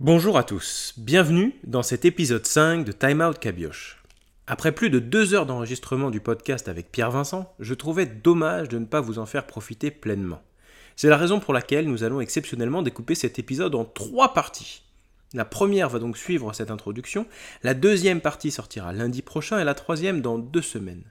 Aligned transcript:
Bonjour 0.00 0.38
à 0.38 0.44
tous, 0.44 0.94
bienvenue 0.96 1.56
dans 1.64 1.82
cet 1.82 2.04
épisode 2.04 2.46
5 2.46 2.84
de 2.84 2.92
Time 2.92 3.20
Out 3.20 3.40
Cabioche. 3.40 4.00
Après 4.46 4.70
plus 4.70 4.90
de 4.90 5.00
deux 5.00 5.34
heures 5.34 5.44
d'enregistrement 5.44 6.12
du 6.12 6.20
podcast 6.20 6.68
avec 6.68 6.92
Pierre 6.92 7.10
Vincent, 7.10 7.52
je 7.58 7.74
trouvais 7.74 8.06
dommage 8.06 8.68
de 8.68 8.78
ne 8.78 8.84
pas 8.84 9.00
vous 9.00 9.18
en 9.18 9.26
faire 9.26 9.44
profiter 9.44 9.90
pleinement. 9.90 10.40
C'est 10.94 11.08
la 11.08 11.16
raison 11.16 11.40
pour 11.40 11.52
laquelle 11.52 11.88
nous 11.88 12.04
allons 12.04 12.20
exceptionnellement 12.20 12.82
découper 12.82 13.16
cet 13.16 13.40
épisode 13.40 13.74
en 13.74 13.84
trois 13.84 14.34
parties. 14.34 14.84
La 15.34 15.44
première 15.44 15.88
va 15.88 15.98
donc 15.98 16.16
suivre 16.16 16.52
cette 16.52 16.70
introduction, 16.70 17.26
la 17.64 17.74
deuxième 17.74 18.20
partie 18.20 18.52
sortira 18.52 18.92
lundi 18.92 19.22
prochain 19.22 19.58
et 19.58 19.64
la 19.64 19.74
troisième 19.74 20.20
dans 20.20 20.38
deux 20.38 20.62
semaines. 20.62 21.10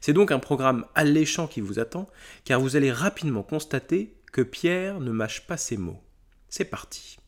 C'est 0.00 0.12
donc 0.12 0.30
un 0.30 0.38
programme 0.38 0.86
alléchant 0.94 1.48
qui 1.48 1.60
vous 1.60 1.80
attend, 1.80 2.08
car 2.44 2.60
vous 2.60 2.76
allez 2.76 2.92
rapidement 2.92 3.42
constater 3.42 4.14
que 4.30 4.42
Pierre 4.42 5.00
ne 5.00 5.10
mâche 5.10 5.44
pas 5.48 5.56
ses 5.56 5.76
mots. 5.76 6.00
C'est 6.48 6.66
parti. 6.66 7.18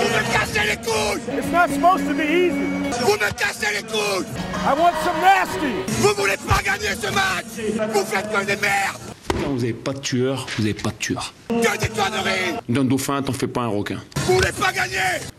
Vous 0.00 0.08
me 0.08 0.32
cassez 0.32 0.66
les 0.68 0.76
couilles 0.76 1.38
It's 1.38 1.52
not 1.52 1.68
supposed 1.74 2.06
to 2.08 2.14
be 2.14 2.22
easy. 2.22 3.00
Vous 3.02 3.12
me 3.12 3.30
cassez 3.36 3.66
les 3.74 3.82
couilles 3.82 4.26
I 4.64 4.72
want 4.78 4.92
some 5.04 5.20
nasty. 5.20 5.72
Vous 6.00 6.14
voulez 6.16 6.36
pas 6.48 6.60
gagner 6.64 6.94
ce 7.00 7.08
match 7.12 7.90
Vous 7.92 8.04
faites 8.04 8.30
que 8.30 8.44
des 8.44 8.56
merdes 8.56 8.98
Quand 9.42 9.50
vous 9.50 9.56
n'avez 9.60 9.72
pas 9.72 9.92
de 9.92 9.98
tueur, 10.00 10.46
vous 10.56 10.62
n'avez 10.62 10.74
pas 10.74 10.90
de 10.90 10.96
tueur. 10.96 11.32
Que 11.48 11.78
des 11.78 11.88
conneries 11.88 12.58
D'un 12.68 12.84
dauphin, 12.84 13.22
t'en 13.22 13.32
fais 13.32 13.46
pas 13.48 13.62
un 13.62 13.68
requin. 13.68 14.00
Vous 14.26 14.34
voulez 14.34 14.52
pas 14.52 14.72
gagner 14.72 14.98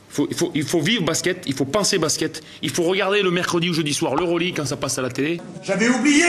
Faut- 0.09 0.27
il, 0.29 0.35
faut, 0.35 0.51
il 0.55 0.63
faut 0.63 0.81
vivre 0.81 1.03
basket, 1.03 1.43
il 1.45 1.53
faut 1.53 1.65
penser 1.65 1.97
basket, 1.99 2.41
il 2.63 2.69
faut 2.71 2.83
regarder 2.83 3.21
le 3.21 3.29
mercredi 3.31 3.69
ou 3.69 3.73
jeudi 3.73 3.93
soir 3.93 4.15
l'Euroleague 4.15 4.55
quand 4.57 4.65
ça 4.65 4.75
passe 4.75 4.97
à 4.97 5.01
la 5.03 5.09
télé. 5.09 5.39
J'avais 5.63 5.87
oublié 5.87 6.25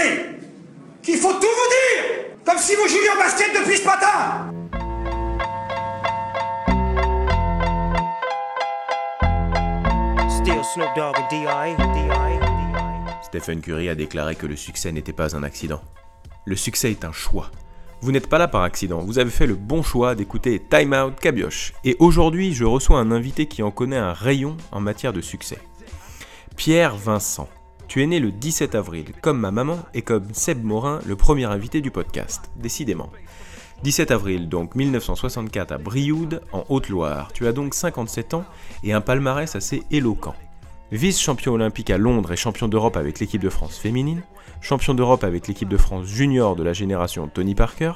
qu'il 1.03 1.17
faut 1.17 1.33
tout 1.33 1.41
vous 1.41 1.47
dire 1.47 2.27
Comme 2.45 2.59
si 2.59 2.75
vous 2.75 2.87
jouiez 2.89 3.09
au 3.15 3.19
basket 3.19 3.49
depuis 3.59 3.79
ce 3.79 3.85
matin 3.85 4.53
Stephen 13.23 13.63
Curry 13.63 13.89
a 13.89 13.95
déclaré 13.95 14.35
que 14.35 14.47
le 14.47 14.57
succès 14.57 14.93
n'était 14.93 15.15
pas 15.15 15.35
un 15.35 15.43
accident. 15.43 15.81
Le 16.45 16.55
succès 16.55 16.91
est 16.91 17.07
un 17.07 17.13
choix. 17.13 17.51
Vous 18.03 18.13
n'êtes 18.13 18.29
pas 18.29 18.37
là 18.37 18.47
par 18.47 18.63
accident, 18.63 19.01
vous 19.01 19.19
avez 19.19 19.31
fait 19.31 19.47
le 19.47 19.55
bon 19.55 19.83
choix 19.83 20.15
d'écouter 20.15 20.61
Time 20.61 20.93
Out 20.93 21.19
Cabioche. 21.19 21.73
Et 21.85 21.97
aujourd'hui, 21.99 22.53
je 22.53 22.67
reçois 22.67 22.99
un 22.99 23.11
invité 23.11 23.47
qui 23.47 23.63
en 23.63 23.71
connaît 23.71 23.97
un 23.97 24.13
rayon 24.13 24.59
en 24.71 24.81
matière 24.81 25.15
de 25.15 25.23
succès. 25.23 25.59
Pierre 26.57 26.95
Vincent. 26.95 27.49
Tu 27.89 28.03
es 28.03 28.07
né 28.07 28.21
le 28.21 28.31
17 28.31 28.75
avril, 28.75 29.07
comme 29.23 29.41
ma 29.41 29.51
maman 29.51 29.79
et 29.95 30.03
comme 30.03 30.35
Seb 30.35 30.63
Morin, 30.63 31.01
le 31.07 31.17
premier 31.17 31.47
invité 31.47 31.81
du 31.81 31.91
podcast, 31.91 32.51
décidément. 32.57 33.11
17 33.83 34.11
avril, 34.11 34.51
donc 34.51 34.75
1964 34.75 35.73
à 35.73 35.79
Brioude, 35.79 36.43
en 36.53 36.67
Haute-Loire. 36.69 37.33
Tu 37.33 37.47
as 37.47 37.53
donc 37.53 37.73
57 37.73 38.35
ans 38.35 38.45
et 38.85 38.93
un 38.93 39.01
palmarès 39.01 39.57
assez 39.57 39.85
éloquent. 39.91 40.35
Vice-champion 40.93 41.53
olympique 41.53 41.91
à 41.91 41.99
Londres 41.99 42.33
et 42.33 42.37
champion 42.37 42.67
d'Europe 42.67 42.97
avec 42.97 43.21
l'équipe 43.21 43.41
de 43.41 43.49
France 43.49 43.79
féminine, 43.79 44.23
champion 44.61 44.93
d'Europe 44.93 45.23
avec 45.23 45.47
l'équipe 45.47 45.69
de 45.69 45.77
France 45.77 46.07
junior 46.07 46.57
de 46.57 46.65
la 46.65 46.73
génération 46.73 47.29
Tony 47.29 47.55
Parker, 47.55 47.93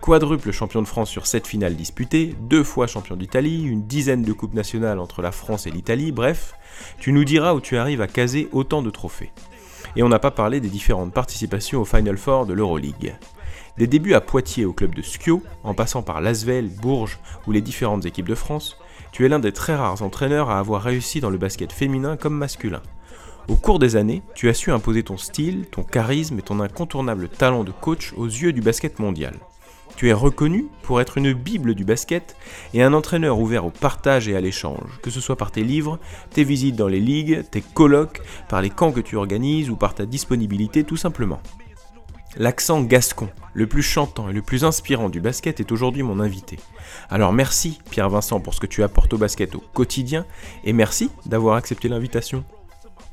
quadruple 0.00 0.50
champion 0.50 0.80
de 0.80 0.88
France 0.88 1.10
sur 1.10 1.26
7 1.26 1.46
finales 1.46 1.76
disputées, 1.76 2.34
deux 2.40 2.64
fois 2.64 2.86
champion 2.86 3.16
d'Italie, 3.16 3.64
une 3.64 3.86
dizaine 3.86 4.22
de 4.22 4.32
coupes 4.32 4.54
nationales 4.54 4.98
entre 4.98 5.20
la 5.20 5.30
France 5.30 5.66
et 5.66 5.70
l'Italie, 5.70 6.10
bref, 6.10 6.54
tu 6.98 7.12
nous 7.12 7.24
diras 7.24 7.52
où 7.52 7.60
tu 7.60 7.76
arrives 7.76 8.00
à 8.00 8.06
caser 8.06 8.48
autant 8.52 8.80
de 8.80 8.88
trophées. 8.88 9.30
Et 9.94 10.02
on 10.02 10.08
n'a 10.08 10.18
pas 10.18 10.30
parlé 10.30 10.60
des 10.60 10.70
différentes 10.70 11.12
participations 11.12 11.82
au 11.82 11.84
Final 11.84 12.16
Four 12.16 12.46
de 12.46 12.54
l'Euroleague. 12.54 13.14
Des 13.76 13.86
débuts 13.86 14.14
à 14.14 14.22
Poitiers 14.22 14.64
au 14.64 14.72
club 14.72 14.94
de 14.94 15.02
Skio, 15.02 15.42
en 15.64 15.74
passant 15.74 16.02
par 16.02 16.22
Lasvel, 16.22 16.68
Bourges 16.68 17.18
ou 17.46 17.52
les 17.52 17.60
différentes 17.60 18.06
équipes 18.06 18.28
de 18.28 18.34
France, 18.34 18.78
tu 19.12 19.26
es 19.26 19.28
l'un 19.28 19.38
des 19.38 19.52
très 19.52 19.74
rares 19.74 20.02
entraîneurs 20.02 20.50
à 20.50 20.58
avoir 20.58 20.82
réussi 20.82 21.20
dans 21.20 21.30
le 21.30 21.38
basket 21.38 21.70
féminin 21.70 22.16
comme 22.16 22.36
masculin. 22.36 22.82
Au 23.46 23.56
cours 23.56 23.78
des 23.78 23.96
années, 23.96 24.22
tu 24.34 24.48
as 24.48 24.54
su 24.54 24.72
imposer 24.72 25.02
ton 25.02 25.18
style, 25.18 25.66
ton 25.70 25.82
charisme 25.82 26.38
et 26.38 26.42
ton 26.42 26.60
incontournable 26.60 27.28
talent 27.28 27.62
de 27.62 27.72
coach 27.72 28.14
aux 28.16 28.26
yeux 28.26 28.52
du 28.52 28.62
basket 28.62 28.98
mondial. 28.98 29.34
Tu 29.96 30.08
es 30.08 30.14
reconnu 30.14 30.66
pour 30.82 31.02
être 31.02 31.18
une 31.18 31.34
bible 31.34 31.74
du 31.74 31.84
basket 31.84 32.36
et 32.72 32.82
un 32.82 32.94
entraîneur 32.94 33.38
ouvert 33.38 33.66
au 33.66 33.70
partage 33.70 34.28
et 34.28 34.36
à 34.36 34.40
l'échange, 34.40 34.98
que 35.02 35.10
ce 35.10 35.20
soit 35.20 35.36
par 35.36 35.50
tes 35.50 35.62
livres, 35.62 35.98
tes 36.30 36.44
visites 36.44 36.76
dans 36.76 36.88
les 36.88 37.00
ligues, 37.00 37.44
tes 37.50 37.60
colloques, 37.60 38.22
par 38.48 38.62
les 38.62 38.70
camps 38.70 38.92
que 38.92 39.00
tu 39.00 39.16
organises 39.16 39.68
ou 39.68 39.76
par 39.76 39.94
ta 39.94 40.06
disponibilité 40.06 40.84
tout 40.84 40.96
simplement. 40.96 41.40
L'accent 42.38 42.82
gascon, 42.82 43.28
le 43.52 43.66
plus 43.66 43.82
chantant 43.82 44.30
et 44.30 44.32
le 44.32 44.40
plus 44.40 44.64
inspirant 44.64 45.10
du 45.10 45.20
basket 45.20 45.60
est 45.60 45.70
aujourd'hui 45.70 46.02
mon 46.02 46.18
invité. 46.18 46.58
Alors 47.10 47.34
merci 47.34 47.78
Pierre 47.90 48.08
Vincent 48.08 48.40
pour 48.40 48.54
ce 48.54 48.60
que 48.60 48.66
tu 48.66 48.82
apportes 48.82 49.12
au 49.12 49.18
basket 49.18 49.54
au 49.54 49.62
quotidien 49.74 50.24
et 50.64 50.72
merci 50.72 51.10
d'avoir 51.26 51.56
accepté 51.56 51.88
l'invitation. 51.88 52.42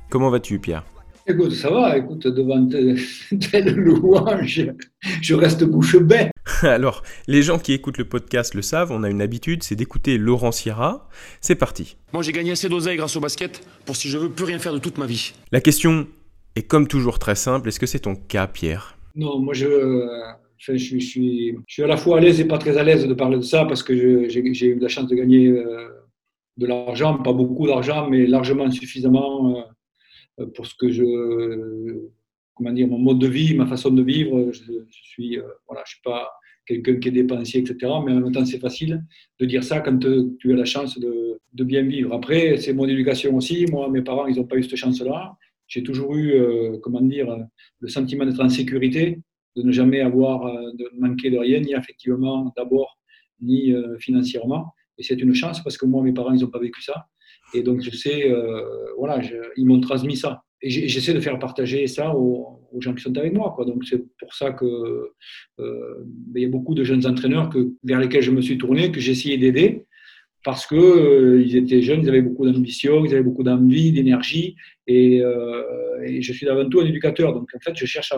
Comment 0.10 0.30
vas-tu 0.30 0.58
Pierre? 0.60 0.86
Écoute, 1.28 1.52
ça 1.52 1.70
va, 1.70 1.98
écoute, 1.98 2.26
devant 2.28 2.66
telle 2.66 3.76
louange, 3.76 4.72
je 5.22 5.36
reste 5.36 5.66
bouche 5.66 5.98
bée. 5.98 6.32
Alors, 6.62 7.04
les 7.28 7.44
gens 7.44 7.60
qui 7.60 7.74
écoutent 7.74 7.98
le 8.00 8.06
podcast 8.06 8.56
le 8.56 8.62
savent, 8.62 8.92
on 8.92 9.04
a 9.04 9.10
une 9.10 9.22
habitude, 9.22 9.64
c'est 9.64 9.76
d'écouter 9.76 10.18
Laurent 10.18 10.52
Sierra. 10.52 11.10
C'est 11.42 11.56
parti. 11.56 11.98
Moi 12.14 12.24
j'ai 12.24 12.32
gagné 12.32 12.52
assez 12.52 12.70
d'oseille 12.70 12.98
grâce 12.98 13.18
au 13.18 13.20
basket 13.20 13.62
pour 13.86 13.98
si 13.98 14.10
je 14.10 14.18
veux 14.18 14.30
plus 14.30 14.46
rien 14.46 14.60
faire 14.60 14.74
de 14.74 14.80
toute 14.80 14.98
ma 14.98 15.06
vie. 15.06 15.34
La 15.52 15.60
question 15.60 16.08
est 16.56 16.64
comme 16.64 16.88
toujours 16.88 17.20
très 17.20 17.36
simple, 17.36 17.68
est-ce 17.68 17.82
que 17.82 17.86
c'est 17.86 18.00
ton 18.00 18.16
cas 18.16 18.48
Pierre? 18.48 18.96
Non, 19.16 19.40
moi, 19.40 19.54
je, 19.54 19.68
euh, 19.68 20.08
je, 20.58 20.76
suis, 20.76 21.00
je, 21.00 21.56
suis, 21.68 21.84
à 21.84 21.88
la 21.88 21.98
fois 21.98 22.18
à 22.18 22.20
l'aise 22.20 22.40
et 22.40 22.46
pas 22.46 22.58
très 22.58 22.78
à 22.78 22.84
l'aise 22.84 23.08
de 23.08 23.14
parler 23.14 23.38
de 23.38 23.44
ça 23.44 23.66
parce 23.66 23.84
que 23.84 24.30
j'ai 24.30 24.66
eu 24.68 24.80
la 24.80 24.88
chance 24.88 25.08
de 25.08 25.16
gagner 25.16 25.48
euh, 25.48 25.90
de 26.58 26.66
l'argent, 26.66 27.18
pas 27.18 27.34
beaucoup 27.34 27.68
d'argent, 27.68 28.10
mais 28.10 28.26
largement 28.28 28.70
suffisamment 28.70 29.66
euh, 30.40 30.46
pour 30.56 30.66
ce 30.66 30.76
que 30.76 30.90
je. 30.90 31.04
Comment 32.54 32.74
dire, 32.74 32.88
mon 32.88 33.00
mode 33.00 33.20
de 33.20 33.28
vie, 33.28 33.56
ma 33.56 33.66
façon 33.66 33.90
de 33.90 34.04
vivre. 34.04 34.52
Je, 34.52 34.64
je 34.64 35.04
suis, 35.04 35.40
voilà, 35.66 35.82
suis 35.86 36.02
pas 36.04 36.30
quelqu'un 36.66 36.98
qui 36.98 37.08
est 37.08 37.12
dépensier, 37.12 37.62
etc. 37.62 37.78
Mais 38.06 38.12
en 38.12 38.20
même 38.20 38.32
temps, 38.32 38.46
c'est 38.46 38.60
facile 38.60 39.04
de 39.40 39.46
dire 39.46 39.64
ça 39.64 39.80
quand 39.80 39.98
tu 40.40 40.54
as 40.54 40.56
la 40.56 40.66
chance 40.66 41.00
de, 41.00 41.40
de 41.54 41.64
bien 41.64 41.84
vivre. 41.84 42.14
Après, 42.14 42.58
c'est 42.58 42.74
mon 42.74 42.88
éducation 42.88 43.36
aussi. 43.36 43.66
Moi, 43.72 43.90
mes 43.90 44.02
parents, 44.02 44.28
ils 44.28 44.36
n'ont 44.36 44.46
pas 44.46 44.58
eu 44.58 44.64
cette 44.64 44.76
chance-là. 44.76 45.38
J'ai 45.70 45.84
toujours 45.84 46.16
eu, 46.16 46.34
euh, 46.34 46.78
comment 46.82 47.02
dire, 47.02 47.38
le 47.80 47.88
sentiment 47.88 48.26
d'être 48.26 48.44
en 48.44 48.50
sécurité, 48.50 49.22
de 49.56 49.62
ne 49.64 49.72
jamais 49.72 50.02
avoir, 50.02 50.48
euh, 50.48 50.72
de 50.74 50.90
manquer 50.98 51.30
de 51.30 51.38
rien, 51.38 51.60
ni 51.62 51.74
affectivement 51.74 52.52
d'abord, 52.58 53.00
ni 53.40 53.72
euh, 53.72 53.98
financièrement. 54.00 54.74
Et 54.98 55.04
c'est 55.04 55.22
une 55.22 55.34
chance 55.34 55.64
parce 55.64 55.78
que 55.78 55.86
moi, 55.86 56.04
mes 56.04 56.12
parents, 56.12 56.34
ils 56.34 56.42
n'ont 56.42 56.50
pas 56.50 56.60
vécu 56.60 56.82
ça. 56.82 57.06
Et 57.54 57.64
donc, 57.64 57.82
je 57.82 57.92
sais, 57.92 58.30
euh, 58.30 58.64
voilà, 58.98 59.22
ils 59.56 59.66
m'ont 59.66 59.80
transmis 59.80 60.18
ça. 60.18 60.44
Et 60.62 60.70
j'essaie 60.70 61.14
de 61.14 61.22
faire 61.22 61.40
partager 61.40 61.88
ça 61.88 62.14
aux, 62.14 62.60
aux 62.72 62.82
gens 62.82 62.94
qui 62.94 63.02
sont 63.02 63.16
avec 63.18 63.34
moi. 63.34 63.54
Quoi. 63.56 63.66
Donc, 63.66 63.86
c'est 63.86 64.04
pour 64.20 64.34
ça 64.34 64.52
que 64.52 64.66
euh, 65.60 66.06
il 66.36 66.42
y 66.42 66.46
a 66.46 66.50
beaucoup 66.50 66.76
de 66.76 66.84
jeunes 66.84 67.06
entraîneurs 67.06 67.50
que, 67.50 67.72
vers 67.84 68.00
lesquels 68.00 68.24
je 68.24 68.32
me 68.32 68.42
suis 68.42 68.58
tourné, 68.58 68.92
que 68.92 69.00
j'ai 69.00 69.14
essayé 69.14 69.38
d'aider 69.38 69.86
parce 70.44 70.66
que 70.66 70.76
euh, 70.76 71.44
ils 71.44 71.56
étaient 71.56 71.82
jeunes, 71.82 72.02
ils 72.04 72.10
avaient 72.10 72.22
beaucoup 72.22 72.46
d'ambition, 72.50 73.06
ils 73.06 73.14
avaient 73.14 73.24
beaucoup 73.24 73.44
d'envie, 73.44 73.92
d'énergie, 73.92 74.56
et, 74.88 75.22
euh, 75.22 75.64
et 76.06 76.22
je 76.22 76.34
suis 76.34 76.48
avant 76.48 76.68
tout 76.68 76.80
un 76.80 76.86
éducateur. 76.86 77.34
Donc 77.34 77.50
en 77.56 77.60
fait, 77.60 77.76
je 77.76 77.86
cherche 77.86 78.12
à, 78.12 78.18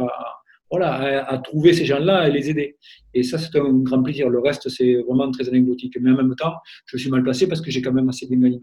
voilà, 0.70 0.94
à, 0.94 1.34
à 1.34 1.38
trouver 1.40 1.74
ces 1.74 1.86
gens-là 1.86 2.28
et 2.28 2.32
les 2.32 2.50
aider. 2.50 2.78
Et 3.14 3.24
ça, 3.24 3.38
c'est 3.38 3.58
un 3.60 3.74
grand 3.74 4.02
plaisir. 4.04 4.30
Le 4.30 4.40
reste, 4.40 4.70
c'est 4.70 4.96
vraiment 5.08 5.30
très 5.32 5.50
anecdotique. 5.50 5.98
Mais 6.00 6.12
en 6.12 6.16
même 6.16 6.36
temps, 6.36 6.54
je 6.86 6.98
suis 6.98 7.10
mal 7.10 7.24
placé 7.24 7.48
parce 7.48 7.62
que 7.62 7.72
j'ai 7.72 7.82
quand 7.82 7.92
même 7.92 8.08
assez 8.08 8.28
bien 8.28 8.40
gagné. 8.40 8.60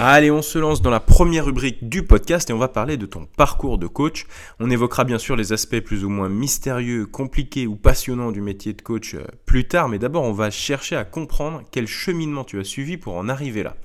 Allez, 0.00 0.30
on 0.30 0.42
se 0.42 0.60
lance 0.60 0.80
dans 0.80 0.90
la 0.90 1.00
première 1.00 1.46
rubrique 1.46 1.88
du 1.88 2.04
podcast 2.04 2.48
et 2.48 2.52
on 2.52 2.58
va 2.58 2.68
parler 2.68 2.96
de 2.96 3.04
ton 3.04 3.26
parcours 3.36 3.78
de 3.78 3.88
coach. 3.88 4.26
On 4.60 4.70
évoquera 4.70 5.02
bien 5.02 5.18
sûr 5.18 5.34
les 5.34 5.52
aspects 5.52 5.80
plus 5.80 6.04
ou 6.04 6.08
moins 6.08 6.28
mystérieux, 6.28 7.04
compliqués 7.04 7.66
ou 7.66 7.74
passionnants 7.74 8.30
du 8.30 8.40
métier 8.40 8.74
de 8.74 8.80
coach 8.80 9.16
euh, 9.16 9.24
plus 9.44 9.66
tard, 9.66 9.88
mais 9.88 9.98
d'abord 9.98 10.22
on 10.22 10.30
va 10.30 10.50
chercher 10.50 10.94
à 10.94 11.04
comprendre 11.04 11.64
quel 11.72 11.88
cheminement 11.88 12.44
tu 12.44 12.60
as 12.60 12.64
suivi 12.64 12.96
pour 12.96 13.16
en 13.16 13.28
arriver 13.28 13.64
là. 13.64 13.76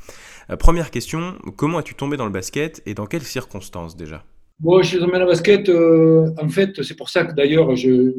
Euh, 0.51 0.56
première 0.56 0.92
question, 0.92 1.33
comment 1.57 1.80
es-tu 1.80 1.95
tombé 1.95 2.16
dans 2.16 2.25
le 2.25 2.31
basket 2.31 2.83
et 2.86 2.94
dans 2.94 3.07
quelles 3.07 3.24
circonstances 3.24 3.98
déjà? 3.98 4.24
Bon, 4.59 4.83
je 4.83 4.89
suis 4.89 5.00
tombé 5.00 5.13
dans 5.13 5.21
le 5.21 5.25
basket. 5.25 5.68
euh, 5.68 6.30
en 6.39 6.48
fait, 6.48 6.83
c'est 6.83 6.95
pour 6.95 7.09
ça 7.09 7.25
que 7.25 7.33
d'ailleurs, 7.33 7.74
tu, 7.74 8.13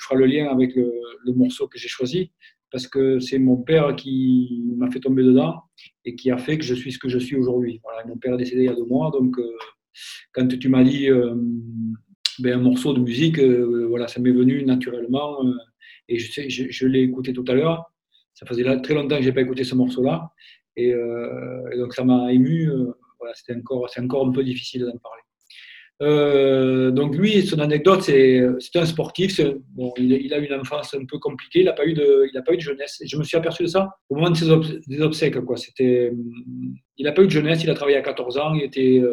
feras 0.00 0.14
le 0.14 0.24
lien 0.24 0.48
avec 0.48 0.74
le 0.74 1.34
morceau 1.34 1.68
que 1.68 1.78
j'ai 1.78 1.88
choisi, 1.88 2.32
parce 2.72 2.86
que 2.86 3.20
c'est 3.20 3.38
mon 3.38 3.58
père 3.58 3.94
qui 3.96 4.64
m'a 4.78 4.90
fait 4.90 5.00
tomber 5.00 5.22
dedans 5.22 5.62
et 6.06 6.14
qui 6.14 6.30
a 6.30 6.38
fait 6.38 6.56
que 6.56 6.64
je 6.64 6.74
suis 6.74 6.92
ce 6.92 6.98
que 6.98 7.08
je 7.08 7.18
suis 7.18 7.36
aujourd'hui. 7.36 7.82
Mon 8.06 8.16
père 8.16 8.34
est 8.34 8.38
décédé 8.38 8.62
il 8.62 8.66
y 8.66 8.68
a 8.68 8.74
deux 8.74 8.86
mois, 8.86 9.10
donc 9.10 9.38
euh, 9.38 9.56
quand 10.32 10.46
tu 10.46 10.68
m'as 10.68 10.84
dit 10.84 11.10
euh, 11.10 11.34
ben, 12.38 12.58
un 12.58 12.62
morceau 12.62 12.94
de 12.94 13.00
musique, 13.00 13.38
euh, 13.38 13.86
voilà, 13.88 14.06
ça 14.06 14.20
m'est 14.20 14.30
venu 14.30 14.64
naturellement 14.64 15.38
et 16.08 16.18
je, 16.18 16.48
je, 16.48 16.70
je 16.70 16.86
l'ai 16.86 17.02
écouté 17.02 17.32
tout 17.32 17.44
à 17.48 17.54
l'heure. 17.54 17.92
Ça 18.34 18.46
faisait 18.46 18.64
très 18.82 18.94
longtemps 18.94 19.16
que 19.16 19.22
j'ai 19.22 19.32
pas 19.32 19.40
écouté 19.40 19.64
ce 19.64 19.74
morceau-là 19.74 20.30
et, 20.76 20.94
donc 21.76 21.92
ça 21.92 22.04
m'a 22.04 22.32
ému. 22.32 22.70
voilà, 23.18 23.34
c'est 23.34 23.56
encore 23.98 24.26
un 24.26 24.32
peu 24.32 24.44
difficile 24.44 24.82
d'en 24.82 24.98
parler. 24.98 25.22
Euh, 26.02 26.90
donc 26.90 27.16
lui, 27.16 27.46
son 27.46 27.58
anecdote, 27.58 28.02
c'est 28.02 28.44
un 28.74 28.86
sportif. 28.86 29.40
Bon, 29.74 29.92
il, 29.96 30.12
il, 30.12 30.34
a 30.34 30.38
une 30.38 30.52
enfance 30.52 30.94
un 30.94 31.04
peu 31.06 31.18
compliquée. 31.18 31.60
Il 31.60 31.66
n'a 31.66 31.72
pas 31.72 31.86
eu 31.86 31.94
de, 31.94 32.28
il 32.30 32.36
a 32.36 32.42
pas 32.42 32.52
eu 32.52 32.56
de 32.56 32.62
jeunesse. 32.62 33.02
Je 33.04 33.16
me 33.16 33.24
suis 33.24 33.36
aperçu 33.36 33.62
de 33.62 33.68
ça 33.68 33.88
au 34.10 34.16
moment 34.16 34.30
de 34.30 34.36
ses 34.36 34.46
des 34.86 35.00
obsèques. 35.00 35.40
Quoi. 35.40 35.56
C'était, 35.56 36.12
il 36.98 37.04
n'a 37.04 37.12
pas 37.12 37.22
eu 37.22 37.26
de 37.26 37.30
jeunesse. 37.30 37.62
Il 37.64 37.70
a 37.70 37.74
travaillé 37.74 37.96
à 37.96 38.02
14 38.02 38.36
ans. 38.38 38.54
Il 38.54 38.62
était 38.62 39.00
euh, 39.02 39.12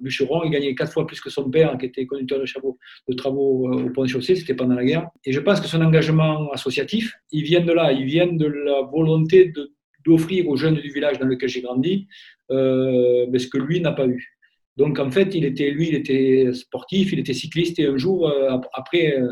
bûcheron. 0.00 0.42
Il 0.44 0.50
gagnait 0.50 0.74
quatre 0.74 0.92
fois 0.92 1.06
plus 1.06 1.20
que 1.20 1.30
son 1.30 1.50
père, 1.50 1.76
qui 1.78 1.86
était 1.86 2.04
conducteur 2.04 2.38
de, 2.38 3.14
travaux, 3.14 3.68
euh, 3.72 3.86
au 3.86 3.90
pont 3.90 4.02
de 4.02 4.08
chaussée. 4.08 4.36
C'était 4.36 4.54
pendant 4.54 4.74
la 4.74 4.84
guerre. 4.84 5.08
Et 5.24 5.32
je 5.32 5.40
pense 5.40 5.60
que 5.60 5.68
son 5.68 5.80
engagement 5.80 6.50
associatif, 6.50 7.14
il 7.32 7.44
vient 7.44 7.60
de 7.60 7.72
là. 7.72 7.92
Il 7.92 8.04
vient 8.04 8.26
de 8.26 8.46
la 8.46 8.82
volonté 8.82 9.46
de 9.46 9.72
d'offrir 10.06 10.48
aux 10.48 10.56
jeunes 10.56 10.76
du 10.76 10.90
village 10.90 11.18
dans 11.18 11.26
lequel 11.26 11.50
j'ai 11.50 11.60
grandi 11.60 12.08
ce 12.48 13.46
que 13.48 13.58
lui 13.58 13.82
n'a 13.82 13.92
pas 13.92 14.06
eu. 14.06 14.39
Donc 14.80 14.98
en 14.98 15.10
fait, 15.10 15.34
il 15.34 15.44
était, 15.44 15.70
lui, 15.70 15.88
il 15.88 15.94
était 15.94 16.54
sportif, 16.54 17.12
il 17.12 17.18
était 17.18 17.34
cycliste 17.34 17.78
et 17.78 17.86
un 17.86 17.98
jour, 17.98 18.30
euh, 18.30 18.56
après 18.72 19.14
euh, 19.14 19.28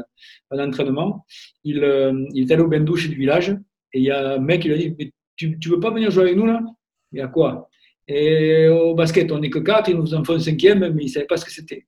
un 0.51 0.59
entraînement, 0.69 1.25
il, 1.65 1.83
euh, 1.83 2.23
est 2.37 2.51
allé 2.53 2.61
au 2.61 2.69
bain 2.69 2.81
douche 2.81 3.09
du 3.09 3.17
village 3.17 3.57
et 3.95 3.99
il 3.99 4.05
y 4.05 4.11
a 4.11 4.35
un 4.35 4.39
mec 4.41 4.61
qui 4.61 4.69
lui 4.69 4.75
a 4.75 4.77
dit 4.77 4.95
Mais 4.99 5.11
tu, 5.37 5.59
tu 5.59 5.71
veux 5.71 5.81
pas 5.81 5.91
venir 5.91 6.11
jouer 6.11 6.25
avec 6.25 6.37
nous 6.37 6.45
là? 6.45 6.61
Il 7.13 7.19
y 7.19 7.23
a 7.23 7.29
quoi? 7.29 7.71
Et 8.07 8.69
au 8.69 8.95
basket, 8.95 9.33
on 9.33 9.39
n'est 9.39 9.49
que 9.49 9.59
quatre, 9.59 9.89
il 9.89 9.97
nous 9.97 10.13
en 10.13 10.23
fait 10.23 10.35
un 10.35 10.39
cinquième, 10.39 10.81
mais 10.81 11.03
il 11.05 11.07
ne 11.07 11.11
savait 11.11 11.25
pas 11.25 11.39
ce 11.39 11.47
que 11.47 11.51
c'était. 11.51 11.87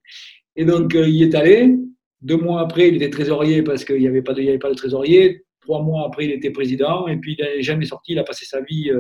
Et 0.56 0.64
donc 0.64 0.94
euh, 0.94 1.06
il 1.06 1.22
est 1.22 1.34
allé. 1.34 1.76
Deux 2.22 2.38
mois 2.38 2.62
après, 2.62 2.88
il 2.88 2.96
était 2.96 3.10
trésorier 3.10 3.62
parce 3.62 3.84
qu'il 3.84 3.98
n'y 3.98 4.08
avait, 4.08 4.22
pas 4.22 4.32
de, 4.32 4.40
avait 4.40 4.58
pas 4.58 4.70
de 4.70 4.74
trésorier. 4.74 5.44
Trois 5.60 5.82
mois 5.82 6.06
après, 6.06 6.24
il 6.24 6.30
était 6.30 6.50
président. 6.50 7.08
Et 7.08 7.18
puis 7.18 7.36
il 7.38 7.44
n'est 7.44 7.60
jamais 7.60 7.84
sorti. 7.84 8.12
Il 8.12 8.18
a 8.18 8.24
passé 8.24 8.46
sa 8.46 8.62
vie 8.62 8.90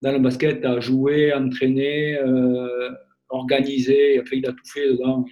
dans 0.00 0.12
le 0.12 0.20
basket 0.20 0.64
à 0.64 0.78
jouer, 0.78 1.32
à 1.32 1.40
entraîner. 1.40 2.18
Organisé, 3.34 4.20
enfin, 4.20 4.36
il 4.36 4.46
a 4.46 4.52
tout 4.52 4.66
fait 4.66 4.88
dedans. 4.88 5.24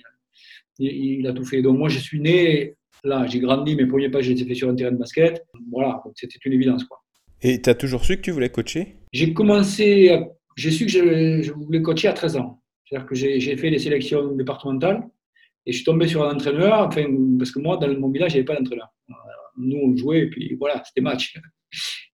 Il, 0.78 1.20
il, 1.20 1.26
a 1.26 1.32
tout 1.32 1.44
fait. 1.44 1.62
Donc 1.62 1.78
moi, 1.78 1.88
je 1.88 1.98
suis 1.98 2.20
né 2.20 2.74
là, 3.04 3.26
j'ai 3.26 3.40
grandi, 3.40 3.76
mes 3.76 3.86
premiers 3.86 4.10
pas, 4.10 4.20
j'ai 4.20 4.32
été 4.32 4.44
fait 4.44 4.54
sur 4.54 4.68
un 4.68 4.74
terrain 4.74 4.92
de 4.92 4.96
basket. 4.96 5.44
Voilà, 5.70 6.02
c'était 6.14 6.38
une 6.44 6.52
évidence. 6.52 6.84
Quoi. 6.84 7.02
Et 7.40 7.60
tu 7.60 7.70
as 7.70 7.74
toujours 7.74 8.04
su 8.04 8.16
que 8.16 8.22
tu 8.22 8.30
voulais 8.30 8.50
coacher? 8.50 8.96
J'ai 9.12 9.32
commencé, 9.34 10.10
à, 10.10 10.28
j'ai 10.56 10.70
su 10.70 10.86
que 10.86 10.92
je, 10.92 11.42
je, 11.42 11.52
voulais 11.52 11.82
coacher 11.82 12.08
à 12.08 12.12
13 12.12 12.36
ans. 12.36 12.62
C'est-à-dire 12.84 13.06
que 13.06 13.14
j'ai, 13.14 13.40
j'ai 13.40 13.56
fait 13.56 13.70
les 13.70 13.78
sélections 13.78 14.32
départementales 14.32 15.02
et 15.66 15.72
je 15.72 15.76
suis 15.76 15.84
tombé 15.84 16.08
sur 16.08 16.24
un 16.24 16.34
entraîneur, 16.34 16.86
enfin, 16.86 17.04
parce 17.38 17.50
que 17.50 17.58
moi, 17.58 17.76
dans 17.76 17.88
mon 17.98 18.10
village, 18.10 18.32
il 18.32 18.36
n'y 18.36 18.40
avait 18.40 18.46
pas 18.46 18.56
d'entraîneur. 18.56 18.88
Nous, 19.56 19.76
on 19.76 19.96
jouait 19.96 20.20
et 20.20 20.30
puis 20.30 20.54
voilà, 20.58 20.82
c'était 20.84 21.00
match. 21.00 21.34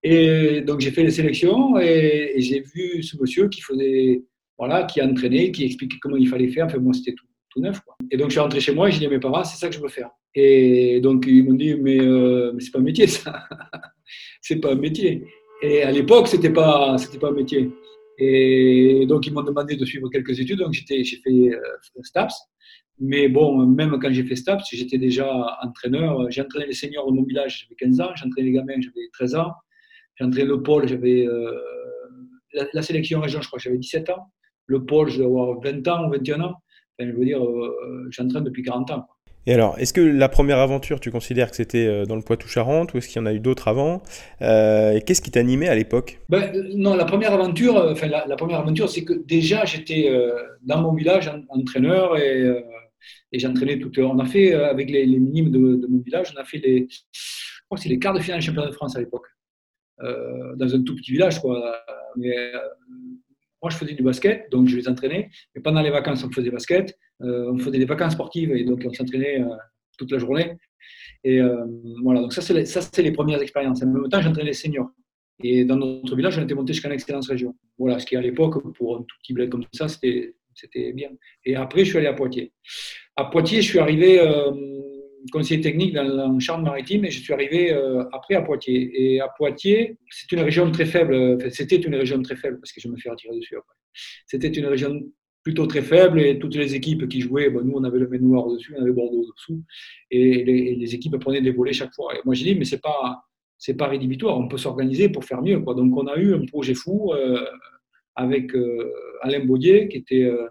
Et 0.04 0.60
donc 0.60 0.78
j'ai 0.80 0.92
fait 0.92 1.02
les 1.02 1.10
sélections 1.10 1.80
et, 1.80 2.32
et 2.36 2.40
j'ai 2.40 2.60
vu 2.60 3.02
ce 3.02 3.20
monsieur 3.20 3.48
qui 3.48 3.60
faisait 3.60 4.22
voilà, 4.58 4.84
qui 4.84 5.00
entraînait, 5.00 5.52
qui 5.52 5.64
expliquait 5.64 5.98
comment 6.00 6.16
il 6.16 6.28
fallait 6.28 6.48
faire. 6.48 6.66
Enfin, 6.66 6.78
moi, 6.78 6.92
c'était 6.92 7.12
tout, 7.12 7.26
tout, 7.50 7.60
neuf. 7.60 7.80
Quoi. 7.80 7.96
Et 8.10 8.16
donc, 8.16 8.28
je 8.28 8.32
suis 8.32 8.40
rentré 8.40 8.60
chez 8.60 8.74
moi 8.74 8.88
et 8.88 8.92
j'ai 8.92 8.98
dit 8.98 9.06
à 9.06 9.10
mes 9.10 9.20
parents, 9.20 9.44
c'est 9.44 9.58
ça 9.58 9.68
que 9.68 9.74
je 9.74 9.80
veux 9.80 9.88
faire. 9.88 10.10
Et 10.34 11.00
donc, 11.00 11.24
ils 11.26 11.44
m'ont 11.44 11.54
dit, 11.54 11.74
mais, 11.74 12.00
euh, 12.00 12.52
mais 12.54 12.60
c'est 12.60 12.72
pas 12.72 12.80
un 12.80 12.82
métier, 12.82 13.06
ça. 13.06 13.44
c'est 14.40 14.56
pas 14.56 14.72
un 14.72 14.76
métier. 14.76 15.24
Et 15.62 15.82
à 15.82 15.90
l'époque, 15.92 16.28
c'était 16.28 16.52
pas, 16.52 16.98
c'était 16.98 17.18
pas 17.18 17.28
un 17.28 17.32
métier. 17.32 17.70
Et 18.18 19.06
donc, 19.06 19.26
ils 19.26 19.32
m'ont 19.32 19.42
demandé 19.42 19.76
de 19.76 19.84
suivre 19.84 20.08
quelques 20.08 20.38
études. 20.40 20.58
Donc, 20.58 20.72
j'ai 20.72 21.04
fait 21.04 21.50
euh, 21.50 22.02
STAPS. 22.02 22.34
Mais 23.00 23.28
bon, 23.28 23.64
même 23.64 23.96
quand 24.00 24.12
j'ai 24.12 24.24
fait 24.24 24.34
STAPS, 24.34 24.64
j'étais 24.72 24.98
déjà 24.98 25.56
entraîneur. 25.62 26.28
J'ai 26.30 26.42
entraîné 26.42 26.66
les 26.66 26.72
seniors 26.72 27.08
de 27.10 27.16
mon 27.16 27.24
j'avais 27.28 27.74
15 27.78 28.00
ans. 28.00 28.10
J'ai 28.16 28.26
entraîné 28.26 28.50
les 28.50 28.56
gamins, 28.56 28.74
j'avais 28.80 29.08
13 29.12 29.36
ans. 29.36 29.52
J'ai 30.16 30.24
entraîné 30.24 30.48
le 30.48 30.60
pôle, 30.60 30.88
j'avais 30.88 31.24
euh, 31.24 31.52
la, 32.52 32.66
la, 32.72 32.82
sélection 32.82 33.20
région, 33.20 33.40
je 33.40 33.46
crois 33.46 33.60
j'avais 33.60 33.78
17 33.78 34.10
ans 34.10 34.32
le 34.68 34.84
pôle, 34.84 35.10
je 35.10 35.18
dois 35.18 35.26
avoir 35.26 35.60
20 35.60 35.88
ans 35.88 36.06
ou 36.06 36.12
21 36.12 36.40
ans. 36.40 36.54
Enfin, 36.98 37.10
je 37.10 37.16
veux 37.16 37.24
dire, 37.24 37.44
euh, 37.44 38.08
j'entraîne 38.10 38.44
depuis 38.44 38.62
40 38.62 38.90
ans. 38.92 39.06
Et 39.48 39.54
alors, 39.54 39.78
est-ce 39.78 39.94
que 39.94 40.02
la 40.02 40.28
première 40.28 40.58
aventure, 40.58 41.00
tu 41.00 41.10
considères 41.10 41.48
que 41.48 41.56
c'était 41.56 42.04
dans 42.04 42.16
le 42.16 42.20
Poitou-Charentes 42.20 42.92
ou 42.92 42.98
est-ce 42.98 43.08
qu'il 43.08 43.16
y 43.16 43.22
en 43.22 43.24
a 43.24 43.32
eu 43.32 43.40
d'autres 43.40 43.68
avant 43.68 44.02
euh, 44.42 44.92
Et 44.92 45.00
qu'est-ce 45.00 45.22
qui 45.22 45.30
t'animait 45.30 45.68
à 45.68 45.74
l'époque? 45.74 46.20
Ben, 46.28 46.52
Non, 46.74 46.94
la 46.94 47.06
première 47.06 47.32
aventure, 47.32 47.76
enfin, 47.76 48.08
la, 48.08 48.26
la 48.26 48.36
première 48.36 48.58
aventure, 48.58 48.90
c'est 48.90 49.04
que 49.04 49.14
déjà 49.14 49.64
j'étais 49.64 50.10
euh, 50.10 50.34
dans 50.64 50.82
mon 50.82 50.92
village 50.92 51.28
en, 51.28 51.40
entraîneur 51.48 52.18
et, 52.18 52.42
euh, 52.42 52.60
et 53.32 53.38
j'entraînais 53.38 53.78
tout. 53.78 53.90
On 54.02 54.18
a 54.18 54.26
fait 54.26 54.52
avec 54.52 54.90
les, 54.90 55.06
les 55.06 55.18
minimes 55.18 55.50
de, 55.50 55.76
de, 55.76 55.86
mon 55.86 56.00
village, 56.00 56.30
on 56.36 56.38
a 56.38 56.44
fait 56.44 56.58
les, 56.58 56.86
je 56.90 57.60
crois 57.64 57.78
c'est 57.78 57.88
les 57.88 57.98
quarts 57.98 58.12
de 58.12 58.20
finale 58.20 58.40
du 58.40 58.46
championnat 58.46 58.68
de 58.68 58.74
France 58.74 58.96
à 58.96 59.00
l'époque, 59.00 59.28
dans 60.02 60.74
un 60.74 60.82
tout 60.82 60.94
petit 60.94 61.12
village, 61.12 61.40
quoi. 61.40 61.74
Mais, 62.16 62.52
moi, 63.62 63.70
je 63.70 63.76
faisais 63.76 63.94
du 63.94 64.02
basket, 64.02 64.50
donc 64.50 64.68
je 64.68 64.76
les 64.76 64.88
entraînais. 64.88 65.30
Mais 65.54 65.62
pendant 65.62 65.82
les 65.82 65.90
vacances, 65.90 66.22
on 66.24 66.30
faisait 66.30 66.50
basket. 66.50 66.96
Euh, 67.22 67.50
on 67.52 67.58
faisait 67.58 67.78
des 67.78 67.84
vacances 67.84 68.12
sportives 68.12 68.52
et 68.52 68.64
donc 68.64 68.82
on 68.84 68.92
s'entraînait 68.92 69.40
euh, 69.40 69.56
toute 69.98 70.12
la 70.12 70.18
journée. 70.18 70.56
Et 71.24 71.40
euh, 71.40 71.66
voilà, 72.02 72.20
donc 72.20 72.32
ça, 72.32 72.40
c'est 72.40 72.54
les, 72.54 73.02
les 73.02 73.12
premières 73.12 73.42
expériences. 73.42 73.82
En 73.82 73.86
même 73.86 74.08
temps, 74.08 74.20
j'entraînais 74.20 74.50
les 74.50 74.54
seniors. 74.54 74.90
Et 75.42 75.64
dans 75.64 75.76
notre 75.76 76.14
village, 76.16 76.38
on 76.38 76.42
était 76.42 76.54
monté 76.54 76.72
jusqu'en 76.72 76.90
excellence 76.90 77.28
région. 77.28 77.54
Voilà, 77.78 77.98
ce 77.98 78.06
qui 78.06 78.16
à 78.16 78.20
l'époque, 78.20 78.62
pour 78.74 78.96
un 78.96 79.00
tout 79.00 79.16
petit 79.22 79.32
bled 79.32 79.50
comme 79.50 79.64
ça, 79.72 79.88
c'était, 79.88 80.34
bien. 80.92 81.10
Et 81.44 81.54
après, 81.54 81.84
je 81.84 81.90
suis 81.90 81.98
allé 81.98 82.08
à 82.08 82.12
Poitiers. 82.12 82.52
À 83.16 83.24
Poitiers, 83.26 83.62
je 83.62 83.68
suis 83.68 83.78
arrivé 83.78 84.18
conseiller 85.32 85.60
technique 85.60 85.94
dans 85.94 86.02
la 86.02 86.38
Charente-Maritime 86.38 87.04
et 87.04 87.10
je 87.10 87.20
suis 87.20 87.32
arrivé 87.32 87.72
euh, 87.72 88.04
après 88.12 88.34
à 88.34 88.42
Poitiers. 88.42 88.90
Et 88.94 89.20
à 89.20 89.28
Poitiers, 89.28 89.96
c'est 90.10 90.30
une 90.32 90.40
région 90.40 90.70
très 90.70 90.86
faible, 90.86 91.38
c'était 91.50 91.76
une 91.76 91.94
région 91.94 92.20
très 92.22 92.36
faible 92.36 92.58
parce 92.60 92.72
que 92.72 92.80
je 92.80 92.88
me 92.88 92.96
fais 92.96 93.10
retirer 93.10 93.34
dessus 93.36 93.56
après. 93.56 93.74
C'était 94.26 94.48
une 94.48 94.66
région 94.66 95.00
plutôt 95.42 95.66
très 95.66 95.82
faible 95.82 96.20
et 96.20 96.38
toutes 96.38 96.56
les 96.56 96.74
équipes 96.74 97.08
qui 97.08 97.20
jouaient, 97.20 97.50
bon, 97.50 97.62
nous 97.64 97.74
on 97.74 97.84
avait 97.84 97.98
le 97.98 98.08
Maine 98.08 98.22
Noir 98.22 98.48
dessus, 98.48 98.74
on 98.76 98.82
avait 98.82 98.92
Bordeaux 98.92 99.24
dessous 99.34 99.62
et 100.10 100.44
les, 100.44 100.94
équipes 100.94 101.16
prenaient 101.18 101.40
des 101.40 101.52
volets 101.52 101.72
chaque 101.72 101.94
fois. 101.94 102.14
Et 102.14 102.20
moi 102.24 102.34
j'ai 102.34 102.44
dit, 102.44 102.54
mais 102.54 102.64
c'est 102.64 102.80
pas, 102.80 103.24
pas 103.78 103.86
rédhibitoire, 103.88 104.38
on 104.38 104.48
peut 104.48 104.58
s'organiser 104.58 105.08
pour 105.08 105.24
faire 105.24 105.42
mieux. 105.42 105.60
Quoi. 105.60 105.74
Donc 105.74 105.96
on 105.96 106.06
a 106.06 106.16
eu 106.16 106.34
un 106.34 106.44
projet 106.44 106.74
fou. 106.74 107.12
Euh, 107.12 107.44
avec 108.18 108.52
euh, 108.56 108.92
Alain 109.22 109.44
Baudier, 109.44 109.86
qui 109.88 109.98
était 109.98 110.24
euh, 110.24 110.48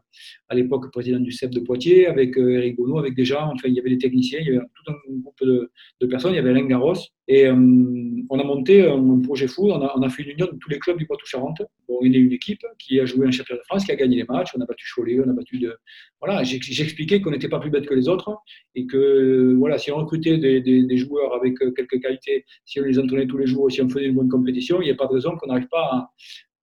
à 0.47 0.55
l'époque 0.55 0.89
président 0.89 1.19
du 1.19 1.33
CEP 1.33 1.51
de 1.51 1.59
Poitiers, 1.59 2.07
avec 2.07 2.37
euh, 2.37 2.55
Eric 2.55 2.77
Gonneau, 2.77 2.97
avec 2.97 3.13
des 3.13 3.25
gens, 3.25 3.51
enfin, 3.53 3.67
il 3.67 3.73
y 3.73 3.79
avait 3.79 3.89
des 3.89 3.97
techniciens, 3.97 4.39
il 4.39 4.47
y 4.47 4.49
avait 4.51 4.65
tout 4.73 4.91
un 4.93 4.95
groupe 5.19 5.43
de, 5.43 6.07
personnes, 6.07 6.31
il 6.31 6.37
y 6.37 6.39
avait 6.39 6.51
Alain 6.51 6.65
Garros, 6.65 6.95
et 7.27 7.49
on 7.49 8.39
a 8.39 8.43
monté 8.45 8.87
un 8.87 9.19
projet 9.19 9.47
fou, 9.47 9.69
on 9.69 10.01
a, 10.01 10.09
fait 10.09 10.23
une 10.23 10.29
union 10.29 10.45
de 10.45 10.57
tous 10.57 10.69
les 10.69 10.79
clubs 10.79 10.97
du 10.97 11.05
Poitou-Charentes. 11.05 11.61
Bon, 11.89 11.99
il 12.01 12.13
y 12.13 12.15
a 12.15 12.19
une 12.19 12.31
équipe 12.31 12.61
qui 12.79 13.01
a 13.01 13.05
joué 13.05 13.27
un 13.27 13.31
championnat 13.31 13.59
de 13.59 13.65
France, 13.65 13.83
qui 13.83 13.91
a 13.91 13.97
gagné 13.97 14.15
les 14.15 14.23
matchs, 14.23 14.51
on 14.57 14.61
a 14.61 14.65
battu 14.65 14.85
Cholet, 14.95 15.19
on 15.19 15.29
a 15.29 15.33
battu 15.33 15.59
de... 15.59 15.75
Voilà, 16.21 16.43
j'expliquais 16.45 17.19
qu'on 17.19 17.31
n'était 17.31 17.49
pas 17.49 17.59
plus 17.59 17.69
bête 17.69 17.85
que 17.85 17.93
les 17.93 18.07
autres, 18.07 18.33
et 18.75 18.87
que 18.87 19.55
voilà, 19.57 19.77
si 19.77 19.91
on 19.91 19.97
recrutait 19.97 20.37
des, 20.37 20.61
des, 20.61 20.97
joueurs 20.97 21.35
avec 21.35 21.57
quelques 21.75 22.01
qualités, 22.01 22.45
si 22.63 22.79
on 22.79 22.85
les 22.85 22.97
entraînait 22.97 23.27
tous 23.27 23.37
les 23.37 23.45
jours, 23.47 23.69
si 23.69 23.81
on 23.81 23.89
faisait 23.89 24.05
une 24.05 24.15
bonne 24.15 24.29
compétition, 24.29 24.81
il 24.81 24.85
n'y 24.85 24.91
a 24.91 24.95
pas 24.95 25.07
de 25.07 25.13
raison 25.13 25.35
qu'on 25.35 25.47
n'arrive 25.47 25.67
pas 25.67 25.83
à, 25.83 26.11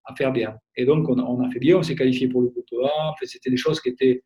à 0.04 0.14
faire 0.14 0.32
bien. 0.32 0.56
Et 0.76 0.84
donc, 0.84 1.08
on 1.08 1.40
a, 1.42 1.50
fait 1.50 1.58
bien, 1.58 1.78
on 1.78 1.82
s'est 1.82 1.94
qualifié 1.94 2.28
pour 2.28 2.42
le 2.42 2.48
groupe 2.48 2.66
A. 2.82 3.10
En 3.10 3.14
c'était 3.22 3.50
des 3.50 3.56
choses 3.56 3.80
qui 3.80 3.90
étaient 3.90 4.22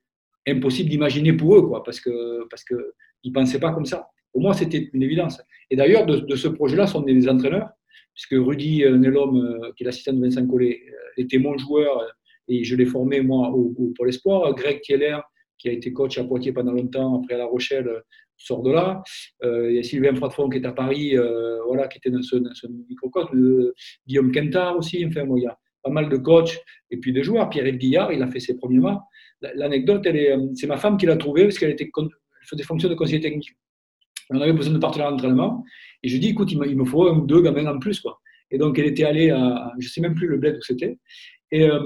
impossibles 0.47 0.91
d'imaginer 0.91 1.33
pour 1.33 1.57
eux, 1.57 1.63
quoi, 1.63 1.83
parce 1.83 2.01
que 2.01 2.47
parce 2.49 2.65
que 2.65 2.93
ils 3.23 3.33
pensaient 3.33 3.61
pas 3.61 3.73
comme 3.73 3.87
ça. 3.87 4.09
Pour 4.33 4.43
moi, 4.43 4.55
c'était 4.55 4.91
une 4.93 5.03
évidence. 5.03 5.41
Et 5.71 5.77
d'ailleurs, 5.77 6.07
de, 6.07 6.37
ce 6.37 6.49
projet-là 6.49 6.87
sont 6.87 7.05
les 7.05 7.29
entraîneurs, 7.29 7.71
puisque 8.15 8.35
Rudy 8.35 8.85
Nelom, 8.85 9.73
qui 9.77 9.83
est 9.83 9.87
l'assistant 9.87 10.13
de 10.13 10.21
Vincent 10.21 10.47
Collet, 10.47 10.81
était 11.17 11.39
mon 11.39 11.57
joueur 11.59 12.05
et 12.49 12.65
je 12.65 12.77
l'ai 12.77 12.87
formé 12.87 13.21
moi 13.21 13.51
au, 13.51 13.75
au 13.77 13.93
Pôle 13.97 14.09
Espoir. 14.09 14.55
Greg 14.55 14.81
Keller, 14.81 15.19
qui 15.59 15.69
a 15.69 15.73
été 15.73 15.93
coach 15.93 16.19
à 16.19 16.25
Poitiers 16.25 16.53
pendant 16.53 16.73
longtemps, 16.73 17.21
après 17.21 17.35
à 17.35 17.39
La 17.39 17.47
Rochelle, 17.47 18.03
sort 18.39 18.63
de 18.63 18.71
là. 18.71 19.03
Euh, 19.43 19.71
il 19.71 19.77
y 19.77 19.79
a 19.79 19.83
Sylvain 19.83 20.15
Fratfond 20.15 20.49
qui 20.49 20.59
est 20.59 20.67
à 20.67 20.73
Paris, 20.73 21.17
euh, 21.17 21.59
voilà, 21.67 21.89
qui 21.89 21.99
était 21.99 22.11
dans 22.11 22.23
ce, 22.23 22.37
dans 22.37 22.55
ce 22.55 22.67
microcosme. 22.89 23.37
Euh, 23.37 23.75
Guillaume 24.07 24.33
Quintard 24.33 24.77
aussi. 24.77 25.05
Enfin, 25.05 25.27
bon, 25.27 25.37
il 25.37 25.43
y 25.43 25.47
a 25.47 25.59
pas 25.89 25.95
mal 25.95 26.09
de 26.09 26.17
coachs 26.17 26.59
et 26.91 26.99
puis 26.99 27.13
de 27.13 27.23
joueurs. 27.23 27.49
Pierre-Yves 27.51 27.79
Guillard, 27.79 28.13
il 28.13 28.23
a 28.23 28.29
fait 28.29 28.41
ses 28.41 28.57
premiers 28.57 28.79
mois. 28.79 29.05
L'anecdote, 29.41 30.07
c'est 30.55 30.67
ma 30.67 30.77
femme 30.77 30.97
qui 30.97 31.07
l'a 31.07 31.17
trouvé 31.17 31.45
parce 31.45 31.59
qu'elle 31.59 31.71
était, 31.71 31.91
elle 31.97 32.09
faisait 32.45 32.57
des 32.57 32.65
fonctions 32.65 32.89
de 32.89 32.95
conseiller 32.95 33.21
technique. 33.21 33.57
On 34.31 34.41
avait 34.41 34.53
besoin 34.53 34.75
de 34.75 34.79
partenaires 34.79 35.11
d'entraînement. 35.11 35.65
Et 36.03 36.09
je 36.09 36.15
lui 36.15 36.21
dit, 36.21 36.29
écoute, 36.31 36.53
il 36.53 36.77
me 36.77 36.85
faut 36.85 37.09
un 37.09 37.19
ou 37.19 37.27
deux 37.27 37.41
gamins 37.41 37.67
en 37.67 37.79
plus. 37.79 38.01
Quoi. 38.01 38.21
Et 38.51 38.59
donc, 38.59 38.79
elle 38.79 38.87
était 38.87 39.05
allée 39.05 39.31
à, 39.31 39.73
je 39.79 39.87
ne 39.87 39.91
sais 39.91 40.01
même 40.01 40.15
plus 40.15 40.27
le 40.27 40.39
bled 40.39 40.57
où 40.57 40.63
c'était. 40.63 40.99
Et 41.51 41.65
euh, 41.65 41.79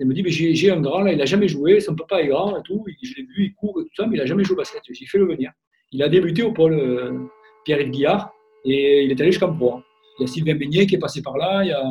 elle 0.00 0.06
me 0.06 0.14
dit, 0.14 0.22
mais 0.22 0.30
j'ai 0.30 0.70
un 0.70 0.80
grand, 0.80 1.00
là, 1.00 1.12
il 1.12 1.18
n'a 1.18 1.26
jamais 1.26 1.48
joué, 1.48 1.80
son 1.80 1.94
papa 1.94 2.22
est 2.22 2.28
grand 2.28 2.56
et 2.58 2.62
tout. 2.64 2.84
Je 3.02 3.14
l'ai 3.16 3.22
vu, 3.22 3.44
il 3.44 3.54
court 3.54 3.78
et 3.80 3.84
tout 3.84 3.94
ça, 3.94 4.06
mais 4.06 4.16
il 4.16 4.20
n'a 4.20 4.26
jamais 4.26 4.44
joué 4.44 4.54
au 4.54 4.56
basket. 4.56 4.82
J'ai 4.90 5.06
fait 5.06 5.18
le 5.18 5.26
venir. 5.26 5.52
Il 5.90 6.02
a 6.02 6.08
débuté 6.08 6.42
au 6.42 6.52
pôle 6.52 6.72
euh, 6.72 7.18
Pierre-Yves 7.64 7.90
Guillard 7.90 8.32
et 8.64 9.04
il 9.04 9.10
est 9.10 9.20
allé 9.20 9.30
jusqu'en 9.30 9.54
pro. 9.54 9.82
Il 10.18 10.22
y 10.22 10.24
a 10.24 10.26
Sylvain 10.26 10.54
Beignet 10.54 10.86
qui 10.86 10.94
est 10.94 10.98
passé 10.98 11.20
par 11.20 11.36
là, 11.36 11.62
il 11.62 11.68
y 11.68 11.72
a 11.72 11.82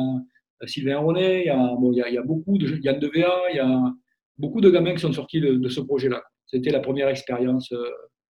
Sylvain 0.66 0.98
Ronet, 0.98 1.42
il 1.42 1.46
y 1.46 1.50
a, 1.50 1.56
bon, 1.56 1.92
il 1.92 1.98
y 1.98 2.02
a, 2.02 2.08
il 2.08 2.14
y 2.14 2.18
a 2.18 2.22
beaucoup 2.22 2.58
de 2.58 2.66
Yann 2.82 2.98
Devea, 2.98 3.30
il 3.50 3.56
y 3.56 3.60
a 3.60 3.92
beaucoup 4.38 4.60
de 4.60 4.70
gamins 4.70 4.94
qui 4.94 5.00
sont 5.00 5.12
sortis 5.12 5.40
de, 5.40 5.54
de 5.54 5.68
ce 5.68 5.80
projet-là. 5.80 6.22
C'était 6.46 6.70
la 6.70 6.80
première 6.80 7.08
expérience 7.08 7.72
euh, 7.72 7.82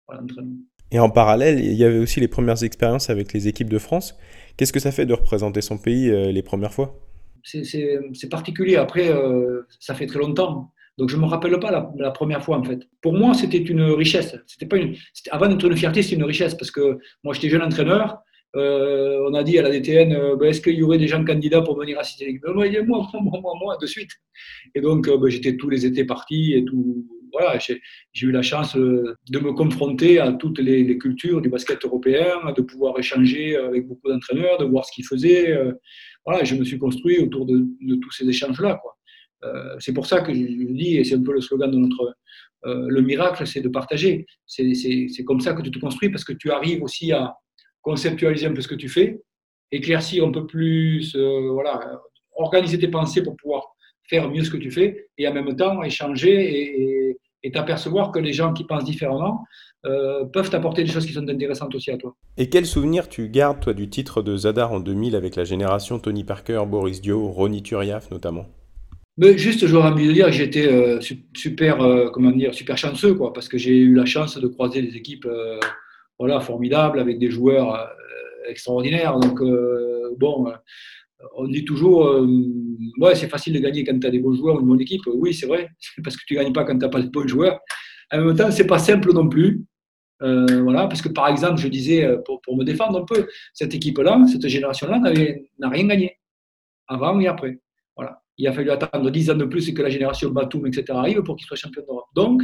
voilà, 0.08 0.22
d'entraînement. 0.22 0.58
Et 0.92 1.00
en 1.00 1.10
parallèle, 1.10 1.60
il 1.60 1.74
y 1.74 1.84
avait 1.84 2.00
aussi 2.00 2.20
les 2.20 2.28
premières 2.28 2.64
expériences 2.64 3.10
avec 3.10 3.34
les 3.34 3.48
équipes 3.48 3.70
de 3.70 3.78
France. 3.78 4.18
Qu'est-ce 4.56 4.74
que 4.74 4.80
ça 4.80 4.92
fait 4.92 5.06
de 5.06 5.14
représenter 5.14 5.62
son 5.62 5.78
pays 5.78 6.10
euh, 6.10 6.32
les 6.32 6.42
premières 6.42 6.74
fois? 6.74 6.98
C'est 7.44 8.30
particulier. 8.30 8.78
Après, 8.78 9.10
euh, 9.10 9.62
ça 9.80 9.94
fait 9.96 10.06
très 10.06 10.20
longtemps. 10.20 10.72
Donc, 10.98 11.10
je 11.10 11.16
ne 11.16 11.22
me 11.22 11.28
rappelle 11.28 11.60
pas 11.60 11.72
la, 11.72 11.92
la, 11.98 12.12
première 12.12 12.44
fois, 12.44 12.58
en 12.58 12.64
fait. 12.64 12.80
Pour 13.02 13.14
moi, 13.14 13.34
c'était 13.34 13.60
une 13.60 13.84
richesse. 13.84 14.36
C'était 14.48 14.66
pas 14.66 14.78
une, 14.78 14.96
avant 15.30 15.48
d'être 15.48 15.64
une 15.64 15.78
fierté, 15.78 16.02
c'était 16.02 16.16
une 16.16 16.24
richesse 16.24 16.56
parce 16.56 16.72
que 16.72 16.98
moi, 17.24 17.34
j'étais 17.34 17.50
jeune 17.50 17.62
entraîneur. 17.62 18.20
Euh, 18.56 19.24
on 19.28 19.34
a 19.34 19.44
dit 19.44 19.60
à 19.60 19.62
la 19.62 19.70
DTN, 19.70 20.14
euh, 20.14 20.36
ben, 20.36 20.50
est-ce 20.50 20.62
qu'il 20.62 20.76
y 20.76 20.84
aurait 20.84 20.98
des 20.98 21.08
gens 21.08 21.24
candidats 21.24 21.62
pour 21.62 21.78
venir 21.78 22.00
assister 22.00 22.26
l'équipe 22.26 22.44
ben, 22.44 22.54
Moi, 22.54 22.68
moi, 22.88 23.40
moi, 23.42 23.54
moi, 23.62 23.78
de 23.80 23.86
suite. 23.86 24.12
Et 24.74 24.82
donc, 24.82 25.08
euh, 25.08 25.18
ben, 25.18 25.30
j'étais 25.30 25.58
tous 25.58 25.70
les 25.70 25.86
étés 25.86 26.06
parti 26.06 26.54
et 26.54 26.64
tout. 26.64 27.06
Voilà, 27.34 27.60
j'ai 27.60 28.26
eu 28.26 28.32
la 28.32 28.42
chance 28.42 28.76
de 28.76 29.40
me 29.40 29.52
confronter 29.52 30.18
à 30.18 30.32
toutes 30.32 30.60
les, 30.60 30.98
cultures 30.98 31.42
du 31.42 31.50
basket 31.50 31.84
européen, 31.84 32.54
de 32.56 32.62
pouvoir 32.62 32.98
échanger 32.98 33.58
avec 33.58 33.86
beaucoup 33.86 34.08
d'entraîneurs, 34.08 34.58
de 34.58 34.66
voir 34.66 34.86
ce 34.86 34.94
qu'ils 34.94 35.06
faisaient. 35.06 35.56
Voilà, 36.26 36.46
je 36.46 36.56
me 36.56 36.64
suis 36.64 36.80
construit 36.80 37.20
autour 37.20 37.46
de, 37.46 37.68
tous 38.02 38.12
ces 38.12 38.28
échanges-là. 38.28 38.80
C'est 39.78 39.94
pour 39.94 40.08
ça 40.08 40.22
que 40.22 40.34
je 40.34 40.40
dis, 40.40 40.98
et 40.98 41.04
c'est 41.04 41.16
un 41.16 41.22
peu 41.22 41.34
le 41.34 41.42
slogan 41.42 41.70
de 41.70 41.78
notre. 41.78 42.16
Le 42.64 43.02
miracle, 43.02 43.46
c'est 43.46 43.62
de 43.62 43.70
partager. 43.70 44.26
C'est 44.46 45.24
comme 45.26 45.42
ça 45.42 45.54
que 45.54 45.62
tu 45.62 45.70
te 45.70 45.80
construis 45.80 46.10
parce 46.10 46.24
que 46.24 46.34
tu 46.34 46.50
arrives 46.50 46.82
aussi 46.82 47.12
à 47.12 47.36
conceptualiser 47.88 48.48
un 48.48 48.54
peu 48.54 48.62
ce 48.62 48.68
que 48.68 48.76
tu 48.76 48.90
fais, 48.90 49.22
éclaircir 49.72 50.26
un 50.26 50.32
peu 50.32 50.46
plus, 50.46 51.16
euh, 51.16 51.50
voilà, 51.52 52.02
organiser 52.36 52.78
tes 52.78 52.90
pensées 52.90 53.24
pour 53.24 53.36
pouvoir 53.38 53.64
faire 54.10 54.30
mieux 54.30 54.44
ce 54.44 54.52
que 54.52 54.58
tu 54.58 54.72
fais 54.72 55.08
et 55.18 55.28
en 55.28 55.34
même 55.34 55.56
temps 55.56 55.82
échanger 55.84 57.14
et 57.44 57.52
t'apercevoir 57.52 58.12
que 58.12 58.20
les 58.20 58.34
gens 58.34 58.52
qui 58.52 58.66
pensent 58.66 58.84
différemment 58.84 59.46
peuvent 60.34 60.50
t'apporter 60.50 60.84
des 60.84 60.92
choses 60.92 61.06
qui 61.06 61.14
sont 61.14 61.28
intéressantes 61.30 61.74
aussi 61.76 61.92
à 61.92 61.98
toi. 61.98 62.14
Et 62.36 62.50
quel 62.50 62.66
souvenir 62.66 63.08
tu 63.08 63.30
gardes, 63.30 63.62
toi, 63.62 63.74
du 63.74 63.90
titre 63.90 64.22
de 64.22 64.36
Zadar 64.36 64.74
en 64.74 64.82
2000 64.82 65.16
avec 65.16 65.38
la 65.38 65.46
génération 65.46 65.98
Tony 65.98 66.26
Parker, 66.26 66.64
Boris 66.68 67.00
Dio, 67.00 67.30
Ronny 67.30 67.64
Turiaf 67.64 68.12
notamment? 68.12 68.48
Mais 69.18 69.36
juste, 69.36 69.66
j'aurais 69.66 69.90
envie 69.90 70.08
de 70.08 70.14
dire 70.14 70.28
que 70.28 70.32
j'étais 70.32 70.68
euh, 70.68 71.00
super, 71.34 71.82
euh, 71.82 72.10
comment 72.12 72.32
dire, 72.32 72.54
super 72.54 72.78
chanceux, 72.78 73.16
quoi, 73.16 73.34
parce 73.34 73.50
que 73.50 73.58
j'ai 73.58 73.76
eu 73.76 73.96
la 73.96 74.06
chance 74.06 74.38
de 74.38 74.48
croiser 74.48 74.84
des 74.84 74.96
équipes 74.96 75.26
euh, 75.26 75.60
voilà, 76.20 76.40
formidables 76.40 77.00
avec 77.00 77.20
des 77.20 77.30
joueurs 77.30 77.90
extraordinaires. 78.48 79.20
Donc, 79.20 79.40
bon, 80.18 80.52
on 81.36 81.48
dit 81.48 81.66
toujours, 81.66 82.26
ouais, 83.00 83.16
c'est 83.16 83.30
facile 83.30 83.54
de 83.54 83.60
gagner 83.60 83.84
quand 83.84 84.00
tu 84.00 84.08
as 84.08 84.10
des 84.10 84.20
bons 84.20 84.34
joueurs, 84.34 84.60
une 84.60 84.68
bonne 84.68 84.82
équipe. 84.82 85.02
Oui, 85.08 85.34
c'est 85.34 85.46
vrai, 85.46 85.70
parce 86.04 86.18
que 86.18 86.24
tu 86.26 86.36
ne 86.36 86.40
gagnes 86.40 86.54
pas 86.54 86.64
quand 86.64 86.74
tu 86.74 86.86
n'as 86.86 86.90
pas 86.90 87.02
de 87.02 87.10
bons 87.10 87.28
joueurs. 87.28 87.60
En 88.12 88.22
même 88.22 88.36
temps, 88.36 88.52
c'est 88.52 88.68
pas 88.68 88.80
simple 88.80 89.14
non 89.14 89.28
plus. 89.30 89.64
voilà, 90.20 90.88
parce 90.88 91.02
que 91.02 91.10
par 91.10 91.28
exemple, 91.28 91.60
je 91.60 91.68
disais, 91.68 92.08
pour, 92.26 92.42
me 92.56 92.64
défendre 92.64 93.00
un 93.00 93.06
peu, 93.06 93.28
cette 93.54 93.74
équipe-là, 93.74 94.24
cette 94.32 94.48
génération-là 94.48 95.00
n'a 95.60 95.70
rien 95.70 95.88
gagné, 95.88 96.18
avant 96.88 97.20
et 97.20 97.28
après. 97.28 97.60
Voilà 97.96 98.22
il 98.38 98.48
a 98.48 98.54
fallu 98.54 98.70
attendre 98.70 99.10
10 99.10 99.32
ans 99.32 99.36
de 99.36 99.46
plus 99.46 99.72
que 99.74 99.82
la 99.82 99.90
génération 99.90 100.30
Batum, 100.30 100.68
etc. 100.68 100.86
arrive 100.92 101.24
pour 101.24 101.36
qu'il 101.36 101.48
soit 101.48 101.58
champion 101.58 101.82
d'Europe. 101.82 102.08
Donc, 102.14 102.44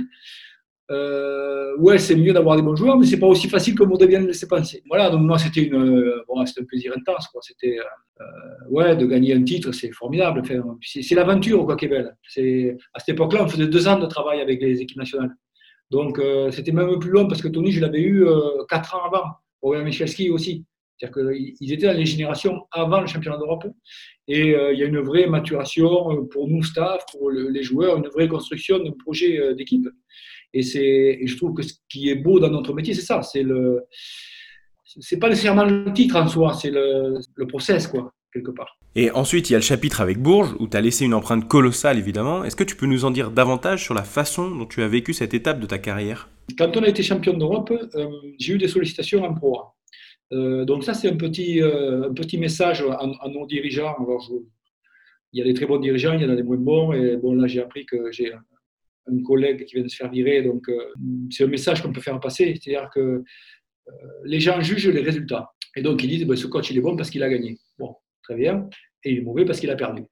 euh, 0.91 1.75
ouais, 1.77 1.97
c'est 1.97 2.15
mieux 2.15 2.33
d'avoir 2.33 2.55
des 2.55 2.61
bons 2.61 2.75
joueurs, 2.75 2.97
mais 2.97 3.05
c'est 3.05 3.19
pas 3.19 3.27
aussi 3.27 3.47
facile 3.47 3.75
que 3.75 3.83
voudrait 3.83 4.07
bien 4.07 4.19
le 4.19 4.27
laisser 4.27 4.47
penser. 4.47 4.83
Voilà, 4.87 5.09
donc 5.09 5.21
moi, 5.21 5.37
c'était 5.37 5.63
une, 5.63 5.75
euh, 5.75 6.23
bon, 6.27 6.39
un 6.39 6.63
plaisir 6.65 6.93
intense. 6.95 7.29
C'était, 7.41 7.77
euh, 7.79 8.23
ouais, 8.69 8.95
de 8.95 9.05
gagner 9.05 9.33
un 9.33 9.43
titre, 9.43 9.71
c'est 9.71 9.91
formidable. 9.91 10.41
c'est, 10.81 11.15
l'aventure, 11.15 11.65
quoi, 11.65 11.75
qui 11.75 11.85
est 11.85 11.89
belle. 11.89 12.15
C'est, 12.27 12.77
à 12.93 12.99
cette 12.99 13.09
époque-là, 13.09 13.43
on 13.43 13.47
faisait 13.47 13.67
deux 13.67 13.87
ans 13.87 13.99
de 13.99 14.05
travail 14.05 14.41
avec 14.41 14.61
les 14.61 14.81
équipes 14.81 14.97
nationales. 14.97 15.31
Donc, 15.89 16.19
c'était 16.51 16.71
même 16.71 16.97
plus 16.97 17.11
long 17.11 17.27
parce 17.27 17.41
que 17.41 17.47
Tony, 17.47 17.71
je 17.71 17.79
l'avais 17.79 18.01
eu 18.01 18.25
quatre 18.67 18.95
ans 18.95 19.05
avant. 19.05 19.25
Aurélien 19.61 19.85
Michalski 19.85 20.31
aussi. 20.31 20.65
C'est-à-dire 20.97 21.23
qu'ils 21.57 21.73
étaient 21.73 21.87
dans 21.87 21.97
les 21.97 22.05
générations 22.05 22.67
avant 22.71 23.01
le 23.01 23.07
championnat 23.07 23.37
d'Europe. 23.37 23.65
Et 24.27 24.55
euh, 24.55 24.73
il 24.73 24.79
y 24.79 24.83
a 24.83 24.85
une 24.85 24.99
vraie 24.99 25.27
maturation 25.27 26.11
euh, 26.11 26.23
pour 26.29 26.47
nous, 26.47 26.63
staff, 26.63 27.03
pour 27.11 27.31
les 27.31 27.63
joueurs, 27.63 27.97
une 27.97 28.07
vraie 28.07 28.27
construction 28.27 28.79
d'un 28.79 28.91
projet 28.91 29.39
euh, 29.39 29.53
d'équipe. 29.53 29.87
Et, 30.53 30.61
et 30.61 31.27
je 31.27 31.37
trouve 31.37 31.53
que 31.53 31.63
ce 31.63 31.73
qui 31.89 32.09
est 32.09 32.15
beau 32.15 32.39
dans 32.39 32.49
notre 32.49 32.73
métier, 32.73 32.93
c'est 32.93 33.01
ça. 33.01 33.21
C'est 33.21 33.43
le, 33.43 33.81
c'est 34.99 35.17
pas 35.17 35.29
nécessairement 35.29 35.65
le 35.65 35.91
titre 35.93 36.15
en 36.15 36.27
soi, 36.27 36.53
c'est 36.53 36.71
le, 36.71 37.19
le 37.35 37.47
process, 37.47 37.87
quoi, 37.87 38.13
quelque 38.31 38.51
part. 38.51 38.77
Et 38.95 39.09
ensuite, 39.11 39.49
il 39.49 39.53
y 39.53 39.55
a 39.55 39.59
le 39.59 39.63
chapitre 39.63 40.01
avec 40.01 40.19
Bourges, 40.19 40.55
où 40.59 40.67
tu 40.67 40.77
as 40.77 40.81
laissé 40.81 41.05
une 41.05 41.15
empreinte 41.15 41.47
colossale, 41.47 41.97
évidemment. 41.97 42.43
Est-ce 42.43 42.55
que 42.55 42.63
tu 42.63 42.75
peux 42.75 42.85
nous 42.85 43.05
en 43.05 43.11
dire 43.11 43.31
davantage 43.31 43.83
sur 43.83 43.95
la 43.95 44.03
façon 44.03 44.51
dont 44.51 44.65
tu 44.65 44.83
as 44.83 44.87
vécu 44.87 45.13
cette 45.13 45.33
étape 45.33 45.59
de 45.59 45.65
ta 45.65 45.79
carrière? 45.79 46.29
Quand 46.57 46.75
on 46.77 46.83
a 46.83 46.87
été 46.87 47.01
champion 47.01 47.33
d'Europe, 47.33 47.73
j'ai 48.39 48.53
eu 48.53 48.57
des 48.57 48.67
sollicitations 48.67 49.23
en 49.23 49.33
pro. 49.33 49.59
Euh, 50.31 50.65
donc 50.65 50.83
ça, 50.83 50.93
c'est 50.93 51.09
un 51.09 51.15
petit, 51.15 51.61
euh, 51.61 52.09
un 52.09 52.13
petit 52.13 52.37
message 52.37 52.83
à, 52.83 53.27
nos 53.29 53.45
dirigeants. 53.45 53.95
Alors, 53.99 54.31
il 55.31 55.39
y 55.39 55.41
a 55.41 55.45
des 55.45 55.53
très 55.53 55.65
bons 55.65 55.79
dirigeants, 55.79 56.13
il 56.13 56.21
y 56.21 56.25
en 56.25 56.29
a 56.29 56.35
des 56.35 56.43
moins 56.43 56.57
bons. 56.57 56.93
Et 56.93 57.17
bon, 57.17 57.33
là, 57.33 57.47
j'ai 57.47 57.61
appris 57.61 57.85
que 57.85 58.11
j'ai 58.11 58.31
un, 58.31 58.43
collègue 59.25 59.65
qui 59.65 59.75
vient 59.75 59.83
de 59.83 59.89
se 59.89 59.95
faire 59.95 60.09
virer. 60.09 60.41
Donc, 60.41 60.69
euh, 60.69 60.93
c'est 61.29 61.43
un 61.43 61.47
message 61.47 61.81
qu'on 61.81 61.91
peut 61.91 62.01
faire 62.01 62.19
passer. 62.19 62.59
C'est-à-dire 62.61 62.89
que 62.93 63.23
les 64.23 64.39
gens 64.39 64.61
jugent 64.61 64.87
les 64.87 65.01
résultats. 65.01 65.51
Et 65.75 65.81
donc, 65.81 66.03
ils 66.03 66.09
disent, 66.09 66.25
ben, 66.25 66.37
ce 66.37 66.47
coach, 66.47 66.71
il 66.71 66.77
est 66.77 66.81
bon 66.81 66.95
parce 66.95 67.09
qu'il 67.09 67.23
a 67.23 67.29
gagné. 67.29 67.57
Bon, 67.77 67.95
très 68.23 68.35
bien. 68.35 68.69
Et 69.03 69.11
il 69.11 69.17
est 69.19 69.21
mauvais 69.21 69.45
parce 69.45 69.59
qu'il 69.59 69.69
a 69.69 69.75
perdu. 69.75 70.03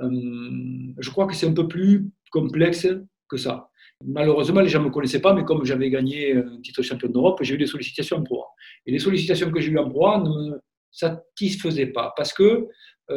je 0.00 1.10
crois 1.10 1.26
que 1.26 1.34
c'est 1.34 1.46
un 1.46 1.52
peu 1.52 1.68
plus 1.68 2.10
complexe 2.30 2.88
que 3.28 3.36
ça. 3.36 3.68
Malheureusement, 4.04 4.60
les 4.60 4.68
gens 4.68 4.80
ne 4.80 4.86
me 4.86 4.90
connaissaient 4.90 5.20
pas, 5.20 5.32
mais 5.32 5.44
comme 5.44 5.64
j'avais 5.64 5.90
gagné 5.90 6.34
un 6.34 6.60
titre 6.60 6.82
champion 6.82 7.08
d'Europe, 7.08 7.38
j'ai 7.42 7.54
eu 7.54 7.58
des 7.58 7.66
sollicitations 7.66 8.16
en 8.16 8.22
pro. 8.22 8.44
Et 8.86 8.90
les 8.90 8.98
sollicitations 8.98 9.50
que 9.50 9.60
j'ai 9.60 9.70
eues 9.70 9.78
en 9.78 9.88
pro 9.88 10.18
ne 10.18 10.28
me 10.28 10.60
satisfaisaient 10.90 11.86
pas 11.86 12.12
parce 12.16 12.32
que 12.32 12.42
euh, 12.42 12.66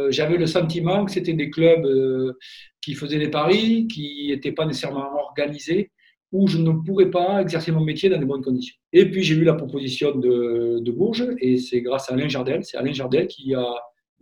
j'avais 0.09 0.37
le 0.37 0.47
sentiment 0.47 1.05
que 1.05 1.11
c'était 1.11 1.33
des 1.33 1.49
clubs 1.49 1.85
euh, 1.85 2.33
qui 2.81 2.93
faisaient 2.93 3.19
des 3.19 3.29
paris, 3.29 3.87
qui 3.87 4.27
n'étaient 4.29 4.51
pas 4.51 4.65
nécessairement 4.65 5.13
organisés, 5.15 5.91
où 6.31 6.47
je 6.47 6.57
ne 6.57 6.71
pourrais 6.71 7.09
pas 7.09 7.41
exercer 7.41 7.71
mon 7.71 7.83
métier 7.83 8.09
dans 8.09 8.19
de 8.19 8.25
bonnes 8.25 8.43
conditions. 8.43 8.75
Et 8.93 9.09
puis 9.09 9.23
j'ai 9.23 9.35
eu 9.35 9.43
la 9.43 9.53
proposition 9.53 10.15
de, 10.15 10.79
de 10.79 10.91
Bourges, 10.91 11.27
et 11.39 11.57
c'est 11.57 11.81
grâce 11.81 12.09
à 12.09 12.13
Alain 12.13 12.27
Jardel. 12.27 12.63
C'est 12.63 12.77
Alain 12.77 12.93
Jardel 12.93 13.27
qui 13.27 13.53
a 13.55 13.65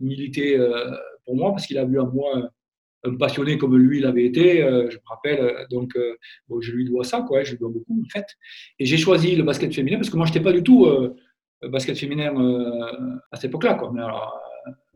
milité 0.00 0.58
euh, 0.58 0.90
pour 1.24 1.36
moi 1.36 1.50
parce 1.50 1.66
qu'il 1.66 1.78
a 1.78 1.84
vu 1.84 1.98
en 1.98 2.10
moi 2.10 2.50
un 3.04 3.16
passionné 3.16 3.58
comme 3.58 3.76
lui 3.76 4.00
l'avait 4.00 4.24
été, 4.24 4.62
euh, 4.62 4.88
je 4.90 4.96
me 4.96 5.02
rappelle, 5.06 5.40
euh, 5.40 5.66
donc 5.70 5.96
euh, 5.96 6.16
je 6.60 6.72
lui 6.72 6.84
dois 6.84 7.04
ça, 7.04 7.22
quoi, 7.26 7.42
je 7.42 7.52
lui 7.52 7.58
dois 7.58 7.70
beaucoup 7.70 8.00
en 8.00 8.08
fait. 8.08 8.26
Et 8.78 8.86
j'ai 8.86 8.96
choisi 8.96 9.36
le 9.36 9.42
basket 9.42 9.74
féminin 9.74 9.98
parce 9.98 10.10
que 10.10 10.16
moi 10.16 10.26
je 10.26 10.32
n'étais 10.32 10.42
pas 10.42 10.52
du 10.52 10.62
tout 10.62 10.86
basket 11.62 11.98
féminin 11.98 12.34
à 13.30 13.36
cette 13.36 13.46
époque-là. 13.46 13.74
Quoi. 13.74 13.92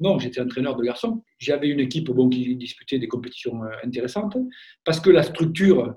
Non, 0.00 0.18
j'étais 0.18 0.40
entraîneur 0.40 0.76
de 0.76 0.82
garçons. 0.82 1.22
J'avais 1.38 1.68
une 1.68 1.80
équipe 1.80 2.10
bon, 2.10 2.28
qui 2.28 2.56
disputait 2.56 2.98
des 2.98 3.08
compétitions 3.08 3.60
intéressantes 3.82 4.36
parce 4.84 5.00
que 5.00 5.10
la 5.10 5.22
structure, 5.22 5.94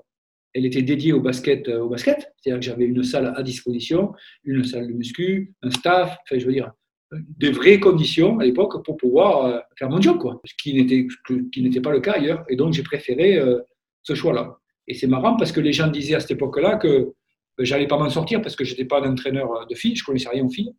elle 0.54 0.66
était 0.66 0.82
dédiée 0.82 1.12
au 1.12 1.20
basket. 1.20 1.68
Au 1.68 1.88
basket. 1.88 2.32
C'est-à-dire 2.36 2.60
que 2.60 2.66
j'avais 2.66 2.84
une 2.86 3.02
salle 3.02 3.32
à 3.36 3.42
disposition, 3.42 4.12
une 4.44 4.64
salle 4.64 4.88
de 4.88 4.92
muscu, 4.92 5.54
un 5.62 5.70
staff, 5.70 6.18
enfin, 6.24 6.38
je 6.38 6.46
veux 6.46 6.52
dire, 6.52 6.72
des 7.18 7.50
vraies 7.50 7.80
conditions 7.80 8.38
à 8.38 8.44
l'époque 8.44 8.84
pour 8.84 8.96
pouvoir 8.96 9.46
euh, 9.46 9.58
faire 9.78 9.90
mon 9.90 10.00
job, 10.00 10.18
quoi. 10.18 10.40
Ce 10.44 10.54
qui 10.54 10.74
n'était, 10.74 11.80
pas 11.80 11.92
le 11.92 12.00
cas 12.00 12.12
ailleurs. 12.12 12.44
Et 12.48 12.56
donc, 12.56 12.72
j'ai 12.72 12.82
préféré 12.82 13.38
euh, 13.38 13.60
ce 14.02 14.14
choix-là. 14.14 14.58
Et 14.88 14.94
c'est 14.94 15.06
marrant 15.06 15.36
parce 15.36 15.52
que 15.52 15.60
les 15.60 15.72
gens 15.72 15.88
disaient 15.88 16.14
à 16.14 16.20
cette 16.20 16.32
époque-là 16.32 16.76
que 16.76 16.88
euh, 16.88 17.12
j'allais 17.58 17.86
pas 17.86 17.98
m'en 17.98 18.08
sortir 18.08 18.40
parce 18.40 18.56
que 18.56 18.64
j'étais 18.64 18.84
pas 18.84 19.00
un 19.00 19.12
entraîneur 19.12 19.66
de 19.66 19.74
filles, 19.74 19.96
je 19.96 20.04
connaissais 20.04 20.28
rien 20.28 20.44
aux 20.44 20.50
filles. 20.50 20.72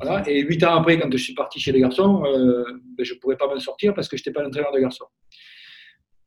Voilà. 0.00 0.28
Et 0.28 0.42
huit 0.42 0.62
ans 0.64 0.74
après, 0.74 0.98
quand 0.98 1.10
je 1.10 1.16
suis 1.16 1.34
parti 1.34 1.58
chez 1.58 1.72
les 1.72 1.80
garçons, 1.80 2.22
ben, 2.22 3.04
je 3.04 3.14
ne 3.14 3.18
pourrais 3.18 3.36
pas 3.36 3.46
m'en 3.46 3.58
sortir 3.58 3.94
parce 3.94 4.08
que 4.08 4.16
je 4.16 4.22
n'étais 4.22 4.32
pas 4.32 4.42
un 4.42 4.46
entraîneur 4.46 4.72
de 4.72 4.78
garçons. 4.78 5.06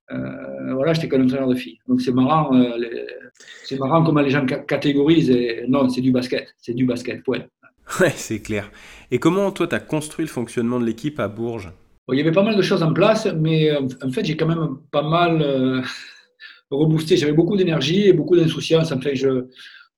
voilà, 0.09 0.93
j'étais 0.93 1.07
qu'un 1.07 1.23
entraîneur 1.23 1.47
de 1.47 1.55
filles. 1.55 1.79
Donc 1.87 2.01
c'est 2.01 2.11
marrant, 2.11 2.51
c'est 3.63 3.79
marrant 3.79 4.03
comment 4.03 4.21
les 4.21 4.31
gens 4.31 4.45
catégorisent. 4.45 5.29
Et, 5.29 5.65
non, 5.67 5.87
c'est 5.89 6.01
du 6.01 6.11
basket, 6.11 6.55
c'est 6.57 6.73
du 6.73 6.85
basket, 6.85 7.23
point. 7.23 7.45
Ouais, 7.99 8.11
c'est 8.15 8.39
clair. 8.39 8.71
Et 9.11 9.19
comment, 9.19 9.51
toi, 9.51 9.67
tu 9.67 9.75
as 9.75 9.79
construit 9.79 10.25
le 10.25 10.29
fonctionnement 10.29 10.79
de 10.79 10.85
l'équipe 10.85 11.19
à 11.19 11.27
Bourges? 11.27 11.71
Il 12.11 12.17
y 12.17 12.21
avait 12.21 12.31
pas 12.31 12.43
mal 12.43 12.55
de 12.55 12.61
choses 12.61 12.81
en 12.81 12.93
place, 12.93 13.27
mais 13.37 13.69
euh, 13.69 13.81
en 14.03 14.09
fait, 14.09 14.25
j'ai 14.25 14.35
quand 14.35 14.47
même 14.47 14.77
pas 14.91 15.03
mal 15.03 15.41
euh, 15.41 15.81
reboosté. 16.71 17.17
J'avais 17.17 17.33
beaucoup 17.33 17.55
d'énergie 17.55 18.07
et 18.07 18.13
beaucoup 18.13 18.35
d'insouciance. 18.35 18.91
En 18.91 18.99
fait, 18.99 19.15
je, 19.15 19.45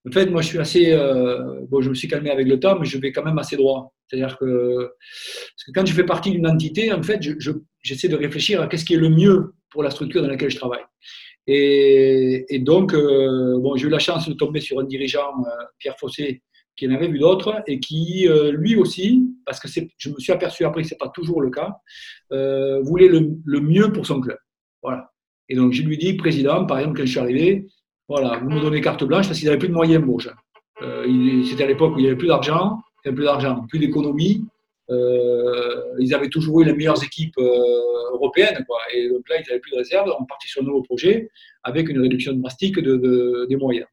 en 0.08 0.12
fait, 0.12 0.25
moi, 0.27 0.41
je 0.41 0.48
suis 0.48 0.60
assez. 0.60 0.91
Euh, 0.91 1.62
bon, 1.70 1.81
je 1.81 1.89
me 1.89 1.93
suis 1.93 2.08
calmé 2.08 2.31
avec 2.31 2.48
le 2.48 2.60
temps, 2.60 2.77
mais 2.79 2.86
je 2.86 2.98
vais 2.98 3.12
quand 3.12 3.24
même 3.24 3.38
assez 3.38 3.55
droit. 3.55 3.93
C'est-à-dire 4.08 4.38
que, 4.38 4.88
parce 4.88 5.63
que 5.65 5.72
quand 5.74 5.86
je 5.86 5.93
fais 5.93 6.05
partie 6.05 6.31
d'une 6.31 6.48
entité, 6.48 6.91
en 6.91 7.03
fait, 7.03 7.22
j'essaie 7.81 8.08
de 8.08 8.15
réfléchir 8.15 8.62
à 8.62 8.67
qu'est-ce 8.67 8.86
qui 8.86 8.96
est 8.96 8.98
le 8.98 9.10
mieux 9.10 9.53
pour 9.70 9.84
la 9.84 9.89
structure 9.89 10.22
dans 10.22 10.27
laquelle 10.27 10.50
je 10.50 10.58
travaille. 10.58 10.84
Et, 11.48 12.60
donc, 12.60 12.93
bon, 12.93 13.75
j'ai 13.75 13.88
eu 13.88 13.89
la 13.89 14.00
chance 14.00 14.27
de 14.27 14.34
tomber 14.34 14.60
sur 14.60 14.79
un 14.79 14.84
dirigeant, 14.84 15.34
Pierre 15.79 15.98
Fossé, 15.98 16.41
qui 16.75 16.88
en 16.88 16.91
avait 16.91 17.08
vu 17.08 17.20
d'autres 17.20 17.62
et 17.67 17.79
qui, 17.79 18.27
euh, 18.27 18.51
lui 18.51 18.75
aussi, 18.75 19.29
parce 19.46 19.60
que 19.60 19.67
je 19.98 20.10
me 20.10 20.20
suis 20.20 20.31
aperçu 20.31 20.65
après 20.65 20.81
que 20.81 20.88
ce 20.88 20.93
n'est 20.93 20.98
pas 20.98 21.10
toujours 21.10 21.41
le 21.41 21.50
cas, 21.50 21.75
euh, 22.31 22.81
voulait 22.81 23.08
le, 23.08 23.60
mieux 23.60 23.91
pour 23.91 24.05
son 24.05 24.22
club. 24.22 24.38
Voilà. 24.81 25.12
Et 25.50 25.55
donc, 25.55 25.74
je 25.74 25.84
lui 25.84 25.98
dis, 25.98 26.13
président, 26.13 26.65
par 26.65 26.79
exemple, 26.79 26.98
quand 26.98 27.05
je 27.05 27.12
suis 27.12 27.20
arrivé, 27.20 27.67
voilà, 28.12 28.39
vous 28.39 28.50
me 28.50 28.60
donnez 28.62 28.82
carte 28.82 29.03
blanche 29.03 29.27
parce 29.27 29.39
qu'il 29.39 29.48
n'avait 29.48 29.60
plus 29.60 29.70
de 29.70 29.74
moyens, 29.74 30.03
Bourges. 30.03 30.34
Euh, 30.82 31.44
C'était 31.46 31.63
à 31.63 31.68
l'époque 31.68 31.94
où 31.96 32.00
il 32.00 32.03
n'y 32.03 32.08
avait 32.08 32.18
plus 32.18 32.27
d'argent, 32.27 32.80
plus 33.03 33.24
d'argent, 33.24 33.65
plus 33.70 33.80
d'économie. 33.80 34.46
euh, 34.89 35.96
ils 36.00 36.13
avaient 36.13 36.30
toujours 36.30 36.62
eu 36.62 36.65
les 36.65 36.74
meilleures 36.74 37.01
équipes 37.03 37.38
euh, 37.38 38.12
européennes. 38.18 38.63
Quoi. 38.68 38.77
Et 38.94 39.10
donc 39.10 39.27
là, 39.30 39.36
ils 39.39 39.46
n'avaient 39.48 39.60
plus 39.60 39.72
de 39.72 39.77
réserve. 39.77 40.12
On 40.20 40.25
partit 40.25 40.48
sur 40.50 40.62
un 40.62 40.65
nouveau 40.65 40.82
projet 40.82 41.30
avec 41.63 41.89
une 41.89 42.00
réduction 42.01 42.34
drastique 42.34 42.77
de, 42.80 42.96
de- 42.98 43.46
des 43.50 43.56
moyens. 43.56 43.88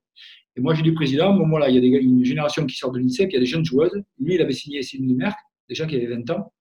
Et 0.56 0.60
moi, 0.60 0.74
j'ai 0.74 0.82
dit 0.82 0.90
président, 0.92 1.32
bon, 1.34 1.48
voilà, 1.48 1.68
il 1.68 1.74
y 1.84 1.96
a 1.96 2.00
une 2.00 2.24
génération 2.24 2.66
qui 2.66 2.76
sort 2.76 2.90
de 2.90 2.98
l'INSEP, 2.98 3.30
il 3.30 3.34
y 3.34 3.36
a 3.36 3.40
des 3.40 3.46
jeunes 3.46 3.64
joueuses. 3.64 3.96
Lui, 4.18 4.34
il 4.34 4.42
avait 4.42 4.52
signé 4.52 4.82
Sylvie 4.82 5.14
Merck, 5.14 5.38
déjà 5.68 5.86
qui 5.86 5.94
avait 5.94 6.06
20 6.06 6.28
ans. 6.30 6.52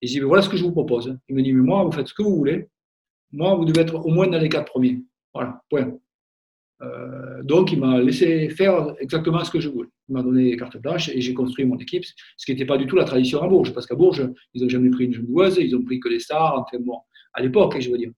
Et 0.00 0.06
j'ai 0.06 0.20
dit, 0.20 0.24
voilà 0.24 0.42
ce 0.42 0.48
que 0.48 0.56
je 0.56 0.62
vous 0.62 0.70
propose. 0.72 1.16
Il 1.28 1.34
me 1.34 1.42
dit, 1.42 1.52
mais 1.52 1.62
moi, 1.62 1.82
vous 1.82 1.90
faites 1.92 2.06
ce 2.06 2.14
que 2.14 2.22
vous 2.22 2.36
voulez. 2.36 2.68
Moi, 3.32 3.54
vous 3.56 3.64
devez 3.64 3.80
être 3.80 3.96
au 3.96 4.10
moins 4.10 4.28
dans 4.28 4.38
les 4.38 4.48
quatre 4.48 4.66
premiers. 4.70 5.00
Voilà, 5.34 5.60
point. 5.70 5.92
Euh, 6.82 7.42
donc, 7.42 7.72
il 7.72 7.78
m'a 7.78 8.00
laissé 8.00 8.48
faire 8.50 8.94
exactement 8.98 9.44
ce 9.44 9.50
que 9.50 9.60
je 9.60 9.68
voulais. 9.68 9.88
Il 10.08 10.14
m'a 10.14 10.22
donné 10.22 10.56
carte 10.56 10.78
blanche 10.78 11.08
et 11.08 11.20
j'ai 11.20 11.34
construit 11.34 11.64
mon 11.64 11.78
équipe, 11.78 12.04
ce 12.36 12.44
qui 12.44 12.52
n'était 12.52 12.66
pas 12.66 12.76
du 12.76 12.86
tout 12.86 12.96
la 12.96 13.04
tradition 13.04 13.42
à 13.42 13.48
Bourges, 13.48 13.72
parce 13.72 13.86
qu'à 13.86 13.94
Bourges, 13.94 14.28
ils 14.54 14.62
n'ont 14.62 14.68
jamais 14.68 14.90
pris 14.90 15.04
une 15.04 15.14
joueuse, 15.14 15.58
ils 15.58 15.74
ont 15.76 15.82
pris 15.82 16.00
que 16.00 16.08
des 16.08 16.18
stars, 16.18 16.66
à 17.34 17.42
l'époque, 17.42 17.76
je 17.80 17.90
veux 17.90 17.98
dire. 17.98 18.10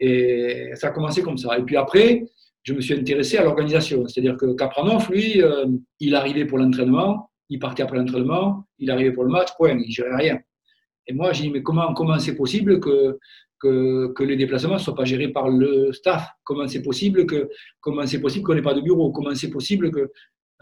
Et 0.00 0.70
ça 0.74 0.88
a 0.88 0.90
commencé 0.90 1.22
comme 1.22 1.36
ça. 1.38 1.58
Et 1.58 1.62
puis 1.62 1.76
après, 1.76 2.24
je 2.62 2.72
me 2.72 2.80
suis 2.80 2.94
intéressé 2.94 3.36
à 3.38 3.44
l'organisation. 3.44 4.06
C'est-à-dire 4.06 4.36
que 4.36 4.54
Kapranoff, 4.54 5.08
lui, 5.10 5.42
euh, 5.42 5.66
il 6.00 6.14
arrivait 6.14 6.44
pour 6.44 6.58
l'entraînement, 6.58 7.30
il 7.48 7.58
partait 7.58 7.82
après 7.82 7.98
l'entraînement, 7.98 8.64
il 8.78 8.90
arrivait 8.90 9.12
pour 9.12 9.24
le 9.24 9.30
match, 9.30 9.48
point, 9.56 9.78
il 9.78 9.90
gérait 9.90 10.16
rien. 10.16 10.38
Et 11.06 11.14
moi, 11.14 11.32
j'ai 11.32 11.44
dit, 11.44 11.50
mais 11.50 11.62
comment 11.62 11.94
comment 11.94 12.18
c'est 12.18 12.36
possible 12.36 12.80
que, 12.80 13.18
que, 13.60 14.22
les 14.22 14.36
déplacements 14.36 14.74
ne 14.74 14.78
soient 14.78 14.94
pas 14.94 15.04
gérés 15.04 15.28
par 15.28 15.48
le 15.48 15.92
staff 15.92 16.28
Comment 16.44 16.66
c'est 16.66 16.82
possible 16.82 17.26
que 17.26 17.48
comment 17.80 18.02
qu'on 18.04 18.54
n'ait 18.54 18.62
pas 18.62 18.74
de 18.74 18.80
bureau? 18.80 19.10
Comment 19.12 19.34
c'est 19.34 19.50
possible 19.50 19.90
que 19.90 20.10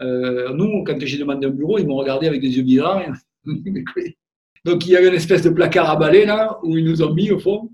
euh, 0.01 0.53
nous, 0.53 0.83
quand 0.83 0.97
j'ai 0.99 1.17
demandé 1.17 1.47
un 1.47 1.51
bureau, 1.51 1.79
ils 1.79 1.87
m'ont 1.87 1.95
regardé 1.97 2.27
avec 2.27 2.41
des 2.41 2.55
yeux 2.55 2.63
bizarres. 2.63 3.03
Donc 4.65 4.85
il 4.85 4.91
y 4.91 4.97
avait 4.97 5.07
une 5.07 5.13
espèce 5.13 5.43
de 5.43 5.49
placard 5.49 5.89
à 5.89 5.95
balai 5.95 6.25
là 6.25 6.59
où 6.63 6.77
ils 6.77 6.85
nous 6.85 7.01
ont 7.01 7.13
mis 7.13 7.31
au 7.31 7.39
fond. 7.39 7.69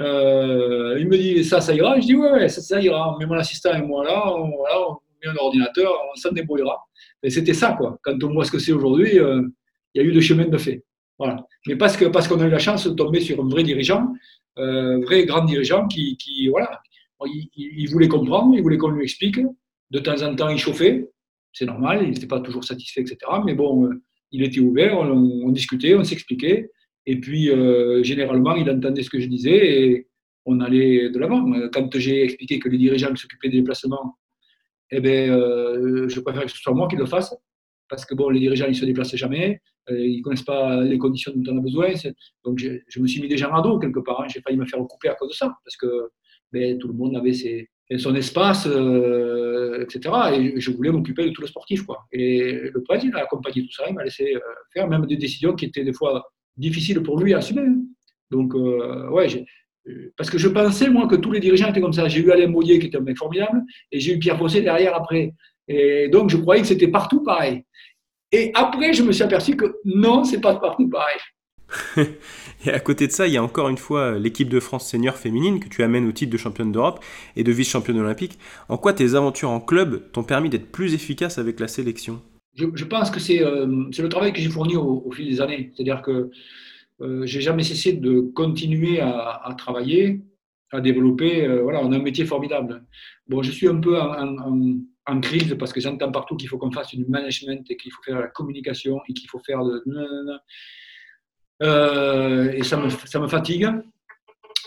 Euh, 0.00 0.96
il 0.98 1.08
me 1.08 1.16
dit 1.16 1.44
ça, 1.44 1.60
ça 1.60 1.74
ira? 1.74 1.98
Je 2.00 2.06
dis 2.06 2.14
ouais, 2.14 2.48
ça, 2.48 2.60
ça 2.60 2.80
ira. 2.80 3.16
Met 3.18 3.26
mon 3.26 3.34
assistant 3.34 3.74
et 3.74 3.82
moi 3.82 4.04
là, 4.04 4.34
on, 4.34 4.48
met 4.48 5.28
un 5.28 5.36
ordinateur, 5.36 5.90
on 6.12 6.16
s'en 6.16 6.32
débrouillera. 6.32 6.78
Et 7.22 7.30
c'était 7.30 7.54
ça 7.54 7.72
quoi. 7.72 7.98
Quand 8.02 8.22
on 8.22 8.32
voit 8.32 8.44
ce 8.44 8.50
que 8.50 8.58
c'est 8.58 8.72
aujourd'hui, 8.72 9.18
euh, 9.18 9.42
il 9.94 10.02
y 10.02 10.04
a 10.04 10.08
eu 10.08 10.12
de 10.12 10.20
chemin 10.20 10.46
de 10.46 10.58
fait. 10.58 10.84
Mais 11.66 11.76
parce 11.76 11.96
que 11.96 12.06
parce 12.06 12.28
qu'on 12.28 12.40
a 12.40 12.46
eu 12.46 12.50
la 12.50 12.58
chance 12.58 12.86
de 12.86 12.92
tomber 12.92 13.20
sur 13.20 13.42
un 13.42 13.48
vrai 13.48 13.62
dirigeant, 13.62 14.12
euh, 14.58 14.98
vrai 15.04 15.24
grand 15.26 15.44
dirigeant 15.44 15.86
qui, 15.88 16.16
qui 16.16 16.48
voilà, 16.48 16.80
il, 17.26 17.48
il- 17.56 17.88
voulait 17.90 18.08
comprendre, 18.08 18.54
il 18.54 18.62
voulait 18.62 18.78
qu'on 18.78 18.90
lui 18.90 19.04
explique. 19.04 19.38
De 19.90 19.98
temps 20.00 20.20
en 20.22 20.34
temps, 20.34 20.48
il 20.48 20.58
chauffait, 20.58 21.08
c'est 21.52 21.66
normal, 21.66 22.00
il 22.02 22.10
n'était 22.10 22.26
pas 22.26 22.40
toujours 22.40 22.64
satisfait, 22.64 23.02
etc. 23.02 23.16
Mais 23.44 23.54
bon, 23.54 23.86
euh, 23.86 24.02
il 24.32 24.42
était 24.42 24.60
ouvert, 24.60 24.98
on, 24.98 25.50
discutait, 25.50 25.94
on 25.94 26.02
s'expliquait. 26.04 26.70
Et 27.06 27.20
puis, 27.20 27.50
euh, 27.50 28.02
généralement, 28.02 28.54
il 28.56 28.68
entendait 28.70 29.02
ce 29.02 29.10
que 29.10 29.20
je 29.20 29.26
disais 29.28 29.82
et 29.82 30.08
on 30.46 30.60
allait 30.60 31.10
de 31.10 31.18
l'avant. 31.18 31.52
Euh, 31.54 31.68
Quand 31.72 31.88
j'ai 31.98 32.22
expliqué 32.24 32.58
que 32.58 32.68
les 32.68 32.78
dirigeants 32.78 33.14
s'occupaient 33.14 33.50
des 33.50 33.58
déplacements, 33.58 34.18
eh 34.90 35.00
ben, 35.00 35.30
euh, 35.30 36.08
je 36.08 36.20
préfère 36.20 36.44
que 36.44 36.50
ce 36.50 36.58
soit 36.58 36.74
moi 36.74 36.88
qui 36.88 36.96
le 36.96 37.06
fasse. 37.06 37.34
Parce 37.88 38.04
que 38.04 38.14
bon, 38.14 38.30
les 38.30 38.40
dirigeants, 38.40 38.66
ils 38.68 38.76
se 38.76 38.84
déplacent 38.84 39.14
jamais, 39.16 39.60
euh, 39.90 39.98
ils 39.98 40.18
ne 40.18 40.22
connaissent 40.22 40.42
pas 40.42 40.82
les 40.82 40.98
conditions 40.98 41.32
dont 41.34 41.52
on 41.52 41.58
a 41.58 41.60
besoin. 41.60 41.88
Donc, 42.44 42.58
je, 42.58 43.00
me 43.00 43.06
suis 43.06 43.20
mis 43.20 43.28
déjà 43.28 43.54
à 43.54 43.60
dos 43.60 43.78
quelque 43.78 44.00
part. 44.00 44.22
hein. 44.22 44.26
J'ai 44.32 44.40
failli 44.40 44.56
me 44.56 44.64
faire 44.66 44.80
couper 44.80 45.08
à 45.08 45.14
cause 45.14 45.30
de 45.30 45.34
ça. 45.34 45.54
Parce 45.64 45.76
que 45.76 46.10
ben, 46.52 46.78
tout 46.78 46.88
le 46.88 46.94
monde 46.94 47.16
avait 47.16 47.32
son 47.98 48.14
espace, 48.14 48.66
euh, 48.66 49.82
etc. 49.82 50.14
Et 50.34 50.60
je 50.60 50.70
voulais 50.70 50.90
m'occuper 50.90 51.24
de 51.26 51.30
tout 51.30 51.42
le 51.42 51.48
sportif. 51.48 51.82
Quoi. 51.82 52.06
Et 52.12 52.70
le 52.72 52.82
président 52.82 53.18
a 53.18 53.22
accompagné 53.22 53.62
tout 53.62 53.72
ça, 53.72 53.84
il 53.88 53.94
m'a 53.94 54.04
laissé 54.04 54.34
euh, 54.34 54.40
faire 54.72 54.88
même 54.88 55.06
des 55.06 55.16
décisions 55.16 55.54
qui 55.54 55.66
étaient 55.66 55.84
des 55.84 55.92
fois 55.92 56.24
difficiles 56.56 57.02
pour 57.02 57.18
lui 57.20 57.34
à 57.34 57.38
assumer. 57.38 57.62
hein. 57.62 57.82
Donc, 58.30 58.54
euh, 58.54 59.08
ouais, 59.10 59.28
euh, 59.86 60.12
parce 60.16 60.30
que 60.30 60.38
je 60.38 60.48
pensais, 60.48 60.88
moi, 60.88 61.06
que 61.06 61.16
tous 61.16 61.30
les 61.32 61.40
dirigeants 61.40 61.68
étaient 61.68 61.80
comme 61.80 61.92
ça. 61.92 62.08
J'ai 62.08 62.20
eu 62.20 62.30
Alain 62.30 62.48
Maudier 62.48 62.78
qui 62.78 62.86
était 62.86 62.96
un 62.96 63.00
mec 63.00 63.18
formidable, 63.18 63.62
et 63.92 64.00
j'ai 64.00 64.14
eu 64.14 64.18
Pierre 64.18 64.38
Fossé 64.38 64.62
derrière 64.62 64.94
après. 64.94 65.34
Et 65.68 66.08
donc, 66.08 66.30
je 66.30 66.36
croyais 66.36 66.62
que 66.62 66.68
c'était 66.68 66.88
partout 66.88 67.22
pareil. 67.22 67.64
Et 68.32 68.52
après, 68.54 68.92
je 68.94 69.02
me 69.04 69.12
suis 69.12 69.24
aperçu 69.24 69.56
que 69.56 69.76
non, 69.84 70.24
c'est 70.24 70.40
pas 70.40 70.56
partout 70.56 70.88
pareil. 70.90 71.18
Et 72.66 72.70
à 72.70 72.80
côté 72.80 73.06
de 73.06 73.12
ça, 73.12 73.26
il 73.26 73.32
y 73.32 73.36
a 73.36 73.42
encore 73.42 73.68
une 73.68 73.78
fois 73.78 74.18
l'équipe 74.18 74.48
de 74.48 74.60
France 74.60 74.88
senior 74.88 75.16
féminine 75.16 75.60
que 75.60 75.68
tu 75.68 75.82
amènes 75.82 76.06
au 76.08 76.12
titre 76.12 76.32
de 76.32 76.36
championne 76.38 76.72
d'Europe 76.72 77.04
et 77.36 77.44
de 77.44 77.52
vice-championne 77.52 77.98
olympique. 77.98 78.38
En 78.68 78.78
quoi 78.78 78.92
tes 78.92 79.14
aventures 79.14 79.50
en 79.50 79.60
club 79.60 80.10
t'ont 80.12 80.24
permis 80.24 80.50
d'être 80.50 80.70
plus 80.70 80.94
efficace 80.94 81.38
avec 81.38 81.60
la 81.60 81.68
sélection? 81.68 82.22
Je, 82.54 82.66
je 82.74 82.84
pense 82.84 83.10
que 83.10 83.18
c'est 83.20 83.42
euh, 83.42 83.66
le 83.66 84.08
travail 84.08 84.32
que 84.32 84.40
j'ai 84.40 84.48
fourni 84.48 84.76
au, 84.76 85.02
au 85.04 85.10
fil 85.12 85.28
des 85.28 85.40
années. 85.40 85.72
C'est-à-dire 85.74 86.02
que 86.02 86.30
euh, 87.02 87.26
j'ai 87.26 87.40
jamais 87.40 87.64
cessé 87.64 87.92
de 87.94 88.20
continuer 88.20 89.00
à, 89.00 89.40
à 89.44 89.54
travailler, 89.54 90.20
à 90.72 90.80
développer. 90.80 91.44
euh, 91.46 91.62
voilà, 91.62 91.80
on 91.82 91.92
a 91.92 91.96
un 91.96 92.02
métier 92.02 92.24
formidable. 92.26 92.84
Bon, 93.28 93.42
je 93.42 93.50
suis 93.50 93.68
un 93.68 93.80
peu 93.80 94.00
en, 94.00 94.12
en- 94.14 94.38
en- 94.38 94.76
en 95.06 95.20
crise 95.20 95.54
parce 95.58 95.72
que 95.72 95.80
j'entends 95.80 96.10
partout 96.10 96.36
qu'il 96.36 96.48
faut 96.48 96.58
qu'on 96.58 96.70
fasse 96.70 96.94
du 96.94 97.04
management 97.06 97.64
et 97.70 97.76
qu'il 97.76 97.92
faut 97.92 98.02
faire 98.02 98.20
la 98.20 98.28
communication 98.28 99.00
et 99.08 99.12
qu'il 99.12 99.28
faut 99.28 99.40
faire 99.40 99.64
de. 99.64 99.82
Euh, 101.62 102.52
et 102.52 102.62
ça 102.62 102.76
me, 102.76 102.88
ça 102.88 103.20
me 103.20 103.28
fatigue. 103.28 103.68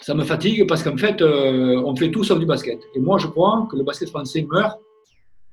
Ça 0.02 0.13
me 0.13 0.23
fatigue 0.23 0.67
parce 0.67 0.84
qu'en 0.84 0.95
fait, 0.95 1.21
euh, 1.21 1.82
on 1.86 1.95
fait 1.95 2.12
tout 2.12 2.23
sauf 2.23 2.39
du 2.39 2.45
basket. 2.45 2.80
Et 2.95 3.00
moi, 3.00 3.17
je 3.17 3.28
crois 3.28 3.67
que 3.69 3.76
le 3.76 3.84
basket 3.84 4.10
français 4.10 4.45
meurt 4.50 4.80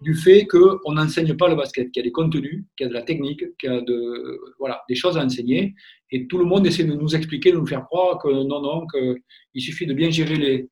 du 0.00 0.14
fait 0.14 0.46
qu'on 0.46 0.92
n'enseigne 0.92 1.34
pas 1.34 1.48
le 1.48 1.56
basket, 1.56 1.90
qu'il 1.90 2.00
y 2.00 2.04
a 2.04 2.08
des 2.08 2.12
contenus, 2.12 2.64
qu'il 2.76 2.84
y 2.84 2.86
a 2.86 2.88
de 2.88 2.94
la 2.94 3.02
technique, 3.02 3.42
qu'il 3.58 3.72
y 3.72 3.74
a 3.74 3.80
de, 3.80 4.38
voilà, 4.58 4.82
des 4.88 4.94
choses 4.94 5.16
à 5.16 5.24
enseigner. 5.24 5.74
Et 6.10 6.26
tout 6.26 6.38
le 6.38 6.44
monde 6.44 6.66
essaie 6.66 6.84
de 6.84 6.94
nous 6.94 7.16
expliquer, 7.16 7.52
de 7.52 7.56
nous 7.56 7.66
faire 7.66 7.84
croire 7.86 8.18
que 8.18 8.28
non, 8.28 8.60
non, 8.60 8.86
qu'il 8.86 9.62
suffit 9.62 9.86
de 9.86 9.94
bien 9.94 10.10
gérer 10.10 10.36
les, 10.36 10.68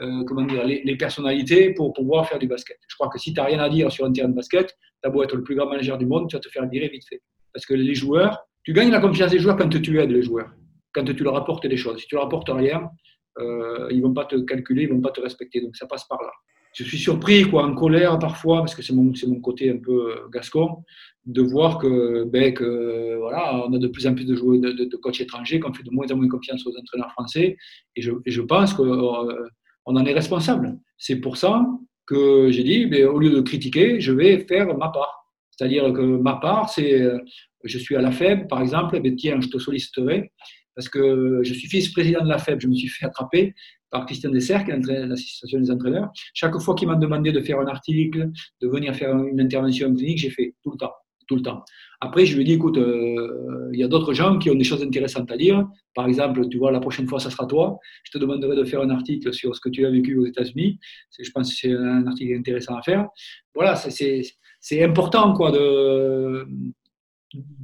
euh, 0.00 0.24
comment 0.24 0.42
dire, 0.42 0.64
les, 0.64 0.96
personnalités 0.96 1.72
pour 1.72 1.92
pouvoir 1.92 2.28
faire 2.28 2.38
du 2.38 2.46
basket. 2.46 2.78
Je 2.88 2.94
crois 2.94 3.08
que 3.08 3.18
si 3.18 3.32
tu 3.32 3.40
n'as 3.40 3.46
rien 3.46 3.58
à 3.60 3.68
dire 3.68 3.90
sur 3.90 4.04
un 4.04 4.12
terrain 4.12 4.28
de 4.28 4.34
basket, 4.34 4.68
tu 4.68 5.08
as 5.08 5.10
beau 5.10 5.22
être 5.22 5.36
le 5.36 5.42
plus 5.42 5.54
grand 5.54 5.68
manager 5.68 5.98
du 5.98 6.06
monde, 6.06 6.28
tu 6.28 6.36
vas 6.36 6.40
te 6.40 6.48
faire 6.48 6.68
virer 6.68 6.88
vite 6.88 7.06
fait. 7.08 7.22
Parce 7.52 7.64
que 7.64 7.74
les 7.74 7.94
joueurs, 7.94 8.46
tu 8.62 8.72
gagnes 8.72 8.90
la 8.90 9.00
confiance 9.00 9.30
des 9.30 9.38
joueurs 9.38 9.56
quand 9.56 9.68
tu 9.68 10.00
aides 10.00 10.10
les 10.10 10.22
joueurs, 10.22 10.50
quand 10.92 11.04
tu 11.04 11.22
leur 11.22 11.36
apportes 11.36 11.66
des 11.66 11.76
choses. 11.76 12.00
Si 12.00 12.06
tu 12.06 12.14
leur 12.14 12.24
apportes 12.24 12.50
rien, 12.50 12.90
euh, 13.38 13.88
ils 13.90 13.98
ne 13.98 14.02
vont 14.02 14.14
pas 14.14 14.24
te 14.26 14.36
calculer, 14.36 14.82
ils 14.82 14.88
ne 14.88 14.94
vont 14.94 15.00
pas 15.00 15.12
te 15.12 15.20
respecter. 15.20 15.60
Donc 15.60 15.76
ça 15.76 15.86
passe 15.86 16.04
par 16.04 16.22
là 16.22 16.30
je 16.76 16.84
suis 16.84 16.98
surpris, 16.98 17.44
quoi, 17.44 17.64
en 17.64 17.74
colère 17.74 18.18
parfois, 18.18 18.58
parce 18.58 18.74
que 18.74 18.82
c'est 18.82 18.92
mon, 18.92 19.10
mon 19.28 19.40
côté 19.40 19.70
un 19.70 19.78
peu 19.78 20.12
euh, 20.12 20.28
gascon, 20.28 20.84
de 21.24 21.40
voir 21.40 21.78
que, 21.78 22.24
ben, 22.24 22.52
que 22.52 23.16
voilà, 23.16 23.64
on 23.66 23.72
a 23.72 23.78
de 23.78 23.88
plus 23.88 24.06
en 24.06 24.14
plus 24.14 24.26
de 24.26 24.34
joueurs, 24.34 24.60
de, 24.60 24.84
de, 24.84 24.96
coachs 24.96 25.20
étrangers, 25.20 25.58
qu'on 25.58 25.72
fait 25.72 25.82
de 25.82 25.90
moins 25.90 26.06
en 26.12 26.16
moins 26.16 26.28
confiance 26.28 26.66
aux 26.66 26.76
entraîneurs 26.76 27.10
français, 27.12 27.56
et 27.96 28.02
je, 28.02 28.12
et 28.26 28.30
je 28.30 28.42
pense 28.42 28.74
qu'on 28.74 28.84
euh, 29.30 29.46
en 29.94 30.04
est 30.04 30.12
responsable. 30.12 30.78
C'est 30.98 31.16
pour 31.16 31.36
ça 31.36 31.64
que 32.06 32.50
j'ai 32.50 32.64
dit, 32.64 32.86
ben, 32.86 33.06
au 33.06 33.18
lieu 33.18 33.30
de 33.30 33.40
critiquer, 33.40 34.00
je 34.00 34.12
vais 34.12 34.46
faire 34.46 34.66
ma 34.76 34.88
part. 34.88 35.26
C'est-à-dire 35.50 35.92
que 35.92 36.00
ma 36.00 36.36
part, 36.36 36.68
c'est, 36.68 37.00
euh, 37.00 37.18
je 37.64 37.78
suis 37.78 37.96
à 37.96 38.02
la 38.02 38.10
FEB, 38.10 38.48
par 38.48 38.60
exemple, 38.60 39.00
ben, 39.00 39.14
tiens, 39.16 39.40
je 39.40 39.48
te 39.48 39.58
solliciterai, 39.58 40.32
parce 40.74 40.88
que 40.88 41.40
je 41.42 41.54
suis 41.54 41.68
vice-président 41.68 42.22
de 42.22 42.28
la 42.28 42.38
FEB, 42.38 42.60
je 42.60 42.68
me 42.68 42.74
suis 42.74 42.88
fait 42.88 43.06
attraper 43.06 43.54
par 43.90 44.04
Christian 44.06 44.30
Dessert, 44.30 44.64
qui 44.64 44.72
est 44.72 45.06
l'association 45.06 45.60
des 45.60 45.70
entraîneurs. 45.70 46.10
Chaque 46.34 46.58
fois 46.58 46.74
qu'il 46.74 46.88
m'a 46.88 46.96
demandé 46.96 47.32
de 47.32 47.40
faire 47.40 47.60
un 47.60 47.66
article, 47.66 48.30
de 48.60 48.68
venir 48.68 48.94
faire 48.94 49.16
une 49.16 49.40
intervention 49.40 49.94
clinique, 49.94 50.18
j'ai 50.18 50.30
fait 50.30 50.54
tout 50.62 50.72
le 50.72 50.76
temps, 50.76 50.92
tout 51.26 51.36
le 51.36 51.42
temps. 51.42 51.64
Après, 52.00 52.26
je 52.26 52.34
lui 52.34 52.42
ai 52.42 52.44
dit, 52.44 52.52
écoute, 52.54 52.76
euh, 52.76 53.70
il 53.72 53.78
y 53.78 53.82
a 53.82 53.88
d'autres 53.88 54.12
gens 54.12 54.38
qui 54.38 54.50
ont 54.50 54.54
des 54.54 54.64
choses 54.64 54.82
intéressantes 54.82 55.30
à 55.30 55.36
dire. 55.36 55.66
Par 55.94 56.06
exemple, 56.06 56.46
tu 56.48 56.58
vois, 56.58 56.70
la 56.70 56.80
prochaine 56.80 57.08
fois, 57.08 57.18
ça 57.18 57.30
sera 57.30 57.46
toi. 57.46 57.78
Je 58.04 58.10
te 58.10 58.18
demanderai 58.18 58.54
de 58.54 58.64
faire 58.64 58.82
un 58.82 58.90
article 58.90 59.32
sur 59.32 59.54
ce 59.56 59.60
que 59.60 59.68
tu 59.68 59.86
as 59.86 59.90
vécu 59.90 60.16
aux 60.18 60.26
États-Unis. 60.26 60.78
Je 61.18 61.30
pense 61.30 61.50
que 61.50 61.56
c'est 61.56 61.72
un 61.72 62.06
article 62.06 62.34
intéressant 62.34 62.76
à 62.76 62.82
faire. 62.82 63.08
Voilà, 63.54 63.76
c'est 63.76 64.82
important, 64.82 65.32
quoi, 65.32 65.50
de, 65.52 66.46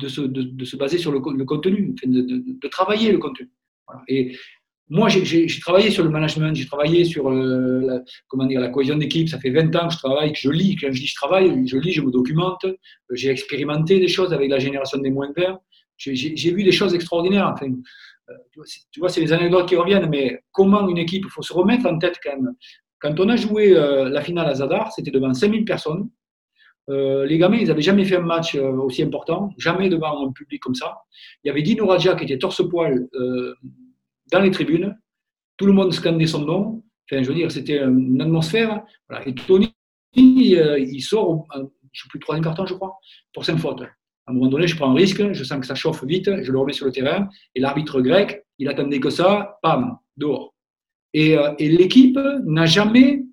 se, 0.09 0.77
baser 0.77 0.99
sur 0.99 1.13
le, 1.13 1.21
contenu, 1.21 1.95
de, 2.05 2.69
travailler 2.69 3.13
le 3.13 3.19
contenu. 3.19 3.51
Et 4.09 4.37
moi, 4.93 5.09
j'ai 5.09 5.47
travaillé 5.61 5.91
sur 5.91 6.05
le 6.05 6.11
management, 6.11 6.55
j'ai 6.55 6.67
travaillé 6.67 7.05
sur 7.05 7.31
euh, 7.31 7.81
la, 7.81 8.01
comment 8.29 8.47
dire, 8.47 8.61
la 8.61 8.69
cohésion 8.69 8.97
d'équipe. 8.97 9.29
Ça 9.29 9.39
fait 9.39 9.51
20 9.51 9.75
ans 9.77 9.89
que 9.89 9.95
je 9.95 9.99
travaille, 9.99 10.33
que 10.33 10.39
je 10.39 10.51
lis. 10.51 10.77
Quand 10.77 10.89
je 10.93 11.01
dis 11.01 11.07
je 11.07 11.15
travaille, 11.15 11.67
je 11.67 11.79
lis, 11.79 11.93
je 11.93 12.03
me 12.03 12.11
documente. 12.11 12.67
J'ai 13.11 13.31
expérimenté 13.31 13.99
des 13.99 14.09
choses 14.09 14.33
avec 14.33 14.51
la 14.51 14.59
génération 14.59 14.99
des 14.99 15.11
moins 15.11 15.29
de 15.29 15.35
verts. 15.35 15.59
J'ai 15.97 16.51
vu 16.53 16.63
des 16.63 16.73
choses 16.73 16.95
extraordinaires. 16.95 17.51
Enfin, 17.55 17.73
euh, 18.29 18.65
tu 18.91 19.01
vois, 19.01 19.09
c'est 19.09 19.21
les 19.21 19.33
anecdotes 19.33 19.69
qui 19.69 19.77
reviennent, 19.77 20.09
mais 20.11 20.41
comment 20.53 20.87
une 20.89 20.99
équipe, 20.99 21.25
il 21.27 21.31
faut 21.31 21.43
se 21.43 21.53
remettre 21.53 21.87
en 21.87 21.99
tête 21.99 22.19
quand 22.23 22.35
même. 22.35 22.53
Quand 23.01 23.19
on 23.19 23.29
a 23.29 23.37
joué 23.37 23.77
euh, 23.77 24.09
la 24.09 24.21
finale 24.21 24.49
à 24.49 24.55
Zadar, 24.55 24.93
c'était 24.93 25.11
devant 25.11 25.33
5000 25.33 25.65
personnes. 25.65 26.09
Euh, 26.91 27.25
les 27.27 27.39
gamins, 27.39 27.57
ils 27.57 27.69
n'avaient 27.69 27.83
jamais 27.83 28.05
fait 28.05 28.17
un 28.17 28.21
match 28.23 28.57
euh, 28.57 28.73
aussi 28.73 29.03
important, 29.03 29.51
jamais 29.57 29.89
devant 29.89 30.27
un 30.27 30.33
public 30.33 30.61
comme 30.61 30.75
ça. 30.75 30.99
Il 31.43 31.49
y 31.49 31.51
avait 31.51 31.63
Dino 31.63 31.87
Radja 31.87 32.15
qui 32.17 32.25
était 32.25 32.39
torse-poil 32.39 33.09
euh, 33.15 33.55
dans 34.33 34.41
les 34.41 34.51
tribunes. 34.51 34.99
Tout 35.57 35.67
le 35.67 35.73
monde 35.73 35.93
scandait 35.93 36.27
son 36.27 36.45
nom. 36.45 36.83
Enfin, 37.11 37.23
je 37.23 37.29
veux 37.29 37.35
dire, 37.35 37.51
c'était 37.51 37.79
une 37.83 38.21
atmosphère. 38.21 38.83
Voilà. 39.09 39.27
Et 39.29 39.35
Tony, 39.35 39.73
il, 40.15 40.53
il 40.79 41.01
sort, 41.03 41.29
au, 41.29 41.47
je 41.55 41.61
ne 41.61 41.67
sais 41.93 42.09
plus, 42.09 42.19
troisième 42.19 42.45
carton, 42.45 42.67
je 42.67 42.75
crois, 42.75 42.99
pour 43.33 43.45
cinq 43.45 43.59
fautes. 43.59 43.83
À 43.83 44.31
un 44.31 44.35
moment 44.35 44.49
donné, 44.49 44.67
je 44.67 44.77
prends 44.77 44.91
un 44.91 44.95
risque, 44.95 45.33
je 45.33 45.45
sens 45.45 45.61
que 45.61 45.67
ça 45.67 45.75
chauffe 45.75 46.05
vite, 46.05 46.31
je 46.43 46.53
le 46.53 46.59
remets 46.59 46.73
sur 46.73 46.87
le 46.87 46.93
terrain, 46.93 47.29
et 47.55 47.61
l'arbitre 47.61 48.01
grec, 48.01 48.45
il 48.59 48.69
attendait 48.69 49.01
que 49.01 49.11
ça, 49.11 49.59
pam, 49.63 49.99
dehors. 50.17 50.55
Et, 51.13 51.37
euh, 51.37 51.53
et 51.59 51.69
l'équipe 51.69 52.19
n'a 52.45 52.65
jamais 52.65 53.25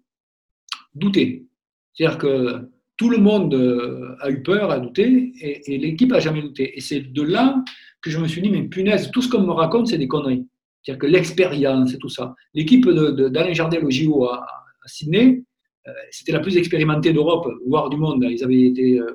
douté. 0.94 1.46
C'est-à-dire 1.94 2.18
que 2.18 2.70
tout 2.98 3.10
le 3.10 3.18
monde 3.18 3.54
euh, 3.54 4.16
a 4.20 4.32
eu 4.32 4.42
peur, 4.42 4.72
a 4.72 4.80
douté, 4.80 5.32
et, 5.40 5.74
et 5.74 5.78
l'équipe 5.78 6.12
n'a 6.12 6.20
jamais 6.20 6.42
douté. 6.42 6.76
Et 6.76 6.82
c'est 6.82 7.02
de 7.02 7.22
là 7.22 7.64
que 8.02 8.10
je 8.10 8.18
me 8.18 8.28
suis 8.28 8.42
dit, 8.42 8.50
mais 8.50 8.64
punaise, 8.64 9.12
tout 9.12 9.22
ce 9.22 9.30
qu'on 9.30 9.42
me 9.42 9.52
raconte, 9.52 9.88
c'est 9.88 9.98
des 9.98 10.08
conneries. 10.08 10.48
C'est-à-dire 10.82 11.00
que 11.00 11.08
l'expérience 11.08 11.94
et 11.94 11.98
tout 11.98 12.10
ça. 12.10 12.36
L'équipe 12.54 12.86
d'Alain 12.86 13.12
de, 13.12 13.30
d'Alain 13.30 13.54
Jardel 13.54 13.86
au 13.86 13.92
JO 13.92 14.26
à, 14.26 14.46
Sydney, 14.86 15.44
euh, 15.88 15.92
c'était 16.10 16.32
la 16.32 16.40
plus 16.40 16.58
expérimentée 16.58 17.14
d'Europe, 17.14 17.48
voire 17.68 17.90
du 17.90 17.98
monde. 17.98 18.26
Ils 18.28 18.44
avaient 18.44 18.66
été 18.66 19.00
euh, 19.00 19.06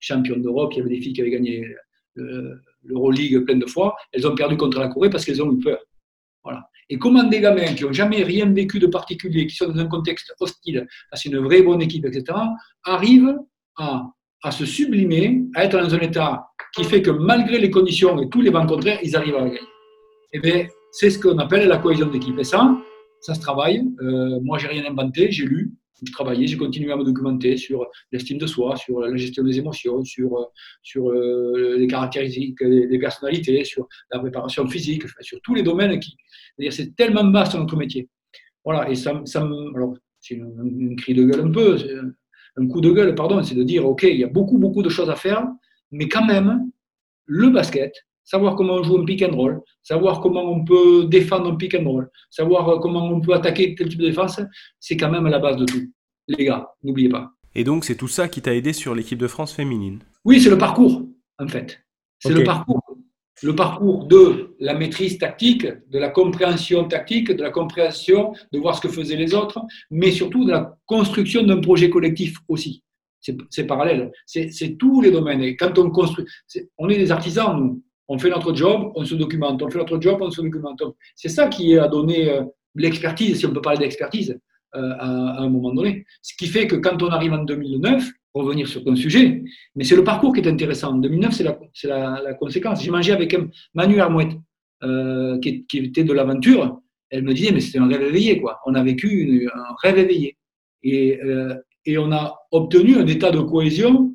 champions 0.00 0.36
d'Europe, 0.36 0.72
il 0.74 0.78
y 0.78 0.80
avait 0.80 0.90
des 0.90 1.00
filles 1.00 1.12
qui 1.12 1.20
avaient 1.20 1.30
gagné 1.30 1.66
euh, 2.18 2.54
l'Euroleague 2.84 3.44
plein 3.44 3.56
de 3.56 3.66
fois. 3.66 3.96
Elles 4.12 4.26
ont 4.26 4.34
perdu 4.34 4.56
contre 4.56 4.78
la 4.78 4.88
Corée 4.88 5.10
parce 5.10 5.24
qu'elles 5.24 5.42
ont 5.42 5.52
eu 5.52 5.58
peur. 5.58 5.78
Voilà. 6.44 6.68
Et 6.88 6.98
comment 6.98 7.24
des 7.24 7.40
gamins 7.40 7.74
qui 7.74 7.84
n'ont 7.84 7.92
jamais 7.92 8.22
rien 8.22 8.46
vécu 8.50 8.78
de 8.78 8.86
particulier, 8.86 9.46
qui 9.46 9.56
sont 9.56 9.68
dans 9.68 9.78
un 9.78 9.86
contexte 9.86 10.32
hostile, 10.40 10.86
c'est 11.12 11.28
une 11.28 11.38
vraie 11.38 11.62
bonne 11.62 11.82
équipe, 11.82 12.06
etc., 12.06 12.38
arrivent 12.84 13.36
à, 13.76 14.06
à, 14.42 14.50
se 14.50 14.64
sublimer, 14.64 15.42
à 15.54 15.64
être 15.64 15.78
dans 15.78 15.94
un 15.94 15.98
état 15.98 16.46
qui 16.74 16.84
fait 16.84 17.02
que 17.02 17.10
malgré 17.10 17.58
les 17.58 17.70
conditions 17.70 18.18
et 18.22 18.28
tous 18.28 18.40
les 18.40 18.50
vents 18.50 18.66
contraires, 18.66 19.00
ils 19.02 19.14
arrivent 19.16 19.36
à 19.36 19.44
gagner. 19.44 19.60
Et 20.32 20.40
bien, 20.40 20.66
c'est 20.98 21.10
ce 21.10 21.18
qu'on 21.20 21.38
appelle 21.38 21.68
la 21.68 21.78
cohésion 21.78 22.08
d'équipe. 22.08 22.36
Et 22.40 22.44
ça, 22.44 22.76
ça 23.20 23.32
se 23.32 23.40
travaille. 23.40 23.84
Euh, 24.02 24.40
moi, 24.42 24.58
j'ai 24.58 24.66
rien 24.66 24.84
inventé, 24.84 25.30
j'ai 25.30 25.44
lu, 25.44 25.72
j'ai 26.02 26.10
travaillé, 26.10 26.48
j'ai 26.48 26.56
continué 26.56 26.90
à 26.90 26.96
me 26.96 27.04
documenter 27.04 27.56
sur 27.56 27.86
l'estime 28.10 28.38
de 28.38 28.48
soi, 28.48 28.74
sur 28.74 28.98
la 28.98 29.16
gestion 29.16 29.44
des 29.44 29.58
émotions, 29.58 30.02
sur, 30.02 30.50
sur 30.82 31.10
euh, 31.10 31.76
les 31.78 31.86
caractéristiques 31.86 32.64
des 32.64 32.98
personnalités, 32.98 33.62
sur 33.64 33.86
la 34.10 34.18
préparation 34.18 34.66
physique, 34.66 35.04
sur 35.20 35.40
tous 35.42 35.54
les 35.54 35.62
domaines 35.62 36.00
qui. 36.00 36.16
C'est 36.70 36.96
tellement 36.96 37.30
vaste 37.30 37.54
notre 37.54 37.76
métier. 37.76 38.08
Voilà, 38.64 38.90
et 38.90 38.96
ça, 38.96 39.22
ça 39.24 39.48
alors, 39.76 39.94
c'est 40.18 40.40
un, 40.40 40.90
un, 40.90 40.96
cri 40.96 41.14
de 41.14 41.22
gueule 41.22 41.42
un 41.42 41.52
peu, 41.52 41.76
un 42.56 42.66
coup 42.66 42.80
de 42.80 42.90
gueule, 42.90 43.14
pardon, 43.14 43.40
c'est 43.44 43.54
de 43.54 43.62
dire, 43.62 43.86
OK, 43.86 44.02
il 44.02 44.18
y 44.18 44.24
a 44.24 44.28
beaucoup, 44.28 44.58
beaucoup 44.58 44.82
de 44.82 44.88
choses 44.88 45.10
à 45.10 45.14
faire, 45.14 45.46
mais 45.92 46.08
quand 46.08 46.26
même, 46.26 46.72
le 47.26 47.50
basket, 47.50 47.92
savoir 48.28 48.56
comment 48.56 48.74
on 48.74 48.82
joue 48.82 48.98
un 48.98 49.06
pick 49.06 49.22
and 49.22 49.34
roll, 49.34 49.62
savoir 49.82 50.20
comment 50.20 50.44
on 50.52 50.62
peut 50.62 51.06
défendre 51.06 51.50
un 51.50 51.56
pick 51.56 51.74
and 51.74 51.88
roll, 51.88 52.10
savoir 52.28 52.78
comment 52.78 53.06
on 53.06 53.22
peut 53.22 53.32
attaquer 53.32 53.74
tel 53.74 53.88
type 53.88 54.00
de 54.00 54.08
défense, 54.08 54.38
c'est 54.78 54.98
quand 54.98 55.10
même 55.10 55.24
à 55.24 55.30
la 55.30 55.38
base 55.38 55.56
de 55.56 55.64
tout. 55.64 55.90
Les 56.28 56.44
gars, 56.44 56.68
n'oubliez 56.82 57.08
pas. 57.08 57.30
Et 57.54 57.64
donc, 57.64 57.86
c'est 57.86 57.94
tout 57.94 58.06
ça 58.06 58.28
qui 58.28 58.42
t'a 58.42 58.54
aidé 58.54 58.74
sur 58.74 58.94
l'équipe 58.94 59.18
de 59.18 59.28
France 59.28 59.54
féminine? 59.54 60.00
Oui, 60.26 60.42
c'est 60.42 60.50
le 60.50 60.58
parcours, 60.58 61.06
en 61.38 61.48
fait. 61.48 61.80
C'est 62.18 62.30
okay. 62.30 62.40
le 62.40 62.44
parcours. 62.44 62.82
Le 63.42 63.54
parcours 63.54 64.04
de 64.06 64.56
la 64.60 64.74
maîtrise 64.74 65.16
tactique, 65.16 65.64
de 65.64 65.98
la 65.98 66.10
compréhension 66.10 66.86
tactique, 66.86 67.30
de 67.30 67.42
la 67.42 67.50
compréhension 67.50 68.34
de 68.52 68.58
voir 68.58 68.74
ce 68.74 68.82
que 68.82 68.88
faisaient 68.88 69.16
les 69.16 69.32
autres, 69.32 69.60
mais 69.90 70.10
surtout 70.10 70.44
de 70.44 70.50
la 70.50 70.76
construction 70.86 71.44
d'un 71.44 71.60
projet 71.60 71.88
collectif 71.88 72.36
aussi. 72.48 72.82
C'est 73.20 73.66
parallèle. 73.66 74.12
C'est 74.26 74.76
tous 74.76 75.00
les 75.00 75.12
domaines. 75.12 75.40
Et 75.40 75.56
quand 75.56 75.78
on 75.78 75.88
construit, 75.90 76.26
on 76.76 76.88
est 76.88 76.98
des 76.98 77.10
artisans, 77.10 77.56
nous 77.56 77.82
on 78.08 78.18
fait 78.18 78.30
notre 78.30 78.54
job, 78.54 78.90
on 78.94 79.04
se 79.04 79.14
documente, 79.14 79.62
on 79.62 79.70
fait 79.70 79.78
notre 79.78 80.00
job, 80.00 80.18
on 80.20 80.30
se 80.30 80.40
documente. 80.40 80.82
C'est 81.14 81.28
ça 81.28 81.48
qui 81.48 81.76
a 81.78 81.88
donné 81.88 82.30
euh, 82.30 82.42
l'expertise, 82.74 83.38
si 83.38 83.46
on 83.46 83.52
peut 83.52 83.60
parler 83.60 83.78
d'expertise, 83.78 84.38
euh, 84.74 84.92
à, 84.98 85.42
un 85.42 85.48
moment 85.48 85.72
donné. 85.74 86.06
Ce 86.22 86.34
qui 86.36 86.46
fait 86.46 86.66
que 86.66 86.76
quand 86.76 87.02
on 87.02 87.08
arrive 87.08 87.32
en 87.34 87.44
2009, 87.44 88.10
pour 88.32 88.44
revenir 88.44 88.66
sur 88.66 88.84
ton 88.84 88.96
sujet, 88.96 89.42
mais 89.74 89.84
c'est 89.84 89.96
le 89.96 90.04
parcours 90.04 90.32
qui 90.32 90.40
est 90.40 90.48
intéressant. 90.48 90.92
En 90.92 90.98
2009, 90.98 91.32
c'est 91.32 91.44
la, 91.44 91.58
la, 91.84 92.22
la, 92.22 92.34
conséquence. 92.34 92.82
J'ai 92.82 92.90
mangé 92.90 93.12
avec 93.12 93.36
Manu 93.74 94.00
Armouette, 94.00 94.32
euh, 94.82 95.38
qui, 95.40 95.66
qui, 95.66 95.78
était 95.78 96.04
de 96.04 96.12
l'aventure. 96.12 96.80
Elle 97.10 97.24
me 97.24 97.32
disait, 97.32 97.52
mais 97.52 97.60
c'était 97.60 97.78
un 97.78 97.88
rêve 97.88 98.02
éveillé, 98.02 98.40
quoi. 98.40 98.60
On 98.66 98.74
a 98.74 98.82
vécu 98.82 99.08
une, 99.08 99.48
un 99.48 99.74
rêve 99.82 99.98
éveillé. 99.98 100.36
Et, 100.82 101.18
et 101.86 101.98
on 101.98 102.12
a 102.12 102.38
obtenu 102.52 102.96
un 102.96 103.06
état 103.06 103.30
de 103.30 103.40
cohésion 103.40 104.14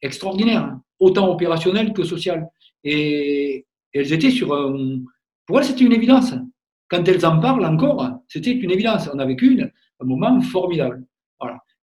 extraordinaire, 0.00 0.78
autant 1.00 1.30
opérationnel 1.30 1.92
que 1.92 2.04
social. 2.04 2.46
Et, 2.84 3.66
elles 3.92 4.12
étaient 4.12 4.30
sur 4.30 4.52
un... 4.52 5.00
Pour 5.46 5.58
elles, 5.58 5.66
c'était 5.66 5.84
une 5.84 5.92
évidence. 5.92 6.34
Quand 6.88 7.06
elles 7.06 7.24
en 7.24 7.38
parlent 7.38 7.64
encore, 7.64 8.18
c'était 8.28 8.52
une 8.52 8.70
évidence. 8.70 9.08
On 9.12 9.18
a 9.18 9.24
vécu 9.24 9.60
un 9.62 10.04
moment 10.04 10.40
formidable. 10.40 11.04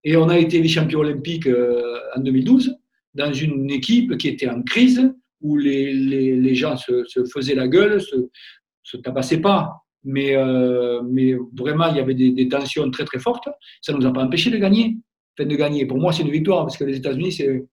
Et 0.04 0.18
on 0.18 0.30
a 0.30 0.38
été 0.38 0.62
les 0.62 0.68
champions 0.68 1.00
olympiques 1.00 1.48
euh, 1.48 2.00
en 2.16 2.22
2012 2.22 2.76
dans 3.14 3.32
une 3.32 3.70
équipe 3.70 4.18
qui 4.18 4.30
était 4.30 4.50
en 4.50 4.64
crise, 4.64 5.14
où 5.42 5.58
les, 5.58 6.56
gens 6.56 6.76
se, 6.78 7.04
faisaient 7.34 7.56
la 7.56 7.68
gueule, 7.68 8.02
se, 8.02 8.16
se 8.84 8.98
tabassaient 8.98 9.42
pas, 9.42 9.82
mais, 10.04 10.36
euh, 10.36 11.02
vraiment, 11.54 11.88
il 11.90 11.98
y 11.98 12.00
avait 12.00 12.16
des, 12.16 12.32
des, 12.32 12.48
tensions 12.48 12.90
très 12.90 13.06
très 13.06 13.20
fortes. 13.20 13.48
Ça 13.82 13.94
ne 13.94 13.98
nous 13.98 14.08
a 14.08 14.14
pas 14.14 14.24
empêché 14.24 14.50
de 14.50 14.58
gagner. 14.58 14.98
Enfin, 15.38 15.48
de 15.48 15.56
gagner. 15.56 15.86
Pour 15.86 15.98
moi, 15.98 16.12
c'est 16.12 16.24
une 16.24 16.32
victoire, 16.32 16.66
parce 16.66 16.78
que 16.78 16.84
les 16.84 16.98
États-Unis, 16.98 17.32
c'est... 17.32 17.64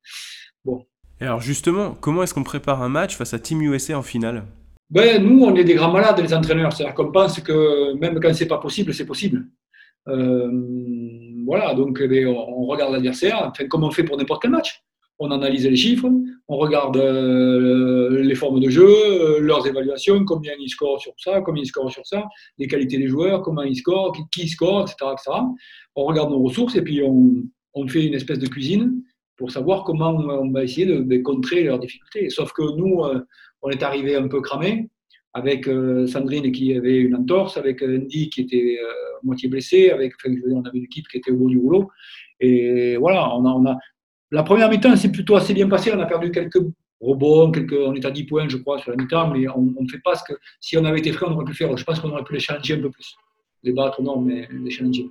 Bon, 0.64 0.84
alors 1.26 1.40
justement, 1.40 1.96
comment 2.00 2.22
est-ce 2.22 2.34
qu'on 2.34 2.44
prépare 2.44 2.82
un 2.82 2.88
match 2.88 3.16
face 3.16 3.34
à 3.34 3.38
Team 3.38 3.62
USA 3.62 3.98
en 3.98 4.02
finale? 4.02 4.44
Ben, 4.90 5.22
Nous, 5.22 5.44
on 5.44 5.54
est 5.56 5.64
des 5.64 5.74
grands 5.74 5.92
malades, 5.92 6.18
les 6.20 6.32
entraîneurs. 6.32 6.72
C'est-à-dire 6.72 6.94
qu'on 6.94 7.12
pense 7.12 7.40
que 7.40 7.94
même 7.94 8.18
quand 8.20 8.32
c'est 8.32 8.48
pas 8.48 8.58
possible, 8.58 8.94
c'est 8.94 9.04
possible. 9.04 9.46
Euh, 10.08 10.50
voilà, 11.44 11.74
donc 11.74 11.98
eh 12.02 12.08
bien, 12.08 12.28
on 12.28 12.66
regarde 12.66 12.92
l'adversaire, 12.92 13.50
enfin, 13.50 13.66
comme 13.66 13.84
on 13.84 13.90
fait 13.90 14.04
pour 14.04 14.16
n'importe 14.16 14.42
quel 14.42 14.50
match? 14.50 14.82
On 15.18 15.30
analyse 15.32 15.66
les 15.66 15.76
chiffres, 15.76 16.08
on 16.46 16.56
regarde 16.56 16.96
euh, 16.96 18.22
les 18.22 18.34
formes 18.36 18.60
de 18.60 18.70
jeu, 18.70 18.88
euh, 18.88 19.40
leurs 19.40 19.66
évaluations, 19.66 20.24
combien 20.24 20.52
ils 20.60 20.68
scorent 20.68 21.00
sur 21.00 21.12
ça, 21.18 21.40
combien 21.40 21.62
ils 21.62 21.66
scorent 21.66 21.90
sur 21.90 22.06
ça, 22.06 22.24
les 22.56 22.68
qualités 22.68 22.98
des 22.98 23.08
joueurs, 23.08 23.42
comment 23.42 23.62
ils 23.62 23.76
scorent, 23.76 24.12
qui, 24.12 24.22
qui 24.30 24.48
score, 24.48 24.82
etc., 24.82 24.96
etc. 25.12 25.40
On 25.96 26.04
regarde 26.04 26.30
nos 26.30 26.40
ressources 26.40 26.76
et 26.76 26.82
puis 26.82 27.02
on, 27.02 27.42
on 27.74 27.88
fait 27.88 28.06
une 28.06 28.14
espèce 28.14 28.38
de 28.38 28.46
cuisine 28.46 29.02
pour 29.38 29.52
savoir 29.52 29.84
comment 29.84 30.10
on 30.10 30.50
va 30.50 30.64
essayer 30.64 30.84
de, 30.84 31.16
contrer 31.18 31.62
leurs 31.62 31.78
difficultés. 31.78 32.28
Sauf 32.28 32.52
que 32.52 32.62
nous, 32.76 33.04
euh, 33.04 33.24
on 33.62 33.70
est 33.70 33.82
arrivé 33.82 34.16
un 34.16 34.28
peu 34.28 34.40
cramé, 34.40 34.90
avec 35.32 35.68
euh, 35.68 36.06
Sandrine 36.06 36.50
qui 36.52 36.74
avait 36.74 36.98
une 36.98 37.14
entorse, 37.14 37.56
avec 37.56 37.82
Andy 37.82 38.28
qui 38.28 38.42
était 38.42 38.78
euh, 38.82 38.92
moitié 39.22 39.48
blessé, 39.48 39.90
avec, 39.90 40.14
enfin, 40.16 40.34
on 40.50 40.62
avait 40.64 40.78
une 40.78 40.84
équipe 40.84 41.06
qui 41.08 41.18
était 41.18 41.30
au 41.30 41.36
bout 41.36 41.50
du 41.50 41.58
rouleau. 41.58 41.88
Et 42.40 42.96
voilà, 42.96 43.34
on 43.34 43.66
a, 43.66 43.76
la 44.32 44.42
première 44.42 44.68
mi-temps 44.68 44.96
s'est 44.96 45.12
plutôt 45.12 45.36
assez 45.36 45.54
bien 45.54 45.68
passé. 45.68 45.92
On 45.94 46.00
a 46.00 46.06
perdu 46.06 46.30
quelques 46.32 46.60
rebonds, 47.00 47.52
quelques, 47.52 47.78
on 47.78 47.94
est 47.94 48.04
à 48.04 48.10
10 48.10 48.24
points, 48.24 48.48
je 48.48 48.56
crois, 48.56 48.78
sur 48.78 48.90
la 48.90 48.96
mi-temps, 48.96 49.30
mais 49.30 49.48
on 49.48 49.62
ne 49.62 49.88
fait 49.88 50.00
pas 50.02 50.16
ce 50.16 50.24
que 50.24 50.38
si 50.60 50.76
on 50.76 50.84
avait 50.84 50.98
été 50.98 51.12
frais, 51.12 51.26
on 51.28 51.34
aurait 51.34 51.44
pu 51.44 51.54
faire. 51.54 51.74
Je 51.76 51.84
pense 51.84 52.00
qu'on 52.00 52.10
aurait 52.10 52.24
pu 52.24 52.34
les 52.34 52.40
challenger 52.40 52.74
un 52.74 52.80
peu 52.80 52.90
plus. 52.90 53.16
Les 53.62 53.72
battre, 53.72 54.02
non, 54.02 54.20
mais 54.20 54.48
les 54.52 54.70
challenger. 54.70 55.06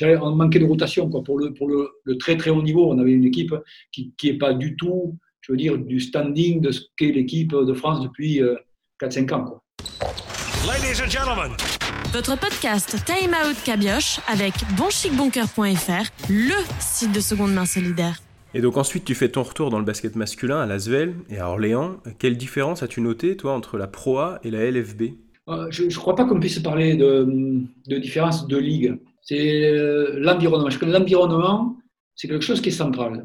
On 0.00 0.34
manquait 0.34 0.58
de 0.58 0.64
rotation 0.64 1.08
quoi. 1.08 1.22
pour, 1.22 1.38
le, 1.38 1.52
pour 1.52 1.68
le, 1.68 1.90
le, 2.04 2.16
très 2.18 2.36
très 2.36 2.50
haut 2.50 2.62
niveau. 2.62 2.90
On 2.90 2.98
avait 2.98 3.12
une 3.12 3.24
équipe 3.24 3.54
qui 3.90 4.12
n'est 4.24 4.38
pas 4.38 4.54
du 4.54 4.76
tout, 4.76 5.16
je 5.40 5.52
veux 5.52 5.58
dire, 5.58 5.78
du 5.78 6.00
standing 6.00 6.60
de 6.60 6.70
ce 6.70 6.82
qu'est 6.96 7.12
l'équipe 7.12 7.54
de 7.54 7.74
France 7.74 8.00
depuis 8.00 8.42
euh, 8.42 8.56
4-5 9.00 9.34
ans. 9.34 9.44
Quoi. 9.44 9.62
Ladies 10.66 11.02
and 11.02 11.10
gentlemen. 11.10 11.52
Votre 12.12 12.38
podcast 12.38 12.96
Time 13.06 13.30
Out 13.30 13.56
Cabioche 13.64 14.20
avec 14.28 14.52
bonchicboncoeur.fr, 14.76 16.30
le 16.30 16.54
site 16.78 17.12
de 17.12 17.20
seconde 17.20 17.54
main 17.54 17.64
solidaire. 17.64 18.20
Et 18.54 18.60
donc 18.60 18.76
ensuite, 18.76 19.04
tu 19.04 19.14
fais 19.14 19.30
ton 19.30 19.42
retour 19.42 19.70
dans 19.70 19.78
le 19.78 19.84
basket 19.84 20.14
masculin 20.14 20.60
à 20.60 20.66
Lasvel 20.66 21.14
et 21.30 21.38
à 21.38 21.48
Orléans. 21.48 21.96
Quelle 22.18 22.36
différence 22.36 22.82
as-tu 22.82 23.00
noté, 23.00 23.36
toi, 23.36 23.54
entre 23.54 23.78
la 23.78 23.86
Pro 23.86 24.18
A 24.18 24.40
et 24.44 24.50
la 24.50 24.70
LFB 24.70 25.02
euh, 25.48 25.66
Je 25.70 25.84
ne 25.84 25.94
crois 25.94 26.14
pas 26.14 26.26
qu'on 26.26 26.38
puisse 26.38 26.58
parler 26.58 26.96
de, 26.96 27.62
de 27.88 27.96
différence 27.96 28.46
de 28.46 28.58
ligue 28.58 28.98
c'est 29.22 29.64
euh, 29.64 30.18
l'environnement. 30.18 30.68
Je 30.68 30.78
connais 30.78 30.92
l'environnement, 30.92 31.78
c'est 32.14 32.28
quelque 32.28 32.44
chose 32.44 32.60
qui 32.60 32.68
est 32.68 32.72
central. 32.72 33.24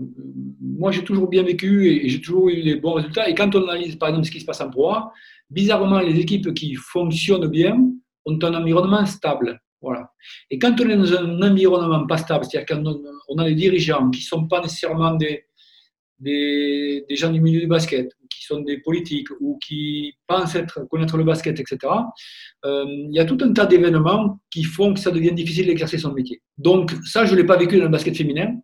Moi, 0.61 0.91
j'ai 0.91 1.03
toujours 1.03 1.27
bien 1.27 1.43
vécu 1.43 1.87
et 1.89 2.07
j'ai 2.07 2.21
toujours 2.21 2.49
eu 2.49 2.61
des 2.61 2.75
bons 2.75 2.93
résultats. 2.93 3.27
Et 3.27 3.35
quand 3.35 3.53
on 3.55 3.63
analyse, 3.67 3.95
par 3.95 4.09
exemple, 4.09 4.27
ce 4.27 4.31
qui 4.31 4.39
se 4.39 4.45
passe 4.45 4.61
en 4.61 4.69
Pro 4.69 4.91
A, 4.91 5.11
bizarrement, 5.49 5.99
les 5.99 6.19
équipes 6.19 6.53
qui 6.53 6.75
fonctionnent 6.75 7.47
bien 7.47 7.77
ont 8.25 8.39
un 8.41 8.53
environnement 8.53 9.05
stable. 9.05 9.59
Voilà. 9.81 10.11
Et 10.49 10.57
quand 10.59 10.79
on 10.79 10.89
est 10.89 10.97
dans 10.97 11.13
un 11.13 11.41
environnement 11.41 12.05
pas 12.07 12.17
stable, 12.17 12.45
c'est-à-dire 12.45 12.77
quand 12.77 12.99
on 13.29 13.37
a 13.37 13.45
des 13.45 13.55
dirigeants 13.55 14.09
qui 14.09 14.21
ne 14.21 14.25
sont 14.25 14.47
pas 14.47 14.61
nécessairement 14.61 15.13
des, 15.15 15.45
des, 16.19 17.05
des, 17.07 17.15
gens 17.15 17.31
du 17.31 17.39
milieu 17.39 17.61
du 17.61 17.67
basket, 17.67 18.11
qui 18.29 18.43
sont 18.43 18.61
des 18.61 18.79
politiques 18.79 19.29
ou 19.39 19.57
qui 19.65 20.13
pensent 20.27 20.57
connaître 20.89 21.17
le 21.17 21.23
basket, 21.23 21.59
etc., 21.59 21.77
euh, 22.65 22.85
il 22.87 23.13
y 23.13 23.19
a 23.19 23.25
tout 23.25 23.37
un 23.41 23.53
tas 23.53 23.65
d'événements 23.65 24.39
qui 24.49 24.63
font 24.63 24.93
que 24.93 24.99
ça 24.99 25.11
devient 25.11 25.33
difficile 25.33 25.67
d'exercer 25.67 25.97
son 25.97 26.13
métier. 26.13 26.41
Donc 26.57 26.91
ça, 27.05 27.25
je 27.25 27.33
ne 27.33 27.37
l'ai 27.37 27.45
pas 27.45 27.57
vécu 27.57 27.77
dans 27.77 27.85
le 27.85 27.89
basket 27.89 28.15
féminin, 28.15 28.55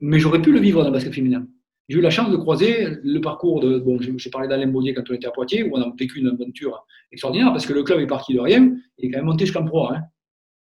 mais 0.00 0.18
j'aurais 0.18 0.42
pu 0.42 0.52
le 0.52 0.60
vivre 0.60 0.80
dans 0.80 0.88
le 0.88 0.92
basket 0.92 1.14
féminin. 1.14 1.46
J'ai 1.88 1.98
eu 1.98 2.00
la 2.00 2.10
chance 2.10 2.30
de 2.30 2.36
croiser 2.36 2.96
le 3.02 3.20
parcours 3.20 3.60
de. 3.60 3.78
Bon, 3.78 3.98
j'ai 4.00 4.30
parlé 4.30 4.48
d'Alain 4.48 4.68
Baudier 4.68 4.94
quand 4.94 5.02
on 5.10 5.14
était 5.14 5.26
à 5.26 5.30
Poitiers, 5.30 5.64
où 5.64 5.76
on 5.76 5.82
a 5.82 5.92
vécu 5.98 6.18
une 6.18 6.28
aventure 6.28 6.86
extraordinaire, 7.12 7.52
parce 7.52 7.66
que 7.66 7.74
le 7.74 7.82
club 7.82 8.00
est 8.00 8.06
parti 8.06 8.32
de 8.32 8.40
rien, 8.40 8.74
et 8.98 9.06
est 9.06 9.10
quand 9.10 9.18
même 9.18 9.26
monté 9.26 9.44
jusqu'en 9.44 9.64
pro. 9.64 9.88
Hein. 9.88 10.00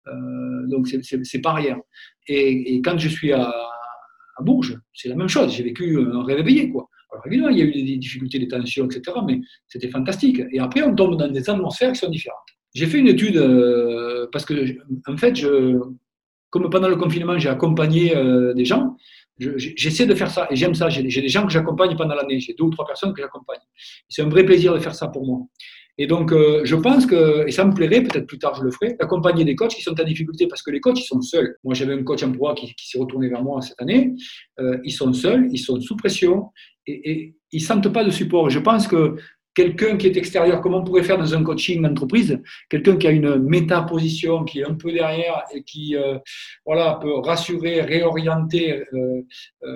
Euh, 0.07 0.67
donc, 0.67 0.87
c'est 0.87 1.41
pas 1.41 1.53
rien. 1.53 1.77
Et, 2.27 2.75
et, 2.75 2.81
quand 2.81 2.97
je 2.97 3.09
suis 3.09 3.33
à, 3.33 3.49
à 3.49 4.41
Bourges, 4.41 4.79
c'est 4.93 5.09
la 5.09 5.15
même 5.15 5.27
chose. 5.27 5.53
J'ai 5.53 5.63
vécu 5.63 5.99
un 5.99 6.23
rêve 6.23 6.39
éveillé, 6.39 6.71
quoi. 6.71 6.89
Évidemment, 7.25 7.49
il 7.49 7.57
y 7.57 7.61
a 7.61 7.65
eu 7.65 7.71
des 7.71 7.97
difficultés, 7.97 8.39
des 8.39 8.47
tensions, 8.47 8.85
etc., 8.85 9.17
mais 9.25 9.39
c'était 9.67 9.89
fantastique. 9.89 10.41
Et 10.51 10.59
après, 10.59 10.81
on 10.83 10.95
tombe 10.95 11.17
dans 11.17 11.27
des 11.27 11.49
atmosphères 11.49 11.91
qui 11.93 11.99
sont 11.99 12.09
différentes. 12.09 12.39
J'ai 12.73 12.87
fait 12.87 12.99
une 12.99 13.07
étude 13.07 13.37
euh, 13.37 14.27
parce 14.31 14.45
que, 14.45 14.77
en 15.07 15.17
fait, 15.17 15.35
je, 15.35 15.77
comme 16.49 16.69
pendant 16.69 16.87
le 16.89 16.95
confinement, 16.95 17.37
j'ai 17.37 17.49
accompagné 17.49 18.15
euh, 18.15 18.53
des 18.53 18.65
gens, 18.65 18.95
j'essaie 19.39 20.05
de 20.05 20.15
faire 20.15 20.29
ça 20.29 20.47
et 20.51 20.55
j'aime 20.55 20.75
ça. 20.75 20.89
J'ai 20.89 21.03
des 21.03 21.27
gens 21.27 21.45
que 21.45 21.51
j'accompagne 21.51 21.95
pendant 21.95 22.15
l'année. 22.15 22.39
J'ai 22.39 22.53
deux 22.53 22.65
ou 22.65 22.69
trois 22.69 22.85
personnes 22.85 23.13
que 23.13 23.21
j'accompagne. 23.21 23.59
C'est 24.07 24.21
un 24.21 24.29
vrai 24.29 24.45
plaisir 24.45 24.73
de 24.73 24.79
faire 24.79 24.93
ça 24.93 25.07
pour 25.07 25.25
moi. 25.25 25.39
Et 25.97 26.07
donc, 26.07 26.31
euh, 26.31 26.61
je 26.63 26.75
pense 26.75 27.05
que, 27.05 27.47
et 27.47 27.51
ça 27.51 27.65
me 27.65 27.73
plairait, 27.73 28.01
peut-être 28.01 28.25
plus 28.25 28.39
tard 28.39 28.55
je 28.55 28.63
le 28.63 28.71
ferai, 28.71 28.95
d'accompagner 28.99 29.43
des 29.43 29.55
coachs 29.55 29.73
qui 29.75 29.81
sont 29.81 29.99
en 29.99 30.03
difficulté 30.03 30.47
parce 30.47 30.61
que 30.61 30.71
les 30.71 30.79
coachs, 30.79 30.99
ils 30.99 31.05
sont 31.05 31.21
seuls. 31.21 31.57
Moi, 31.63 31.73
j'avais 31.73 31.93
un 31.93 32.03
coach 32.03 32.23
en 32.23 32.31
proie 32.31 32.55
qui, 32.55 32.73
s'est 32.77 32.97
retourné 32.97 33.29
vers 33.29 33.43
moi 33.43 33.61
cette 33.61 33.81
année. 33.81 34.13
Euh, 34.59 34.77
ils 34.83 34.91
sont 34.91 35.13
seuls, 35.13 35.47
ils 35.51 35.59
sont 35.59 35.79
sous 35.81 35.95
pression 35.95 36.49
et, 36.87 37.35
ils 37.53 37.61
sentent 37.61 37.91
pas 37.91 38.05
de 38.05 38.11
support. 38.11 38.49
Je 38.49 38.59
pense 38.59 38.87
que 38.87 39.17
quelqu'un 39.53 39.97
qui 39.97 40.07
est 40.07 40.15
extérieur, 40.15 40.61
comme 40.61 40.73
on 40.73 40.83
pourrait 40.85 41.03
faire 41.03 41.17
dans 41.17 41.35
un 41.35 41.43
coaching 41.43 41.81
d'entreprise, 41.81 42.39
quelqu'un 42.69 42.95
qui 42.95 43.07
a 43.07 43.11
une 43.11 43.35
méta-position, 43.39 44.45
qui 44.45 44.61
est 44.61 44.65
un 44.65 44.75
peu 44.75 44.93
derrière 44.93 45.43
et 45.53 45.61
qui 45.63 45.97
euh, 45.97 46.17
voilà, 46.65 46.97
peut 47.01 47.19
rassurer, 47.19 47.81
réorienter, 47.81 48.83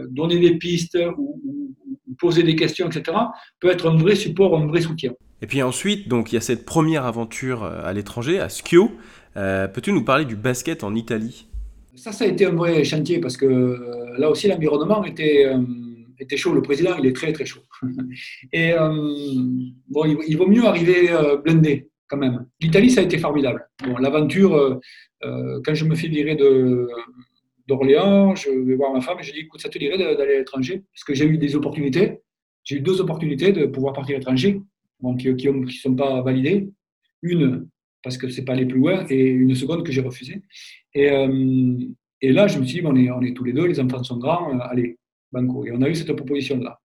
donner 0.09 0.39
des 0.39 0.57
pistes 0.57 0.97
ou, 1.17 1.75
poser 2.17 2.43
des 2.43 2.55
questions, 2.55 2.87
etc., 2.87 3.17
peut 3.59 3.69
être 3.69 3.89
un 3.89 3.97
vrai 3.97 4.15
support, 4.15 4.57
un 4.57 4.67
vrai 4.67 4.79
soutien. 4.79 5.11
Et 5.41 5.47
puis 5.47 5.61
ensuite, 5.61 6.07
donc, 6.07 6.31
il 6.31 6.35
y 6.35 6.37
a 6.37 6.41
cette 6.41 6.65
première 6.65 7.05
aventure 7.05 7.63
à 7.63 7.91
l'étranger, 7.93 8.39
à 8.39 8.49
Schio. 8.49 8.91
Peux-tu 9.35 9.91
nous 9.91 10.03
parler 10.03 10.25
du 10.25 10.35
basket 10.35 10.83
en 10.83 10.95
Italie? 10.95 11.47
Ça, 11.95 12.11
ça 12.11 12.25
a 12.25 12.27
été 12.27 12.45
un 12.45 12.51
vrai 12.51 12.83
chantier 12.83 13.19
parce 13.19 13.37
que 13.37 14.15
là 14.17 14.29
aussi, 14.29 14.47
l'environnement 14.47 15.03
était 15.03 15.49
était 16.19 16.37
chaud. 16.37 16.53
Le 16.53 16.61
président, 16.61 16.95
il 16.97 17.05
est 17.05 17.15
très, 17.15 17.33
très 17.33 17.45
chaud. 17.45 17.61
Et 18.53 18.73
euh, 18.73 18.89
bon, 19.89 20.05
il, 20.27 20.37
vaut 20.37 20.47
mieux 20.47 20.65
arriver 20.65 21.11
euh, 21.11 21.37
blindé 21.37 21.89
quand 22.07 22.17
même. 22.17 22.45
L'Italie, 22.59 22.91
ça 22.91 23.01
a 23.01 23.03
été 23.03 23.17
formidable. 23.17 23.67
Bon, 23.83 23.97
l'aventure, 23.97 24.55
euh, 25.23 25.61
quand 25.63 25.73
je 25.73 25.85
me 25.85 25.95
fais 25.95 26.07
virer 26.07 26.35
de 26.35 26.87
d'Orléans, 27.67 28.35
je 28.35 28.51
vais 28.51 28.75
voir 28.75 28.93
ma 28.93 29.01
femme 29.01 29.17
et 29.19 29.23
je 29.23 29.33
dis 29.33 29.39
écoute, 29.39 29.59
ça 29.59 29.69
te 29.69 29.79
dirait 29.79 29.97
d'aller 29.97 30.35
à 30.35 30.37
l'étranger? 30.37 30.83
Parce 30.93 31.03
que 31.03 31.15
j'ai 31.15 31.25
eu 31.25 31.39
des 31.39 31.55
opportunités. 31.55 32.19
J'ai 32.63 32.75
eu 32.75 32.81
deux 32.81 33.01
opportunités 33.01 33.51
de 33.53 33.65
pouvoir 33.65 33.93
partir 33.93 34.15
à 34.15 34.19
l'étranger, 34.19 34.61
qui 35.37 35.49
ne 35.49 35.67
sont 35.69 35.95
pas 35.95 36.21
validées. 36.21 36.69
Une, 37.21 37.67
parce 38.03 38.17
que 38.17 38.29
c'est 38.29 38.45
pas 38.45 38.53
aller 38.53 38.65
plus 38.65 38.79
loin, 38.79 39.05
et 39.09 39.25
une 39.25 39.55
seconde 39.55 39.83
que 39.83 39.91
j'ai 39.91 40.01
refusée. 40.01 40.41
Et, 40.93 41.09
et, 42.21 42.31
là, 42.31 42.47
je 42.47 42.59
me 42.59 42.65
suis 42.65 42.81
dit 42.81 42.87
on 42.87 42.95
est, 42.95 43.09
on 43.09 43.21
est 43.21 43.33
tous 43.33 43.43
les 43.43 43.53
deux, 43.53 43.65
les 43.65 43.79
enfants 43.79 44.03
sont 44.03 44.17
grands, 44.17 44.59
allez, 44.59 44.97
et 45.65 45.71
on 45.71 45.81
a 45.81 45.89
eu 45.89 45.95
cette 45.95 46.13
proposition-là. 46.13 46.79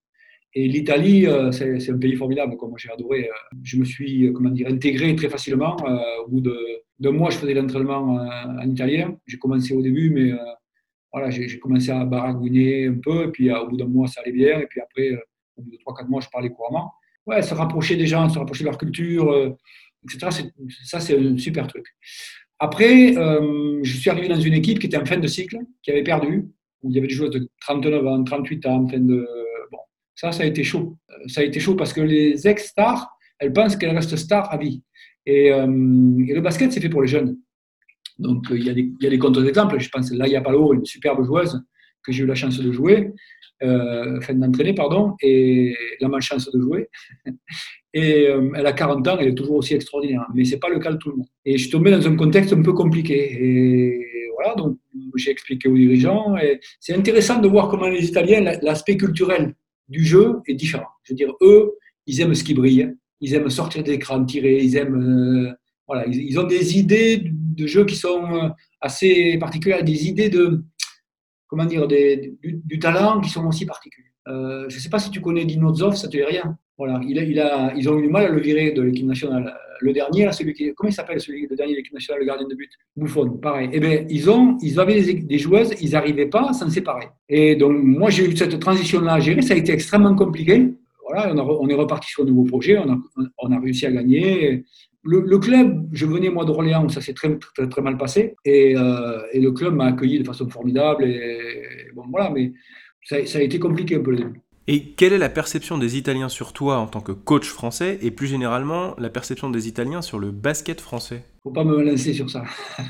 Et 0.54 0.66
l'Italie, 0.66 1.26
euh, 1.26 1.52
c'est 1.52 1.90
un 1.90 1.98
pays 1.98 2.16
formidable, 2.16 2.56
comme 2.56 2.76
j'ai 2.76 2.90
adoré. 2.90 3.28
Euh, 3.28 3.56
je 3.62 3.76
me 3.76 3.84
suis, 3.84 4.26
euh, 4.26 4.32
comment 4.32 4.50
dire, 4.50 4.66
intégré 4.68 5.14
très 5.14 5.28
facilement. 5.28 5.76
Au 6.24 6.28
bout 6.28 6.40
d'un 6.98 7.12
mois, 7.12 7.30
je 7.30 7.38
faisais 7.38 7.54
l'entraînement 7.54 8.18
en 8.18 8.68
italien. 8.68 9.16
J'ai 9.26 9.38
commencé 9.38 9.74
au 9.74 9.82
début, 9.82 10.10
mais 10.10 10.32
voilà, 11.12 11.30
j'ai 11.30 11.58
commencé 11.58 11.90
à 11.90 12.04
baragouiner 12.04 12.86
un 12.86 12.98
peu. 12.98 13.24
Et 13.24 13.28
puis, 13.28 13.52
au 13.52 13.68
bout 13.68 13.76
d'un 13.76 13.86
mois, 13.86 14.08
ça 14.08 14.20
allait 14.22 14.32
bien. 14.32 14.60
Et 14.60 14.66
puis 14.66 14.80
après, 14.80 15.12
au 15.56 15.62
bout 15.62 15.70
de 15.70 15.76
3-4 15.76 16.08
mois, 16.08 16.20
je 16.20 16.28
parlais 16.28 16.50
couramment. 16.50 16.92
Se 17.42 17.54
rapprocher 17.54 17.96
des 17.96 18.06
gens, 18.06 18.28
se 18.28 18.38
rapprocher 18.38 18.64
de 18.64 18.68
leur 18.68 18.78
culture, 18.78 19.56
etc. 20.04 20.48
Ça, 20.84 21.00
c'est 21.00 21.18
un 21.18 21.38
super 21.38 21.66
truc. 21.66 21.86
Après, 22.58 23.14
je 23.14 23.96
suis 23.96 24.10
arrivé 24.10 24.28
dans 24.28 24.40
une 24.40 24.54
équipe 24.54 24.78
qui 24.78 24.86
était 24.86 24.96
en 24.96 25.06
fin 25.06 25.18
de 25.18 25.26
cycle, 25.26 25.58
qui 25.82 25.90
avait 25.90 26.02
perdu 26.02 26.50
où 26.82 26.90
il 26.90 26.96
y 26.96 26.98
avait 26.98 27.08
des 27.08 27.14
joueurs 27.14 27.30
de 27.30 27.48
39 27.60 28.06
ans, 28.06 28.24
38 28.24 28.66
ans, 28.66 28.88
fin 28.88 28.98
de. 28.98 29.26
Bon, 29.70 29.78
ça, 30.14 30.32
ça 30.32 30.42
a 30.42 30.46
été 30.46 30.64
chaud. 30.64 30.96
Euh, 31.10 31.28
ça 31.28 31.40
a 31.40 31.44
été 31.44 31.60
chaud 31.60 31.74
parce 31.74 31.92
que 31.92 32.00
les 32.00 32.46
ex-stars, 32.46 33.08
elles 33.38 33.52
pensent 33.52 33.76
qu'elles 33.76 33.94
restent 33.94 34.16
stars 34.16 34.52
à 34.52 34.56
vie. 34.56 34.82
Et, 35.26 35.52
euh, 35.52 35.66
le 35.66 36.40
basket, 36.40 36.72
c'est 36.72 36.80
fait 36.80 36.88
pour 36.88 37.02
les 37.02 37.08
jeunes. 37.08 37.38
Donc, 38.18 38.50
euh, 38.50 38.58
il 38.58 38.66
y 38.66 38.70
a 38.70 38.74
des, 38.74 38.92
il 39.00 39.06
y 39.06 39.08
des 39.08 39.18
contre-exemples. 39.18 39.78
Je 39.78 39.88
pense 39.88 40.10
Laia 40.10 40.40
Palo, 40.40 40.72
une 40.74 40.84
superbe 40.84 41.24
joueuse 41.24 41.62
que 42.02 42.12
j'ai 42.12 42.22
eu 42.24 42.26
la 42.26 42.34
chance 42.34 42.58
de 42.58 42.72
jouer, 42.72 43.12
euh, 43.62 44.18
enfin 44.18 44.34
d'entraîner, 44.34 44.74
pardon, 44.74 45.14
et 45.22 45.74
la 46.00 46.08
malchance 46.08 46.50
de 46.50 46.60
jouer. 46.60 46.88
Et 47.92 48.28
elle 48.54 48.66
a 48.66 48.72
40 48.72 49.08
ans, 49.08 49.16
elle 49.18 49.30
est 49.30 49.34
toujours 49.34 49.56
aussi 49.56 49.74
extraordinaire. 49.74 50.24
Mais 50.32 50.44
ce 50.44 50.52
n'est 50.52 50.60
pas 50.60 50.68
le 50.68 50.78
cas 50.78 50.92
de 50.92 50.96
tout 50.96 51.10
le 51.10 51.16
monde. 51.16 51.26
Et 51.44 51.58
je 51.58 51.62
suis 51.62 51.70
tombé 51.70 51.90
dans 51.90 52.06
un 52.06 52.14
contexte 52.14 52.52
un 52.52 52.62
peu 52.62 52.72
compliqué. 52.72 53.16
Et 53.16 54.30
voilà, 54.36 54.54
donc 54.54 54.78
j'ai 55.16 55.32
expliqué 55.32 55.68
aux 55.68 55.74
dirigeants. 55.74 56.36
Et 56.38 56.60
c'est 56.78 56.94
intéressant 56.94 57.40
de 57.40 57.48
voir 57.48 57.68
comment 57.68 57.88
les 57.88 58.06
Italiens, 58.06 58.42
l'aspect 58.62 58.96
culturel 58.96 59.56
du 59.88 60.04
jeu 60.04 60.36
est 60.46 60.54
différent. 60.54 60.86
Je 61.02 61.12
veux 61.12 61.16
dire, 61.16 61.34
eux, 61.42 61.72
ils 62.06 62.20
aiment 62.20 62.34
ce 62.34 62.44
qui 62.44 62.54
brille, 62.54 62.94
ils 63.20 63.34
aiment 63.34 63.50
sortir 63.50 63.82
d'écran 63.82 64.24
tiré, 64.24 64.62
ils 64.62 64.76
aiment. 64.76 65.48
Euh, 65.48 65.52
voilà, 65.86 66.06
ils, 66.06 66.38
ont 66.38 66.46
des 66.46 66.78
idées 66.78 67.22
de 67.24 67.66
jeu 67.66 67.84
qui 67.84 67.96
sont 67.96 68.22
euh, 68.32 68.48
assez 68.80 69.36
particulières, 69.38 69.84
des 69.84 70.06
idées 70.06 70.30
de. 70.30 70.64
Comment 71.50 71.64
dire, 71.64 71.86
des, 71.88 72.38
du, 72.42 72.78
talent 72.78 73.20
qui 73.20 73.28
sont 73.28 73.44
aussi 73.44 73.66
particuliers. 73.66 74.12
Euh, 74.28 74.68
je 74.68 74.76
ne 74.76 74.80
sais 74.80 74.88
pas 74.88 75.00
si 75.00 75.10
tu 75.10 75.20
connais 75.20 75.44
Dinozov, 75.44 75.96
ça 75.96 76.06
ne 76.06 76.12
te 76.12 76.16
dit 76.16 76.22
rien. 76.22 76.56
Voilà, 76.78 77.00
ils 77.04 77.88
ont 77.90 77.98
eu 77.98 78.02
du 78.02 78.08
mal 78.08 78.24
à 78.24 78.28
le 78.28 78.40
virer 78.40 78.70
de 78.70 78.80
l'équipe 78.80 79.06
nationale 79.06 79.52
le 79.80 79.92
dernier, 79.92 80.30
celui 80.32 80.52
qui, 80.52 80.72
comment 80.74 80.90
il 80.90 80.92
s'appelle 80.92 81.20
celui 81.20 81.46
le 81.46 81.56
dernier 81.56 81.72
de 81.72 81.78
l'équipe 81.78 81.92
nationale, 81.92 82.20
le 82.20 82.26
gardien 82.26 82.46
de 82.46 82.54
but? 82.54 82.70
Bouffon, 82.96 83.30
pareil. 83.38 83.70
Eh 83.72 83.80
bien, 83.80 84.04
ils 84.08 84.30
ont, 84.30 84.56
ils 84.62 84.78
avaient 84.78 85.00
des, 85.02 85.38
joueuses, 85.38 85.72
ils 85.80 85.90
n'arrivaient 85.90 86.26
pas 86.26 86.50
à 86.50 86.52
s'en 86.52 86.68
séparer. 86.70 87.08
Et 87.28 87.56
donc, 87.56 87.76
moi, 87.82 88.10
j'ai 88.10 88.30
eu 88.30 88.36
cette 88.36 88.58
transition-là 88.58 89.14
à 89.14 89.20
gérer. 89.20 89.42
Ça 89.42 89.54
a 89.54 89.56
été 89.56 89.72
extrêmement 89.72 90.14
compliqué. 90.14 90.74
Voilà, 91.06 91.32
on, 91.34 91.68
est 91.68 91.74
reparti 91.74 92.08
sur 92.08 92.22
un 92.22 92.26
nouveau 92.26 92.44
projet. 92.44 92.78
On 93.38 93.52
a 93.52 93.58
réussi 93.58 93.86
à 93.86 93.90
gagner. 93.90 94.64
Le, 95.02 95.38
club, 95.38 95.88
je 95.92 96.04
venais 96.04 96.28
moi 96.28 96.44
d'Orléans, 96.44 96.88
ça 96.90 97.00
s'est 97.00 97.14
très, 97.14 97.38
très, 97.38 97.68
très, 97.68 97.82
mal 97.82 97.96
passé. 97.96 98.34
Et, 98.44 98.76
euh, 98.76 99.22
et 99.32 99.40
le 99.40 99.50
club 99.52 99.74
m'a 99.74 99.86
accueilli 99.86 100.18
de 100.18 100.26
façon 100.26 100.48
formidable. 100.48 101.04
Et, 101.04 101.90
bon, 101.94 102.04
voilà, 102.10 102.30
mais 102.30 102.52
ça, 103.02 103.24
ça, 103.26 103.38
a 103.38 103.42
été 103.42 103.58
compliqué 103.58 103.96
un 103.96 104.02
peu 104.02 104.10
le 104.10 104.18
début. 104.18 104.40
Et 104.66 104.92
quelle 104.92 105.12
est 105.12 105.18
la 105.18 105.30
perception 105.30 105.78
des 105.78 105.96
Italiens 105.96 106.28
sur 106.28 106.52
toi 106.52 106.76
en 106.76 106.86
tant 106.86 107.00
que 107.00 107.12
coach 107.12 107.48
français 107.48 107.98
et 108.02 108.10
plus 108.10 108.26
généralement 108.26 108.94
la 108.98 109.08
perception 109.08 109.50
des 109.50 109.68
Italiens 109.68 110.02
sur 110.02 110.18
le 110.18 110.30
basket 110.30 110.80
français? 110.80 111.24
Faut 111.42 111.50
pas 111.50 111.64
me 111.64 111.82
lancer 111.82 112.12
sur 112.12 112.28
ça. 112.28 112.44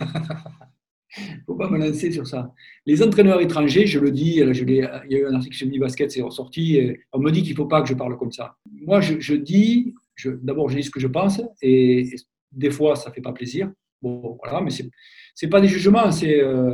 Faut 1.46 1.55
pas 1.55 1.68
me 1.68 1.79
lancer 1.79 2.12
sur 2.12 2.27
ça. 2.27 2.53
Les 2.87 3.03
entraîneurs 3.03 3.40
étrangers, 3.40 3.87
je 3.87 3.99
le 3.99 4.11
dis, 4.11 4.37
il 4.37 4.70
y 4.70 5.16
a 5.16 5.18
eu 5.18 5.27
un 5.27 5.35
article 5.35 5.57
sur 5.57 5.66
Mi 5.66 5.79
Basket, 5.79 6.11
c'est 6.11 6.23
ressorti, 6.23 6.77
et 6.77 7.01
on 7.12 7.18
me 7.18 7.31
dit 7.31 7.42
qu'il 7.42 7.53
ne 7.53 7.57
faut 7.57 7.66
pas 7.66 7.83
que 7.83 7.88
je 7.88 7.94
parle 7.94 8.16
comme 8.16 8.31
ça. 8.31 8.57
Moi, 8.87 9.01
je, 9.01 9.35
dis, 9.35 9.94
d'abord, 10.28 10.68
je 10.68 10.76
dis 10.76 10.83
ce 10.83 10.90
que 10.90 11.00
je 11.00 11.06
pense, 11.06 11.42
et, 11.62 12.11
des 12.52 12.70
fois, 12.70 12.96
ça 12.96 13.11
ne 13.11 13.14
fait 13.14 13.20
pas 13.20 13.33
plaisir. 13.33 13.70
Bon, 14.02 14.38
voilà, 14.42 14.61
mais 14.61 14.70
ce 14.70 14.83
n'est 14.83 15.50
pas 15.50 15.61
des 15.61 15.68
jugements, 15.68 16.11
c'est 16.11 16.42
euh, 16.42 16.72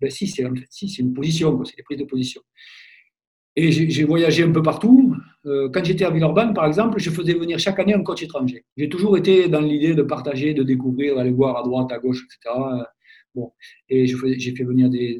ben 0.00 0.10
si, 0.10 0.26
c'est 0.26 0.42
une 0.42 1.12
position, 1.12 1.64
c'est 1.64 1.76
des 1.76 1.82
prises 1.82 1.98
de 1.98 2.04
position. 2.04 2.42
Et 3.54 3.70
j'ai 3.70 4.04
voyagé 4.04 4.42
un 4.42 4.50
peu 4.50 4.62
partout. 4.62 5.14
Euh, 5.44 5.68
quand 5.70 5.84
j'étais 5.84 6.04
à 6.04 6.10
Villeurbanne, 6.10 6.54
par 6.54 6.66
exemple, 6.66 6.98
je 6.98 7.10
faisais 7.10 7.34
venir 7.34 7.58
chaque 7.58 7.78
année 7.78 7.92
un 7.92 8.02
coach 8.02 8.22
étranger. 8.22 8.64
J'ai 8.78 8.88
toujours 8.88 9.16
été 9.18 9.48
dans 9.48 9.60
l'idée 9.60 9.94
de 9.94 10.02
partager, 10.02 10.54
de 10.54 10.62
découvrir, 10.62 11.16
d'aller 11.16 11.32
voir 11.32 11.58
à 11.58 11.62
droite, 11.62 11.92
à 11.92 11.98
gauche, 11.98 12.24
etc. 12.24 12.54
Bon. 13.34 13.52
Et 13.90 14.06
j'ai 14.06 14.54
fait 14.54 14.64
venir 14.64 14.88
des, 14.88 15.18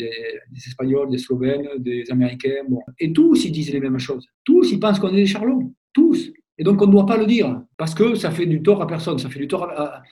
Espagnols, 0.67 1.11
des 1.11 1.19
Slovènes, 1.19 1.69
des 1.79 2.05
Américains. 2.11 2.65
Bon. 2.69 2.81
Et 2.99 3.13
tous, 3.13 3.45
ils 3.45 3.53
disent 3.53 3.73
les 3.73 3.81
mêmes 3.81 3.99
choses. 3.99 4.27
Tous, 4.45 4.71
ils 4.73 4.81
pensent 4.81 4.99
qu'on 4.99 5.13
est 5.13 5.17
des 5.17 5.27
charlons. 5.27 5.75
Tous. 5.93 6.33
Et 6.59 6.65
donc, 6.65 6.81
on 6.83 6.87
ne 6.87 6.93
doit 6.93 7.07
pas 7.07 7.17
le 7.17 7.27
dire. 7.27 7.63
Parce 7.77 7.95
que 7.95 8.15
ça 8.15 8.31
fait 8.31 8.47
du 8.47 8.63
tort 8.63 8.83
à 8.83 8.87
personne. 8.87 9.19
Ça 9.19 9.29
fait 9.29 9.39
du 9.39 9.49
tort 9.49 9.65
à, 9.65 10.03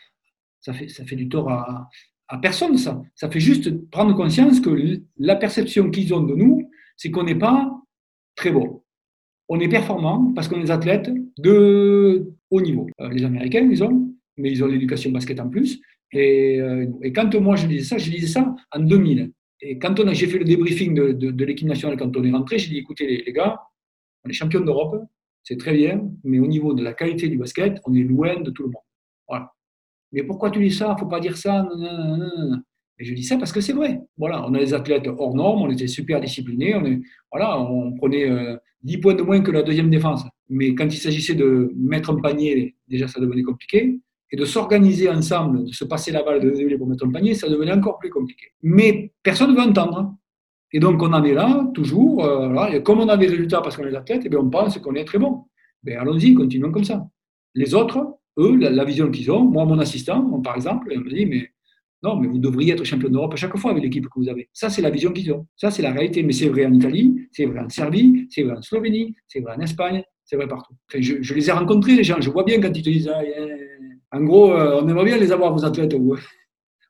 ça 0.60 0.72
fait, 0.72 0.88
ça 0.88 1.04
fait 1.04 1.16
du 1.16 1.28
tort 1.28 1.50
à, 1.50 1.88
à 2.28 2.38
personne, 2.38 2.78
ça. 2.78 3.02
Ça 3.14 3.28
fait 3.30 3.40
juste 3.40 3.90
prendre 3.90 4.14
conscience 4.14 4.60
que 4.60 4.70
la 5.18 5.36
perception 5.36 5.90
qu'ils 5.90 6.14
ont 6.14 6.22
de 6.22 6.34
nous, 6.34 6.70
c'est 6.96 7.10
qu'on 7.10 7.24
n'est 7.24 7.34
pas 7.38 7.70
très 8.36 8.52
bon. 8.52 8.82
On 9.48 9.58
est 9.58 9.68
performant 9.68 10.32
parce 10.32 10.48
qu'on 10.48 10.62
est 10.62 10.70
athlètes 10.70 11.10
de 11.38 12.30
haut 12.50 12.60
niveau. 12.60 12.86
Euh, 13.00 13.10
les 13.10 13.24
Américains, 13.24 13.68
ils 13.70 13.82
ont, 13.82 14.14
mais 14.36 14.52
ils 14.52 14.62
ont 14.62 14.68
l'éducation 14.68 15.10
basket 15.10 15.40
en 15.40 15.48
plus. 15.48 15.80
Et, 16.12 16.60
euh, 16.60 16.86
quand 17.14 17.34
moi 17.40 17.56
je 17.56 17.66
disais 17.66 17.84
ça, 17.84 17.98
je 17.98 18.10
disais 18.10 18.28
ça 18.28 18.54
en 18.72 18.80
2000. 18.80 19.32
Et 19.62 19.78
quand 19.78 19.94
j'ai 20.12 20.26
fait 20.26 20.38
le 20.38 20.44
débriefing 20.44 20.94
de, 20.94 21.12
de, 21.12 21.44
l'équipe 21.44 21.68
nationale, 21.68 21.98
quand 21.98 22.16
on 22.16 22.24
est 22.24 22.30
rentré, 22.30 22.58
j'ai 22.58 22.70
dit 22.70 22.78
écoutez 22.78 23.22
les, 23.26 23.32
gars, 23.32 23.60
on 24.24 24.30
est 24.30 24.32
champion 24.32 24.60
d'Europe, 24.60 25.04
c'est 25.42 25.58
très 25.58 25.74
bien, 25.74 26.08
mais 26.24 26.38
au 26.38 26.46
niveau 26.46 26.74
de 26.74 26.82
la 26.82 26.92
qualité 26.92 27.28
du 27.28 27.38
basket, 27.38 27.80
on 27.84 27.94
est 27.94 28.02
loin 28.02 28.40
de 28.40 28.50
tout 28.50 28.62
le 28.64 28.68
monde. 28.68 28.82
Voilà. 29.28 29.52
Mais 30.12 30.22
pourquoi 30.22 30.50
tu 30.50 30.60
dis 30.60 30.70
ça? 30.70 30.94
Il 30.96 31.00
faut 31.00 31.08
pas 31.08 31.20
dire 31.20 31.36
ça. 31.36 31.66
Et 32.98 33.04
je 33.04 33.14
dis 33.14 33.22
ça 33.22 33.38
parce 33.38 33.52
que 33.52 33.60
c'est 33.60 33.72
vrai. 33.72 34.00
Voilà, 34.18 34.44
on 34.46 34.54
a 34.54 34.58
des 34.58 34.74
athlètes 34.74 35.06
hors 35.06 35.34
normes, 35.34 35.62
on 35.62 35.70
était 35.70 35.86
super 35.86 36.20
disciplinés, 36.20 36.74
on, 36.74 36.84
est, 36.84 37.00
on 37.32 37.92
prenait 37.94 38.28
10 38.82 38.96
euh, 38.96 39.00
points 39.00 39.14
de 39.14 39.22
moins 39.22 39.40
que 39.40 39.50
la 39.50 39.62
deuxième 39.62 39.88
défense. 39.88 40.22
Mais 40.48 40.74
quand 40.74 40.86
il 40.86 40.98
s'agissait 40.98 41.34
de 41.34 41.72
mettre 41.76 42.10
un 42.10 42.20
panier, 42.20 42.76
déjà 42.88 43.08
ça 43.08 43.20
devenait 43.20 43.42
compliqué. 43.42 43.98
Et 44.32 44.36
de 44.36 44.44
s'organiser 44.44 45.08
ensemble, 45.08 45.64
de 45.64 45.72
se 45.72 45.84
passer 45.84 46.12
la 46.12 46.22
balle 46.22 46.40
de 46.40 46.76
pour 46.76 46.86
mettre 46.86 47.04
un 47.04 47.10
panier, 47.10 47.34
ça 47.34 47.48
devenait 47.48 47.72
encore 47.72 47.98
plus 47.98 48.10
compliqué. 48.10 48.46
Mais 48.62 49.12
personne 49.24 49.50
ne 49.50 49.56
veut 49.56 49.68
entendre. 49.68 50.14
Et 50.72 50.80
donc, 50.80 51.02
on 51.02 51.12
en 51.12 51.24
est 51.24 51.34
là, 51.34 51.68
toujours. 51.74 52.24
euh. 52.24 52.66
Et 52.68 52.82
comme 52.82 53.00
on 53.00 53.08
a 53.08 53.16
des 53.16 53.26
résultats 53.26 53.60
parce 53.60 53.76
qu'on 53.76 53.84
est 53.84 53.94
athlète, 53.94 54.22
eh 54.24 54.28
bien, 54.28 54.38
on 54.38 54.50
pense 54.50 54.78
qu'on 54.78 54.94
est 54.94 55.04
très 55.04 55.18
bon. 55.18 55.44
Ben, 55.82 55.98
allons-y, 55.98 56.34
continuons 56.34 56.70
comme 56.70 56.84
ça. 56.84 57.06
Les 57.54 57.74
autres, 57.74 58.18
eux, 58.38 58.56
la, 58.56 58.70
la 58.70 58.84
vision 58.84 59.10
qu'ils 59.10 59.30
ont, 59.32 59.44
moi, 59.44 59.64
mon 59.64 59.78
assistant, 59.78 60.22
moi, 60.22 60.40
par 60.42 60.54
exemple, 60.56 60.88
il 60.92 61.00
me 61.00 61.10
dit, 61.10 61.26
mais 61.26 61.50
non, 62.02 62.16
mais 62.16 62.28
vous 62.28 62.38
devriez 62.38 62.72
être 62.72 62.84
champion 62.84 63.08
d'Europe 63.10 63.34
à 63.34 63.36
chaque 63.36 63.56
fois 63.58 63.72
avec 63.72 63.82
l'équipe 63.82 64.04
que 64.04 64.18
vous 64.18 64.28
avez. 64.28 64.48
Ça, 64.52 64.70
c'est 64.70 64.80
la 64.80 64.90
vision 64.90 65.12
qu'ils 65.12 65.32
ont. 65.32 65.46
Ça, 65.56 65.70
c'est 65.70 65.82
la 65.82 65.92
réalité. 65.92 66.22
Mais 66.22 66.32
c'est 66.32 66.48
vrai 66.48 66.64
en 66.64 66.72
Italie, 66.72 67.28
c'est 67.32 67.44
vrai 67.46 67.60
en 67.60 67.68
Serbie, 67.68 68.26
c'est 68.30 68.42
vrai 68.42 68.56
en 68.56 68.62
Slovénie, 68.62 69.14
c'est 69.28 69.40
vrai 69.40 69.54
en 69.56 69.60
Espagne, 69.60 70.02
c'est 70.24 70.36
vrai 70.36 70.48
partout. 70.48 70.72
Enfin, 70.88 71.02
je, 71.02 71.16
je 71.20 71.34
les 71.34 71.48
ai 71.48 71.52
rencontrés, 71.52 71.96
les 71.96 72.04
gens. 72.04 72.20
Je 72.20 72.30
vois 72.30 72.44
bien 72.44 72.60
quand 72.60 72.72
ils 72.74 72.82
te 72.82 72.88
disent, 72.88 73.10
ah, 73.14 73.22
yeah. 73.22 73.46
en 74.12 74.22
gros, 74.22 74.52
euh, 74.52 74.80
on 74.82 74.88
aimerait 74.88 75.04
bien 75.04 75.18
les 75.18 75.32
avoir, 75.32 75.52
vos 75.52 75.64
athlètes. 75.64 75.94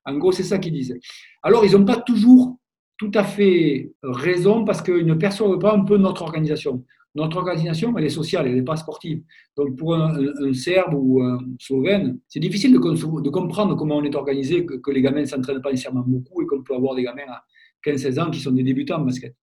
En 0.06 0.16
gros, 0.16 0.32
c'est 0.32 0.44
ça 0.44 0.58
qu'ils 0.58 0.72
disent. 0.72 0.98
Alors, 1.42 1.62
ils 1.64 1.72
n'ont 1.72 1.84
pas 1.84 1.98
toujours 1.98 2.58
tout 3.00 3.10
à 3.14 3.24
fait 3.24 3.94
raison 4.02 4.66
parce 4.66 4.82
qu'ils 4.82 5.06
ne 5.06 5.14
perçoivent 5.14 5.58
pas 5.58 5.74
un 5.74 5.84
peu 5.86 5.96
notre 5.96 6.20
organisation. 6.20 6.84
Notre 7.14 7.38
organisation, 7.38 7.96
elle 7.96 8.04
est 8.04 8.10
sociale, 8.10 8.46
elle 8.46 8.56
n'est 8.56 8.62
pas 8.62 8.76
sportive. 8.76 9.22
Donc, 9.56 9.74
pour 9.78 9.94
un, 9.94 10.52
Serbe 10.52 10.92
ou 10.92 11.22
un 11.22 11.38
Slovène, 11.58 12.18
c'est 12.28 12.40
difficile 12.40 12.74
de, 12.74 13.30
comprendre 13.30 13.74
comment 13.74 13.96
on 13.96 14.04
est 14.04 14.14
organisé, 14.14 14.66
que, 14.66 14.74
que 14.74 14.90
les 14.90 15.00
gamins 15.00 15.22
ne 15.22 15.24
s'entraînent 15.24 15.62
pas 15.62 15.70
nécessairement 15.70 16.04
beaucoup 16.06 16.42
et 16.42 16.46
qu'on 16.46 16.62
peut 16.62 16.74
avoir 16.74 16.94
des 16.94 17.04
gamins 17.04 17.26
à 17.26 17.42
15-16 17.86 18.20
ans 18.20 18.30
qui 18.30 18.38
sont 18.38 18.50
des 18.50 18.62
débutants 18.62 18.98
en 19.00 19.04
basket, 19.06 19.34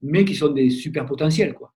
mais 0.00 0.24
qui 0.24 0.36
sont 0.36 0.52
des 0.52 0.70
super 0.70 1.04
potentiels. 1.04 1.54
Quoi. 1.54 1.74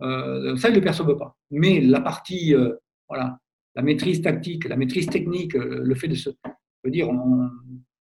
Euh, 0.00 0.56
ça, 0.56 0.68
ils 0.68 0.72
ne 0.72 0.76
le 0.76 0.84
perçoivent 0.84 1.18
pas. 1.18 1.36
Mais 1.50 1.82
la 1.82 2.00
partie, 2.00 2.54
euh, 2.54 2.72
voilà, 3.10 3.38
la 3.74 3.82
maîtrise 3.82 4.22
tactique, 4.22 4.66
la 4.66 4.76
maîtrise 4.76 5.06
technique, 5.06 5.54
euh, 5.54 5.82
le 5.84 5.94
fait 5.94 6.08
de 6.08 6.14
se. 6.14 6.30
Je 6.30 6.50
veux 6.84 6.90
dire, 6.90 7.10
on- 7.10 7.50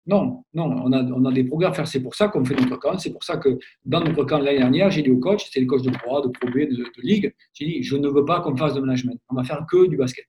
non, 0.08 0.44
non, 0.54 0.66
on 0.84 0.92
a, 0.92 1.04
on 1.04 1.26
a 1.26 1.32
des 1.32 1.44
progrès 1.44 1.68
à 1.68 1.74
faire. 1.74 1.88
C'est 1.88 2.02
pour 2.02 2.14
ça 2.14 2.28
qu'on 2.28 2.46
fait 2.46 2.56
notre 2.56 2.78
camp. 2.78 2.98
C'est 2.98 3.12
pour 3.12 3.24
ça 3.24 3.38
que 3.38 3.58
dans 3.86 4.02
notre 4.02 4.24
camp 4.24 4.38
l'année 4.38 4.60
dernière, 4.60 4.92
j'ai 4.92 5.02
dit 5.02 5.10
au 5.10 5.18
coach, 5.18 5.50
c'est 5.52 5.60
les 5.60 5.66
coachs 5.66 5.82
de 5.84 5.90
Pro 5.90 6.22
de 6.22 6.28
Pro 6.28 6.48
B, 6.50 6.54
de, 6.54 6.76
de 6.76 7.02
Ligue, 7.02 7.34
j'ai 7.54 7.66
dit, 7.66 7.84
je 7.84 7.96
ne 7.96 8.08
veux 8.08 8.24
pas 8.24 8.42
qu'on 8.42 8.56
fasse 8.56 8.76
de 8.76 8.82
management. 8.82 9.20
On 9.30 9.36
va 9.36 9.44
faire 9.44 9.66
que 9.70 9.88
du 9.88 9.98
basket. 9.98 10.26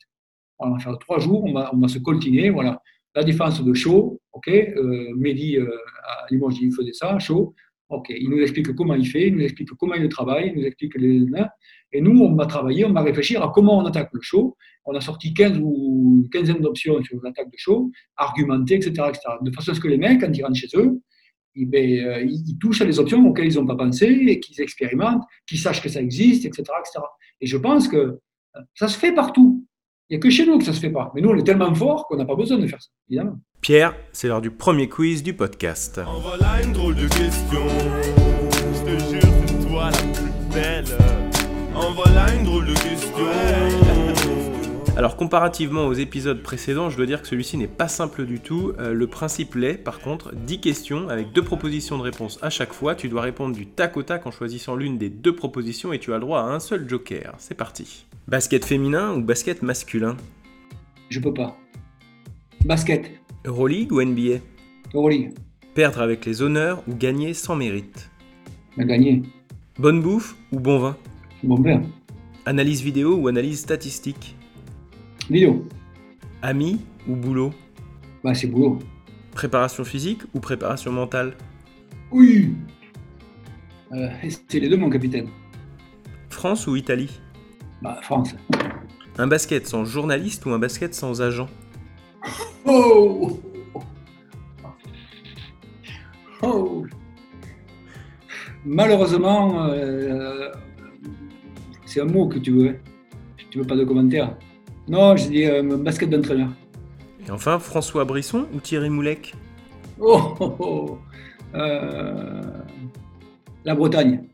On 0.58 0.70
va 0.70 0.78
faire 0.78 0.98
trois 0.98 1.18
jours, 1.18 1.44
on 1.44 1.52
va, 1.52 1.70
on 1.74 1.78
va 1.78 1.88
se 1.88 1.98
coltiner. 1.98 2.48
Voilà. 2.48 2.80
La 3.14 3.22
défense 3.22 3.62
de 3.62 3.74
Shaw, 3.74 4.18
ok. 4.32 4.48
Euh, 4.48 5.12
Mehdi 5.14 5.58
euh, 5.58 5.66
à 6.04 6.26
Limoges, 6.30 6.58
il 6.60 6.72
faisait 6.72 6.94
ça, 6.94 7.18
Shaw. 7.18 7.54
Ok, 7.88 8.08
il 8.10 8.28
nous 8.30 8.38
explique 8.38 8.74
comment 8.74 8.94
il 8.94 9.06
fait, 9.06 9.28
il 9.28 9.36
nous 9.36 9.42
explique 9.42 9.68
comment 9.78 9.94
il 9.94 10.08
travaille, 10.08 10.48
il 10.48 10.58
nous 10.58 10.66
explique 10.66 10.96
les. 10.96 11.24
Et 11.96 12.02
nous, 12.02 12.20
on 12.20 12.34
va 12.34 12.44
travailler, 12.44 12.84
on 12.84 12.92
va 12.92 13.00
réfléchir 13.00 13.42
à 13.42 13.50
comment 13.54 13.78
on 13.78 13.86
attaque 13.86 14.10
le 14.12 14.20
show. 14.20 14.54
On 14.84 14.94
a 14.94 15.00
sorti 15.00 15.32
15 15.32 15.58
ou 15.62 16.20
une 16.22 16.28
quinzaine 16.28 16.60
d'options 16.60 17.02
sur 17.02 17.18
l'attaque 17.22 17.50
de 17.50 17.56
show, 17.56 17.90
argumentées, 18.16 18.74
etc., 18.74 18.90
etc. 19.08 19.20
De 19.40 19.50
façon 19.50 19.70
à 19.70 19.74
ce 19.74 19.80
que 19.80 19.88
les 19.88 19.96
mecs, 19.96 20.20
quand 20.20 20.30
ils 20.30 20.42
rentrent 20.42 20.58
chez 20.58 20.68
eux, 20.74 21.00
ils, 21.54 21.64
ben, 21.64 22.06
euh, 22.06 22.22
ils 22.22 22.58
touchent 22.58 22.82
à 22.82 22.84
des 22.84 22.98
options 22.98 23.26
auxquelles 23.26 23.46
ils 23.46 23.56
n'ont 23.56 23.64
pas 23.64 23.76
pensé, 23.76 24.06
et 24.06 24.40
qu'ils 24.40 24.60
expérimentent, 24.60 25.22
qu'ils 25.48 25.58
sachent 25.58 25.80
que 25.80 25.88
ça 25.88 26.02
existe, 26.02 26.44
etc., 26.44 26.64
etc. 26.80 26.98
Et 27.40 27.46
je 27.46 27.56
pense 27.56 27.88
que 27.88 27.96
euh, 27.96 28.60
ça 28.74 28.88
se 28.88 28.98
fait 28.98 29.14
partout. 29.14 29.66
Il 30.10 30.18
n'y 30.18 30.20
a 30.20 30.20
que 30.20 30.28
chez 30.28 30.44
nous 30.44 30.58
que 30.58 30.64
ça 30.64 30.72
ne 30.72 30.76
se 30.76 30.80
fait 30.80 30.92
pas. 30.92 31.10
Mais 31.14 31.22
nous, 31.22 31.30
on 31.30 31.36
est 31.36 31.44
tellement 31.44 31.74
forts 31.74 32.06
qu'on 32.08 32.16
n'a 32.16 32.26
pas 32.26 32.36
besoin 32.36 32.58
de 32.58 32.66
faire 32.66 32.82
ça, 32.82 32.90
évidemment. 33.08 33.38
Pierre, 33.62 33.96
c'est 34.12 34.28
l'heure 34.28 34.42
du 34.42 34.50
premier 34.50 34.90
quiz 34.90 35.22
du 35.22 35.32
podcast. 35.32 35.98
En 35.98 36.20
voilà 36.20 36.62
une 36.62 36.74
drôle 36.74 36.94
de 36.94 37.08
question. 37.08 37.66
Je 38.52 38.84
te 38.84 39.10
jure, 39.10 39.32
c'est 39.46 39.66
toi 39.66 39.90
la 39.90 40.12
plus 40.12 40.54
belle. 40.54 41.05
En 41.76 41.92
voilà 41.92 42.34
une 42.34 42.44
drôle 42.44 42.64
de 42.64 42.72
question. 42.72 43.26
Alors 44.96 45.16
comparativement 45.16 45.86
aux 45.86 45.92
épisodes 45.92 46.42
précédents, 46.42 46.88
je 46.88 46.96
dois 46.96 47.04
dire 47.04 47.20
que 47.20 47.28
celui-ci 47.28 47.58
n'est 47.58 47.66
pas 47.66 47.86
simple 47.86 48.24
du 48.24 48.40
tout. 48.40 48.72
Euh, 48.78 48.94
le 48.94 49.06
principe 49.06 49.56
l'est, 49.56 49.74
par 49.76 50.00
contre, 50.00 50.34
10 50.34 50.60
questions 50.60 51.10
avec 51.10 51.32
deux 51.32 51.42
propositions 51.42 51.98
de 51.98 52.02
réponse 52.02 52.38
à 52.40 52.48
chaque 52.48 52.72
fois. 52.72 52.94
Tu 52.94 53.10
dois 53.10 53.20
répondre 53.20 53.54
du 53.54 53.66
tac 53.66 53.98
au 53.98 54.02
tac 54.02 54.26
en 54.26 54.30
choisissant 54.30 54.74
l'une 54.74 54.96
des 54.96 55.10
deux 55.10 55.36
propositions 55.36 55.92
et 55.92 55.98
tu 55.98 56.12
as 56.12 56.16
le 56.16 56.22
droit 56.22 56.40
à 56.40 56.44
un 56.44 56.60
seul 56.60 56.88
joker. 56.88 57.34
C'est 57.36 57.56
parti. 57.56 58.06
Basket 58.26 58.64
féminin 58.64 59.12
ou 59.12 59.20
basket 59.20 59.60
masculin? 59.60 60.16
Je 61.10 61.20
peux 61.20 61.34
pas. 61.34 61.58
Basket, 62.64 63.10
Euroleague 63.44 63.92
ou 63.92 64.02
NBA 64.02 64.38
Euroleague, 64.94 65.34
Perdre 65.74 66.00
avec 66.00 66.24
les 66.24 66.40
honneurs 66.40 66.82
ou 66.88 66.94
gagner 66.94 67.34
sans 67.34 67.54
mérite? 67.54 68.08
Gagné. 68.78 69.22
Bonne 69.78 70.00
bouffe 70.00 70.36
ou 70.52 70.58
bon 70.58 70.78
vin? 70.78 70.96
Bon 71.42 71.60
père. 71.62 71.80
Analyse 72.46 72.82
vidéo 72.82 73.16
ou 73.16 73.28
analyse 73.28 73.60
statistique 73.60 74.36
Vidéo, 75.28 75.66
Amis 76.42 76.80
ou 77.08 77.16
boulot 77.16 77.52
bah, 78.22 78.34
c'est 78.34 78.48
boulot. 78.48 78.80
Préparation 79.32 79.84
physique 79.84 80.22
ou 80.34 80.40
préparation 80.40 80.90
mentale 80.90 81.34
Oui 82.10 82.54
euh, 83.92 84.08
C'est 84.48 84.58
les 84.58 84.68
deux, 84.68 84.76
mon 84.76 84.90
capitaine. 84.90 85.28
France 86.30 86.66
ou 86.66 86.74
Italie 86.74 87.20
Bah, 87.82 88.00
France. 88.02 88.34
Un 89.18 89.28
basket 89.28 89.66
sans 89.68 89.84
journaliste 89.84 90.44
ou 90.46 90.50
un 90.50 90.58
basket 90.58 90.92
sans 90.92 91.22
agent 91.22 91.48
Oh 92.64 93.38
Oh 96.42 96.84
Malheureusement, 98.64 99.66
euh, 99.66 100.50
c'est 101.96 102.02
un 102.02 102.04
mot 102.04 102.28
que 102.28 102.38
tu 102.38 102.50
veux. 102.50 102.68
hein. 102.68 102.74
Tu 103.50 103.58
veux 103.58 103.64
pas 103.64 103.74
de 103.74 103.84
commentaire 103.84 104.36
Non, 104.86 105.16
je 105.16 105.28
dis 105.28 105.46
euh, 105.46 105.62
basket 105.78 106.10
d'entraîneur. 106.10 106.50
Et 107.26 107.30
enfin, 107.30 107.58
François 107.58 108.04
Brisson 108.04 108.46
ou 108.52 108.60
Thierry 108.60 108.90
Moulec? 108.90 109.34
Oh, 109.98 110.34
oh, 110.40 110.56
oh. 110.58 110.98
Euh, 111.54 112.42
La 113.64 113.74
Bretagne. 113.74 114.24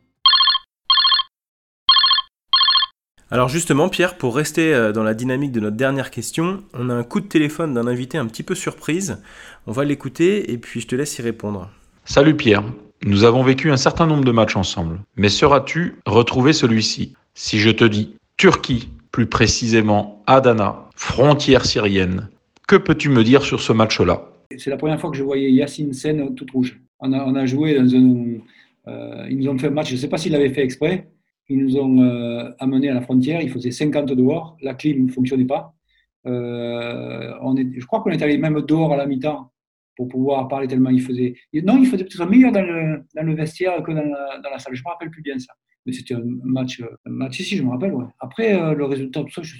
Alors 3.31 3.49
justement, 3.49 3.89
Pierre, 3.89 4.17
pour 4.19 4.35
rester 4.35 4.75
euh, 4.75 4.91
dans 4.91 5.05
la 5.05 5.15
dynamique 5.15 5.53
de 5.53 5.61
notre 5.61 5.77
dernière 5.77 6.11
question, 6.11 6.65
on 6.75 6.91
a 6.91 6.95
un 6.95 7.05
coup 7.05 7.21
de 7.21 7.29
téléphone 7.29 7.75
d'un 7.75 7.87
invité 7.87 8.19
un 8.19 8.27
petit 8.27 8.43
peu 8.43 8.57
surprise. 8.57 9.23
On 9.69 9.73
va 9.73 9.85
l'écouter 9.85 10.51
et 10.53 10.59
puis 10.59 10.81
je 10.81 10.89
te 10.89 10.97
laisse 10.97 11.17
y 11.17 11.23
répondre. 11.23 11.71
Salut 12.05 12.37
Pierre, 12.37 12.65
nous 13.05 13.23
avons 13.23 13.45
vécu 13.45 13.71
un 13.71 13.77
certain 13.77 14.09
nombre 14.09 14.25
de 14.25 14.33
matchs 14.33 14.57
ensemble, 14.57 14.99
mais 15.15 15.29
sauras-tu 15.29 16.01
retrouver 16.07 16.53
celui-ci? 16.53 17.15
Si 17.35 17.59
je 17.59 17.71
te 17.71 17.85
dis 17.85 18.15
Turquie, 18.37 18.91
plus 19.11 19.27
précisément 19.27 20.23
Adana, 20.27 20.89
frontière 20.95 21.65
syrienne, 21.65 22.29
que 22.69 22.77
peux-tu 22.77 23.09
me 23.09 23.25
dire 23.25 23.43
sur 23.43 23.61
ce 23.61 23.73
match-là? 23.73 24.23
C'est 24.59 24.71
la 24.71 24.77
première 24.77 25.01
fois 25.01 25.11
que 25.11 25.17
je 25.17 25.23
voyais 25.23 25.51
Yacine 25.51 25.95
Sen 25.95 26.35
toute 26.35 26.51
rouge. 26.51 26.81
On 27.01 27.13
a, 27.13 27.47
joué 27.47 27.75
dans 27.75 27.95
un. 27.95 28.39
euh, 28.87 29.27
ils 29.29 29.39
nous 29.39 29.49
ont 29.49 29.59
fait 29.59 29.69
un 29.69 29.71
match, 29.71 29.89
je 29.89 29.95
ne 29.95 29.99
sais 29.99 30.09
pas 30.09 30.19
s'ils 30.19 30.33
l'avaient 30.33 30.53
fait 30.53 30.63
exprès. 30.63 31.09
Ils 31.49 31.59
nous 31.59 31.77
ont 31.77 32.03
euh, 32.03 32.51
amenés 32.59 32.91
à 32.91 32.95
la 32.95 33.01
frontière, 33.01 33.41
il 33.41 33.51
faisait 33.51 33.71
50 33.71 34.13
dehors, 34.13 34.57
la 34.63 34.75
clim 34.75 35.07
ne 35.07 35.11
fonctionnait 35.11 35.47
pas. 35.47 35.75
Euh, 36.27 37.33
je 37.77 37.85
crois 37.87 38.01
qu'on 38.03 38.11
est 38.11 38.23
allé 38.23 38.39
même 38.39 38.61
dehors 38.61 38.93
à 38.93 38.97
la 38.97 39.07
mi-temps 39.07 39.51
pour 39.97 40.09
pouvoir 40.09 40.47
parler 40.49 40.69
tellement 40.69 40.91
il 40.91 41.03
faisait. 41.03 41.35
Non, 41.55 41.79
il 41.79 41.87
faisait 41.87 42.05
peut-être 42.05 42.27
meilleur 42.27 42.53
dans 42.53 42.63
le, 42.63 43.03
dans 43.15 43.23
le 43.23 43.35
vestiaire 43.35 43.83
que 43.83 43.91
dans 43.91 44.05
la, 44.05 44.39
dans 44.39 44.51
la 44.51 44.59
salle. 44.59 44.75
Je 44.75 44.81
ne 44.81 44.85
me 44.85 44.91
rappelle 44.91 45.11
plus 45.11 45.23
bien 45.23 45.39
ça. 45.39 45.55
Mais 45.87 45.93
c'était 45.93 46.15
un 46.15 46.23
match, 46.45 46.83
match, 47.07 47.39
si, 47.43 47.57
je 47.57 47.63
me 47.63 47.71
rappelle. 47.71 47.95
Après, 48.21 48.55
euh, 48.55 48.75
le 48.75 48.85
résultat, 48.85 49.23
tout 49.23 49.31
ça, 49.33 49.43
je. 49.43 49.57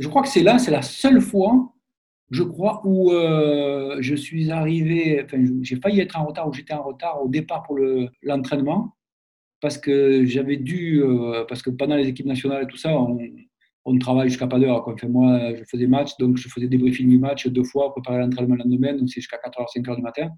Je 0.00 0.08
crois 0.08 0.22
que 0.22 0.28
c'est 0.28 0.42
là, 0.42 0.58
c'est 0.58 0.70
la 0.70 0.82
seule 0.82 1.20
fois 1.20 1.72
je 2.30 2.42
crois, 2.42 2.82
où 2.84 3.10
euh, 3.12 3.96
je 4.00 4.14
suis 4.14 4.50
arrivé, 4.50 5.22
enfin, 5.24 5.42
j'ai 5.62 5.76
failli 5.76 6.00
être 6.00 6.18
en 6.20 6.26
retard, 6.26 6.46
ou 6.48 6.52
j'étais 6.52 6.74
en 6.74 6.82
retard 6.82 7.22
au 7.24 7.28
départ 7.28 7.62
pour 7.62 7.76
le- 7.76 8.08
l'entraînement, 8.22 8.94
parce 9.60 9.78
que 9.78 10.24
j'avais 10.26 10.56
dû, 10.58 11.02
euh, 11.02 11.44
parce 11.48 11.62
que 11.62 11.70
pendant 11.70 11.96
les 11.96 12.08
équipes 12.08 12.26
nationales 12.26 12.64
et 12.64 12.66
tout 12.66 12.76
ça, 12.76 12.94
on, 13.84 13.98
travaille 13.98 14.28
jusqu'à 14.28 14.46
pas 14.46 14.58
d'heure. 14.58 14.86
Enfin, 14.86 15.08
moi, 15.08 15.54
je 15.56 15.64
faisais 15.70 15.86
match, 15.86 16.10
donc 16.18 16.36
je 16.36 16.48
faisais 16.48 16.68
des 16.68 16.76
briefings 16.78 17.08
du 17.08 17.18
match 17.18 17.46
deux 17.48 17.64
fois, 17.64 17.90
préparer 17.92 18.18
l'entraînement 18.18 18.56
le 18.56 18.64
lendemain, 18.64 18.92
donc 18.94 19.08
c'est 19.08 19.20
jusqu'à 19.22 19.38
4h, 19.38 19.66
5h 19.74 19.96
du 19.96 20.02
matin. 20.02 20.28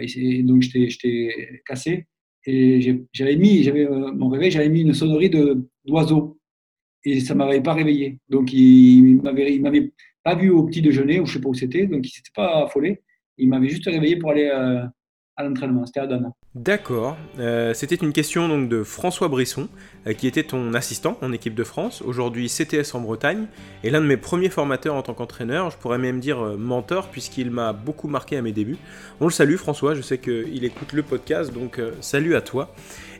Et 0.00 0.06
c'est- 0.08 0.42
donc 0.42 0.62
j'étais 0.62 1.62
cassé. 1.66 2.06
Et 2.46 2.80
j'avais 3.12 3.36
mis, 3.36 3.62
j'avais 3.62 3.86
euh, 3.86 4.12
mon 4.12 4.28
réveil, 4.28 4.50
j'avais 4.50 4.68
mis 4.68 4.82
une 4.82 4.94
sonnerie 4.94 5.30
de- 5.30 5.66
d'oiseau. 5.86 6.38
Et 7.04 7.20
ça 7.20 7.34
m'avait 7.34 7.62
pas 7.62 7.74
réveillé. 7.74 8.18
Donc 8.28 8.52
il, 8.52 9.20
m'avait 9.22 9.58
m'avait 9.58 9.92
pas 10.22 10.34
vu 10.34 10.50
au 10.50 10.64
petit 10.64 10.82
déjeuner, 10.82 11.20
ou 11.20 11.26
je 11.26 11.34
sais 11.34 11.40
pas 11.40 11.48
où 11.50 11.54
c'était, 11.54 11.86
donc 11.86 12.06
il 12.06 12.10
s'était 12.10 12.30
pas 12.34 12.64
affolé. 12.64 13.02
Il 13.38 13.48
m'avait 13.48 13.68
juste 13.68 13.86
réveillé 13.86 14.16
pour 14.16 14.30
aller 14.30 14.50
euh, 14.52 14.84
D'accord. 16.54 17.16
Euh, 17.40 17.74
C'était 17.74 17.96
une 17.96 18.12
question 18.12 18.48
donc 18.48 18.68
de 18.68 18.84
François 18.84 19.26
Brisson, 19.26 19.68
euh, 20.06 20.12
qui 20.12 20.28
était 20.28 20.44
ton 20.44 20.74
assistant 20.74 21.18
en 21.22 21.32
équipe 21.32 21.56
de 21.56 21.64
France, 21.64 22.02
aujourd'hui 22.02 22.48
CTS 22.48 22.94
en 22.94 23.00
Bretagne, 23.00 23.46
et 23.82 23.90
l'un 23.90 24.00
de 24.00 24.06
mes 24.06 24.16
premiers 24.16 24.48
formateurs 24.48 24.94
en 24.94 25.02
tant 25.02 25.14
qu'entraîneur, 25.14 25.70
je 25.70 25.76
pourrais 25.76 25.98
même 25.98 26.20
dire 26.20 26.40
euh, 26.40 26.56
mentor, 26.56 27.08
puisqu'il 27.08 27.50
m'a 27.50 27.72
beaucoup 27.72 28.06
marqué 28.06 28.36
à 28.36 28.42
mes 28.42 28.52
débuts. 28.52 28.78
On 29.20 29.24
le 29.24 29.32
salue 29.32 29.56
François, 29.56 29.96
je 29.96 30.02
sais 30.02 30.18
qu'il 30.18 30.64
écoute 30.64 30.92
le 30.92 31.02
podcast, 31.02 31.52
donc 31.52 31.80
salut 32.00 32.36
à 32.36 32.40
toi. 32.40 32.72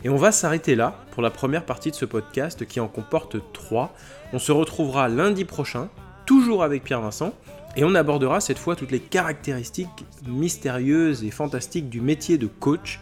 Et 0.04 0.08
on 0.08 0.16
va 0.16 0.30
s'arrêter 0.30 0.76
là 0.76 1.00
pour 1.10 1.22
la 1.22 1.30
première 1.30 1.64
partie 1.64 1.90
de 1.90 1.96
ce 1.96 2.04
podcast 2.04 2.66
qui 2.66 2.78
en 2.78 2.88
comporte 2.88 3.36
trois. 3.52 3.92
On 4.32 4.38
se 4.38 4.52
retrouvera 4.52 5.08
lundi 5.08 5.44
prochain, 5.44 5.88
toujours 6.26 6.62
avec 6.62 6.84
Pierre 6.84 7.00
Vincent, 7.00 7.32
et 7.76 7.84
on 7.84 7.94
abordera 7.94 8.40
cette 8.40 8.58
fois 8.58 8.76
toutes 8.76 8.92
les 8.92 9.00
caractéristiques 9.00 10.04
mystérieuses 10.26 11.24
et 11.24 11.30
fantastiques 11.30 11.88
du 11.88 12.00
métier 12.00 12.38
de 12.38 12.46
coach. 12.46 13.00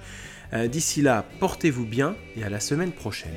Euh, 0.55 0.67
d'ici 0.67 1.03
là, 1.03 1.25
portez-vous 1.41 1.85
bien 1.85 2.15
et 2.37 2.45
à 2.45 2.51
la 2.51 2.61
semaine 2.61 2.93
prochaine. 2.93 3.33